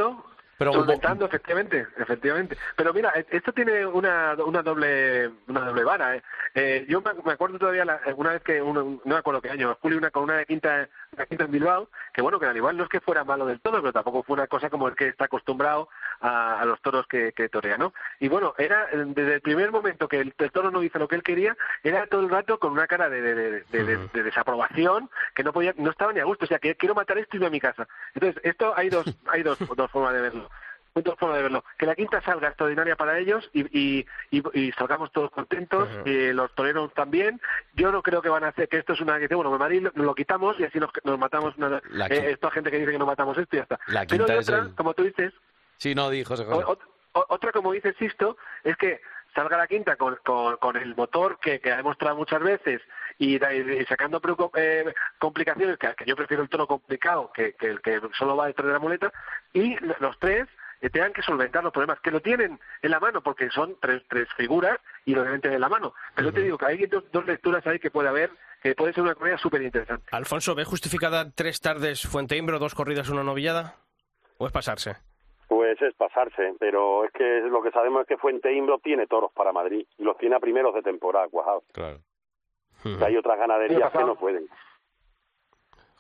[0.60, 2.58] Pero- solventando, efectivamente, efectivamente.
[2.76, 6.18] Pero mira, eh, esto tiene una, una doble una doble vara.
[6.18, 6.24] ¿eh?
[6.54, 9.76] Eh, yo me acuerdo todavía la- una vez que, uno- no me acuerdo qué año,
[9.82, 12.76] Julio una con una de quinta, una quinta en Bilbao, que bueno, que el animal
[12.78, 15.08] no es que fuera malo del todo, pero tampoco fue una cosa como el que
[15.08, 15.88] está acostumbrado
[16.22, 17.94] a, a los toros que, que torea, ¿no?
[18.20, 21.08] Y bueno, era eh, desde el primer momento que el, el toro no hizo lo
[21.08, 24.08] que él quería, era todo el rato con una cara de, de, de- de- de-
[24.14, 27.18] de desaprobación, que no podía, no estaba ni a gusto, o sea, que quiero matar
[27.18, 27.88] esto y irme a mi casa.
[28.14, 30.50] Entonces, esto hay dos, hay dos, dos formas de verlo.
[31.18, 31.64] Formas de verlo.
[31.78, 36.34] Que la quinta salga extraordinaria para ellos y, y, y, y salgamos todos contentos, y
[36.34, 37.40] los toreros también.
[37.74, 39.60] Yo no creo que van a hacer que esto es una que dice, bueno, en
[39.60, 42.70] Madrid lo, lo quitamos y así nos, nos matamos una, La eh, qui- esta gente
[42.70, 43.80] que dice que no matamos esto y ya está.
[43.88, 45.32] La Pero quinta hay otra, el- como tú dices,
[45.80, 46.64] Sí, no, di, José José.
[46.64, 49.02] o- ot- o- otra, como dice Sisto, es que
[49.34, 52.82] salga la quinta con, con, con el motor que, que ha demostrado muchas veces
[53.18, 53.40] y,
[53.88, 54.22] sacando
[54.56, 58.48] eh, complicaciones, que, que yo prefiero el tono complicado que, que el que solo va
[58.48, 59.12] detrás de la muleta,
[59.54, 60.48] y los tres
[60.82, 64.02] eh, tengan que solventar los problemas, que lo tienen en la mano, porque son tres,
[64.10, 65.94] tres figuras y lo deben tener en la mano.
[66.16, 68.32] Pero yo te digo que hay dos, dos lecturas ahí que puede haber,
[68.64, 70.08] que puede ser una corrida súper interesante.
[70.12, 73.76] Alfonso, ¿ves justificada tres tardes Fuente Imbro, dos corridas, una novillada?
[74.38, 74.96] ¿O es pasarse?
[75.50, 79.32] Pues es pasarse, pero es que lo que sabemos es que Fuente Imbro tiene toros
[79.34, 81.64] para Madrid y los tiene a primeros de temporada cuajados.
[81.74, 82.00] Claro.
[82.84, 84.48] Que hay otras ganaderías que no pueden.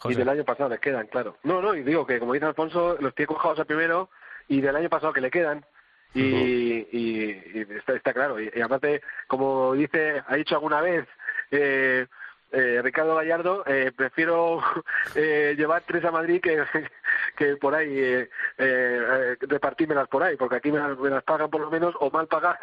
[0.06, 1.36] Y del año pasado les quedan, claro.
[1.42, 4.10] No, no, y digo que como dice Alfonso, los tiene cojados a primero
[4.48, 5.66] y del año pasado que le quedan.
[6.14, 8.40] Y, y, y está, está claro.
[8.40, 11.08] Y, y aparte, como dice, ha dicho alguna vez
[11.50, 12.06] eh,
[12.52, 14.60] eh, Ricardo Gallardo, eh, prefiero
[15.16, 16.64] eh, llevar tres a Madrid que,
[17.38, 18.28] que por ahí eh, eh,
[18.58, 22.10] eh, repartírmelas por ahí, porque aquí me las, me las pagan por lo menos o
[22.10, 22.60] mal pagar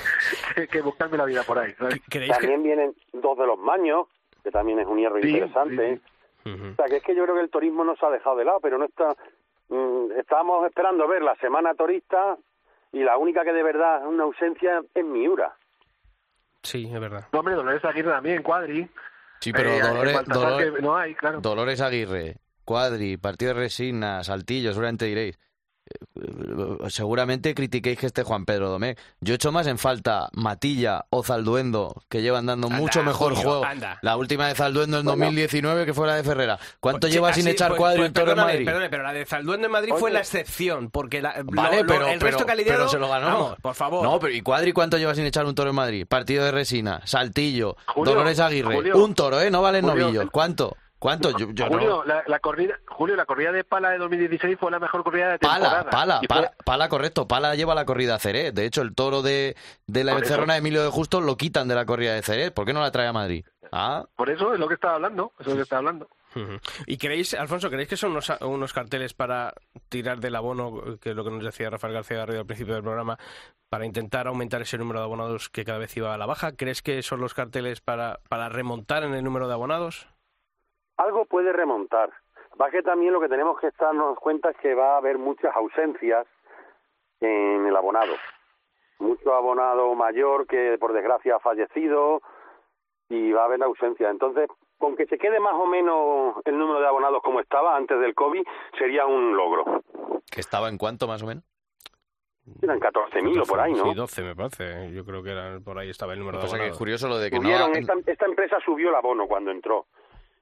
[0.54, 1.72] que, que buscarme la vida por ahí.
[1.74, 2.00] ¿sabes?
[2.28, 4.06] También vienen dos de los maños,
[4.42, 6.00] que también es un hierro Sí, interesante.
[6.44, 8.44] O sea, que es que yo creo que el turismo no se ha dejado de
[8.46, 9.14] lado, pero no está...
[9.68, 12.38] mm, estábamos esperando ver la semana turista
[12.92, 15.54] y la única que de verdad es una ausencia es Miura.
[16.62, 17.26] Sí, es verdad.
[17.32, 18.88] No, hombre, Dolores Aguirre también, Cuadri.
[19.40, 21.40] Sí, pero Eh, Dolores, Baltasar, Dolor- que no hay, claro.
[21.40, 25.38] Dolores Aguirre, Cuadri, Partido de Resina, Saltillo, seguramente diréis.
[26.88, 28.98] Seguramente critiquéis que esté Juan Pedro Domecq.
[29.20, 33.64] Yo echo más en falta Matilla o Zalduendo, que llevan dando mucho mejor Julio, juego.
[33.64, 33.98] anda.
[34.02, 36.58] La última de Zalduendo en 2019, que fue la de Ferrera.
[36.80, 38.66] ¿Cuánto Pues, lleva sí, sin así, echar pues, cuadro pues, en Toro en perdóname, Madrid?
[38.66, 42.06] Perdone, pero la de Zalduendo en Madrid fue la excepción, porque la, Vale, lo- pero,
[42.08, 42.78] el pero- resto que ha lidiado...
[42.80, 43.26] pero se lo ganó.
[43.26, 44.02] Vamos, por favor.
[44.02, 46.06] No, pero ¿y Cuadri cuánto lleva sin echar un toro en Madrid?
[46.08, 48.74] Partido de Resina, Saltillo, Julio, Dolores Aguirre.
[48.74, 48.96] Julio.
[49.04, 49.50] un toro, ¿eh?
[49.50, 50.26] No valen novillos.
[50.30, 50.76] ¿Cuánto?
[51.00, 51.30] ¿Cuánto?
[51.36, 51.72] Yo, yo no.
[51.72, 55.30] Julio, la, la corrida, Julio, la corrida de Pala de 2016 fue la mejor corrida
[55.32, 55.78] de temporada.
[55.84, 57.26] Pala, pala, fue- pala, pala, correcto.
[57.26, 58.54] Pala lleva la corrida a Ceret.
[58.54, 59.56] De hecho, el toro de,
[59.86, 62.54] de la encerrona de Emilio de Justo lo quitan de la corrida de Ceret.
[62.54, 63.44] ¿Por qué no la trae a Madrid?
[63.72, 66.08] Ah, Por eso es lo que estaba hablando, eso es lo que estaba hablando.
[66.86, 69.52] ¿Y creéis, Alfonso, creéis que son unos, unos carteles para
[69.88, 72.84] tirar del abono, que es lo que nos decía Rafael García Garrido al principio del
[72.84, 73.18] programa,
[73.68, 76.52] para intentar aumentar ese número de abonados que cada vez iba a la baja.
[76.52, 80.06] ¿Crees que son los carteles para, para remontar en el número de abonados?
[81.00, 82.10] Algo puede remontar.
[82.60, 85.56] Va que también lo que tenemos que darnos cuenta es que va a haber muchas
[85.56, 86.26] ausencias
[87.20, 88.12] en el abonado.
[88.98, 92.20] Mucho abonado mayor que por desgracia ha fallecido
[93.08, 94.10] y va a haber ausencia.
[94.10, 94.46] Entonces,
[94.76, 98.14] con que se quede más o menos el número de abonados como estaba antes del
[98.14, 98.42] COVID,
[98.78, 99.82] sería un logro.
[100.30, 101.44] ¿Que estaba en cuánto más o menos?
[102.60, 103.84] Eran 14.000 o por ahí, ¿no?
[103.84, 104.92] Sí, 12 me parece.
[104.92, 106.78] Yo creo que era, por ahí estaba el número de pasa que es abonados.
[106.78, 107.78] curioso lo de que Subieron, no...
[107.78, 109.86] esta, esta empresa subió el abono cuando entró.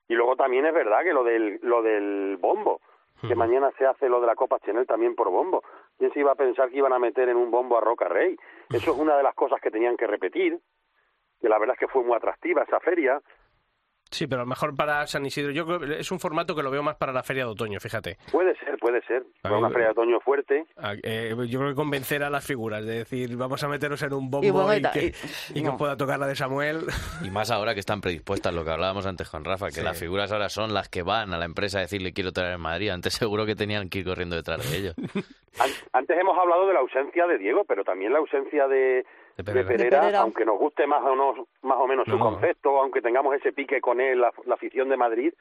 [0.08, 2.80] Y luego también es verdad que lo del, lo del bombo,
[3.26, 5.62] que mañana se hace lo de la Copa Chanel también por bombo.
[5.98, 8.36] ¿Quién se iba a pensar que iban a meter en un bombo a Roca Rey?
[8.70, 10.58] Eso es una de las cosas que tenían que repetir,
[11.40, 13.20] que la verdad es que fue muy atractiva esa feria.
[14.10, 16.62] Sí, pero a lo mejor para San Isidro, yo creo que es un formato que
[16.62, 18.16] lo veo más para la feria de otoño, fíjate.
[18.32, 19.22] Puede ser, puede ser.
[19.44, 20.64] Una feria de otoño fuerte.
[20.76, 24.12] Ah, eh, yo creo que convencer a las figuras, de decir, vamos a meteros en
[24.14, 25.12] un bombo Y y, bueno, y ta- que,
[25.54, 26.80] y- y que pueda tocar la de Samuel.
[27.22, 29.82] Y más ahora que están predispuestas, lo que hablábamos antes con Rafa, que Sí.
[29.82, 32.60] las figuras ahora son las que van a la empresa a decirle quiero traer en
[32.60, 32.88] Madrid.
[32.90, 34.94] Antes seguro que tenían que ir corriendo detrás de ellos.
[35.60, 39.04] An- Antes hemos hablado de la ausencia de Diego, pero también la ausencia de,
[39.38, 39.68] de Pereira.
[39.68, 40.20] Pereira, De Pereira.
[40.20, 43.80] aunque nos guste más o, no, más o menos su concepto, aunque tengamos ese pique
[43.80, 45.32] con él, la, la afición de Madrid,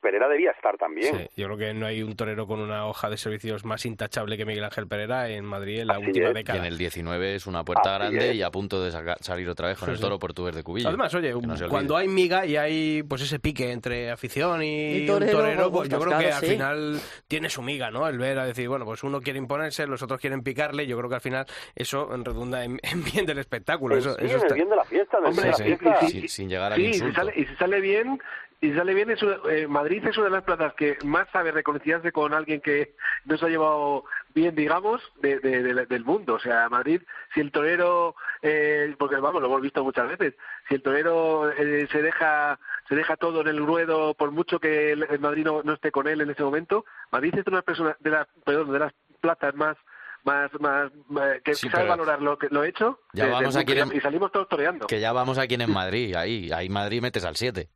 [0.00, 1.16] Pereira debía estar también.
[1.16, 4.36] Sí, yo creo que no hay un torero con una hoja de servicios más intachable
[4.36, 6.30] que Miguel Ángel Pereira en Madrid en la Así última es.
[6.32, 6.58] Y década.
[6.58, 8.36] en el 19 es una puerta Así grande es.
[8.36, 8.90] y a punto de
[9.20, 10.02] salir otra vez con Sí, el sí.
[10.02, 10.88] toro portugués de Cubillo.
[10.88, 15.06] Además, oye, no cuando hay miga y hay pues ese pique entre afición y, Y
[15.06, 16.52] torero, un torero, pues, pues yo pues, creo que claro, al sí.
[16.52, 18.08] final tiene su miga, ¿no?
[18.08, 21.08] El ver a decir, bueno, pues uno quiere imponerse, los otros quieren picarle, yo creo
[21.08, 23.96] que al final eso redunda en, en bien del espectáculo.
[23.96, 25.62] Eso, Sí, eso en el está- bien de la fiesta, Hombre, de sí.
[25.62, 26.06] la fiesta.
[26.08, 27.14] Sin, sin llegar al y si insulto.
[27.14, 28.20] sale, y si sale bien,
[28.62, 31.50] y sale bien, es una- eh, Madrid es una de las plazas que más sabe
[31.50, 32.94] reconciliarse con alguien que
[33.24, 36.34] no se ha llevado bien, digamos, de, de- de- del mundo.
[36.34, 37.02] O sea, Madrid,
[37.34, 40.34] si el torero, eh, porque vamos, lo hemos visto muchas veces,
[40.68, 42.58] si el torero eh, se deja
[42.88, 45.90] se deja todo en el ruedo, por mucho que el, el Madrid no, no esté
[45.90, 48.78] con él en ese momento, Madrid es una de las personas, de la, perdón, de
[48.78, 49.76] las plazas más
[50.24, 53.92] más, más, más- que Sí, sabe valorar lo que lo hecho Ya vamos a mundo,
[53.92, 54.86] y salimos todos toreando.
[54.86, 57.68] Que ya vamos aquí en Madrid, ahí, ahí Madrid metes al 7.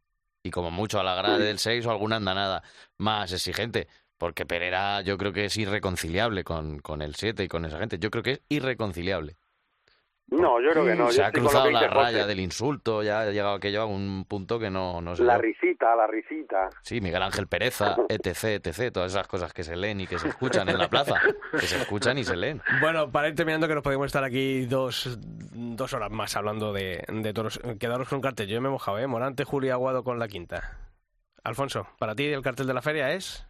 [0.46, 2.62] Y como mucho a la grada del 6 o alguna andanada
[2.98, 3.88] más exigente.
[4.16, 7.98] Porque Pereira yo creo que es irreconciliable con, con el 7 y con esa gente.
[7.98, 9.36] Yo creo que es irreconciliable.
[10.28, 11.08] No, yo creo que no.
[11.12, 11.94] Se yo ha cruzado la José.
[11.94, 15.22] raya del insulto, ya ha llegado aquello a un punto que no, no sé.
[15.22, 15.42] La yo.
[15.42, 16.68] risita, la risita.
[16.82, 20.28] Sí, Miguel Ángel Pereza, etc, etc, todas esas cosas que se leen y que se
[20.28, 21.14] escuchan en la plaza,
[21.52, 22.60] que se escuchan y se leen.
[22.80, 27.04] Bueno, para ir terminando, que nos podemos estar aquí dos, dos horas más hablando de,
[27.08, 27.60] de toros.
[27.78, 28.48] Quedaros con un cartel.
[28.48, 29.06] Yo me he mojado, ¿eh?
[29.06, 30.76] Morante, Julio Aguado con la quinta.
[31.44, 33.46] Alfonso, para ti el cartel de la feria es.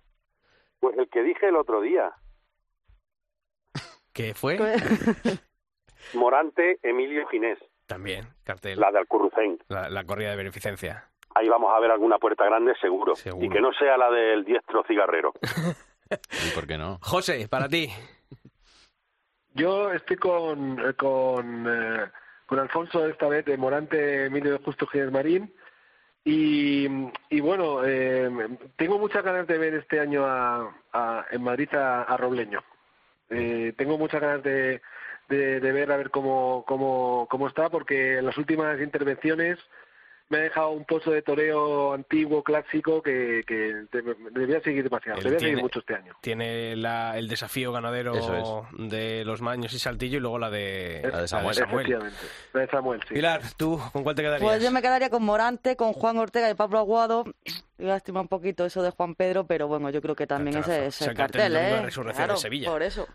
[0.78, 2.12] Pues el que dije el otro día.
[4.12, 4.58] ¿Qué fue?
[6.14, 8.78] Morante, Emilio Ginés, También, cartel.
[8.80, 9.58] la de Alcurrucén.
[9.68, 11.08] La, la corrida de beneficencia.
[11.34, 13.12] Ahí vamos a ver alguna puerta grande seguro.
[13.40, 15.32] Y que no sea la del diestro cigarrero.
[16.46, 16.98] ¿Y por qué no?
[17.02, 17.90] José, para ti.
[19.54, 22.10] Yo estoy con eh, con, eh,
[22.46, 25.52] con Alfonso esta vez de Morante, Emilio de Justo Ginés Marín.
[26.24, 26.86] Y,
[27.30, 28.28] y bueno, eh,
[28.76, 32.62] tengo muchas ganas de ver este año a, a- en Madrid a, a Robleño.
[33.30, 34.82] Eh, tengo muchas ganas de,
[35.28, 39.58] de, de ver a ver cómo, cómo, cómo está, porque en las últimas intervenciones
[40.28, 45.20] me ha dejado un pozo de toreo antiguo, clásico, que, que debe- debería seguir demasiado.
[45.20, 46.14] Tiene- seguir mucho este año.
[46.20, 51.08] Tiene la- el desafío ganadero Eso de los Maños y Saltillo y luego la de,
[51.12, 51.56] La de Samuel.
[51.56, 52.16] Efectivamente.
[52.52, 53.14] La de Samuel, sí.
[53.14, 54.42] Pilar, ¿tú con cuál te quedarías?
[54.50, 57.24] Pues yo me quedaría con Morante, con Juan Ortega y Pablo Aguado.
[57.78, 60.96] Lástima un poquito eso de Juan Pedro, pero bueno, yo creo que también ese es
[60.96, 61.82] Es el el cartel cartel, de la ¿eh?
[61.84, 62.68] resurrección de Claro, Sevilla.
[62.70, 63.06] Por eso.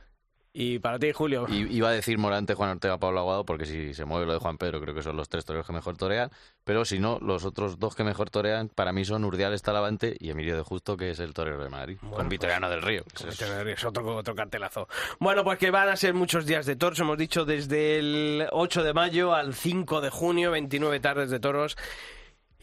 [0.53, 1.45] Y para ti, Julio.
[1.47, 4.39] Y, iba a decir Morante, Juan Ortega, Pablo Aguado, porque si se mueve lo de
[4.39, 6.29] Juan Pedro, creo que son los tres toreros que mejor torean.
[6.65, 10.29] Pero si no, los otros dos que mejor torean, para mí son Urdiales Talavante y
[10.29, 13.05] Emilio de Justo, que es el torero de Madrid, con Vitoriano del Río.
[13.17, 14.89] Con Vitoriano del Río, es otro, otro cartelazo.
[15.19, 18.83] Bueno, pues que van a ser muchos días de toros, hemos dicho desde el 8
[18.83, 21.77] de mayo al 5 de junio, 29 tardes de toros.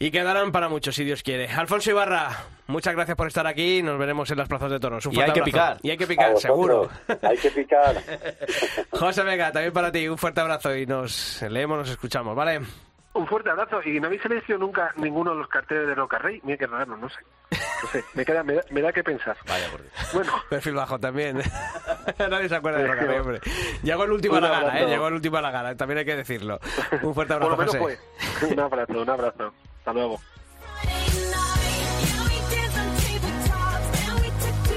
[0.01, 1.47] Y quedarán para muchos, si Dios quiere.
[1.49, 2.29] Alfonso Ibarra,
[2.67, 3.83] muchas gracias por estar aquí.
[3.83, 5.05] Nos veremos en las plazas de toros.
[5.05, 5.73] Un Y fuerte hay que abrazo.
[5.73, 5.77] picar.
[5.83, 6.41] Y hay que picar, vosotros.
[6.41, 6.89] seguro.
[7.21, 7.95] Hay que picar.
[8.91, 10.07] José Vega, también para ti.
[10.07, 12.61] Un fuerte abrazo y nos leemos, nos escuchamos, ¿vale?
[13.11, 13.81] Un fuerte abrazo.
[13.83, 16.39] Y no habéis elegido nunca ninguno de los carteles de Roca Rey.
[16.45, 17.17] Mira qué raro, no sé.
[17.51, 19.35] No sé, me, queda, me, da, me da que pensar.
[19.47, 19.81] Vaya por
[20.13, 20.31] Bueno.
[20.49, 21.41] Perfil bajo también.
[22.19, 23.39] Nadie se acuerda de Roca Rey, hombre.
[23.83, 24.79] Llegó el último a la gala.
[24.79, 24.85] ¿eh?
[24.87, 26.57] Llegó el último a la gala, también hay que decirlo.
[27.01, 27.99] Un fuerte Por abrazo, lo menos José.
[28.39, 28.47] fue.
[28.53, 29.53] Un abrazo, un abrazo.
[29.89, 30.21] Hasta luego.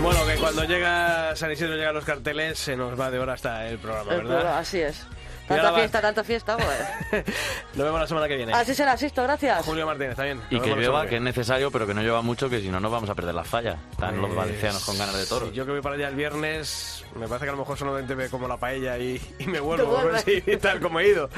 [0.01, 3.68] Bueno, que Cuando llega San Isidro, llegan los carteles, se nos va de hora hasta
[3.68, 4.30] el programa, El ¿verdad?
[4.34, 5.06] programa, Así es.
[5.47, 7.24] Tanta fiesta, tanta fiesta, joder.
[7.74, 8.52] Nos vemos la semana que viene.
[8.55, 9.62] Así será, Sisto, gracias.
[9.66, 10.40] Julio Martínez, está bien.
[10.51, 12.80] Y Nos que llueva, que es necesario, pero que no llueva mucho, que si no
[12.80, 13.76] nos vamos a perder las fallas.
[13.90, 15.47] Están los Pues, valencianos con ganas de toro.
[15.48, 18.16] sí, yo que voy para allá el viernes, me parece que a lo mejor solamente
[18.16, 20.22] me como la paella y, y me vuelvo, vuelves.
[20.24, 21.28] sí, tal como he ido.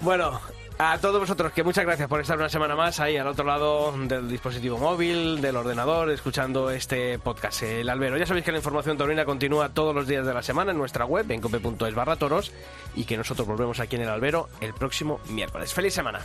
[0.00, 0.40] Bueno,
[0.82, 3.92] a todos vosotros, que muchas gracias por estar una semana más ahí al otro lado
[3.92, 8.16] del dispositivo móvil, del ordenador, escuchando este podcast, El Albero.
[8.16, 11.04] Ya sabéis que la información taurina continúa todos los días de la semana en nuestra
[11.04, 12.50] web, en cope.es barra toros,
[12.96, 15.74] y que nosotros volvemos aquí en El Albero el próximo miércoles.
[15.74, 16.20] ¡Feliz semana!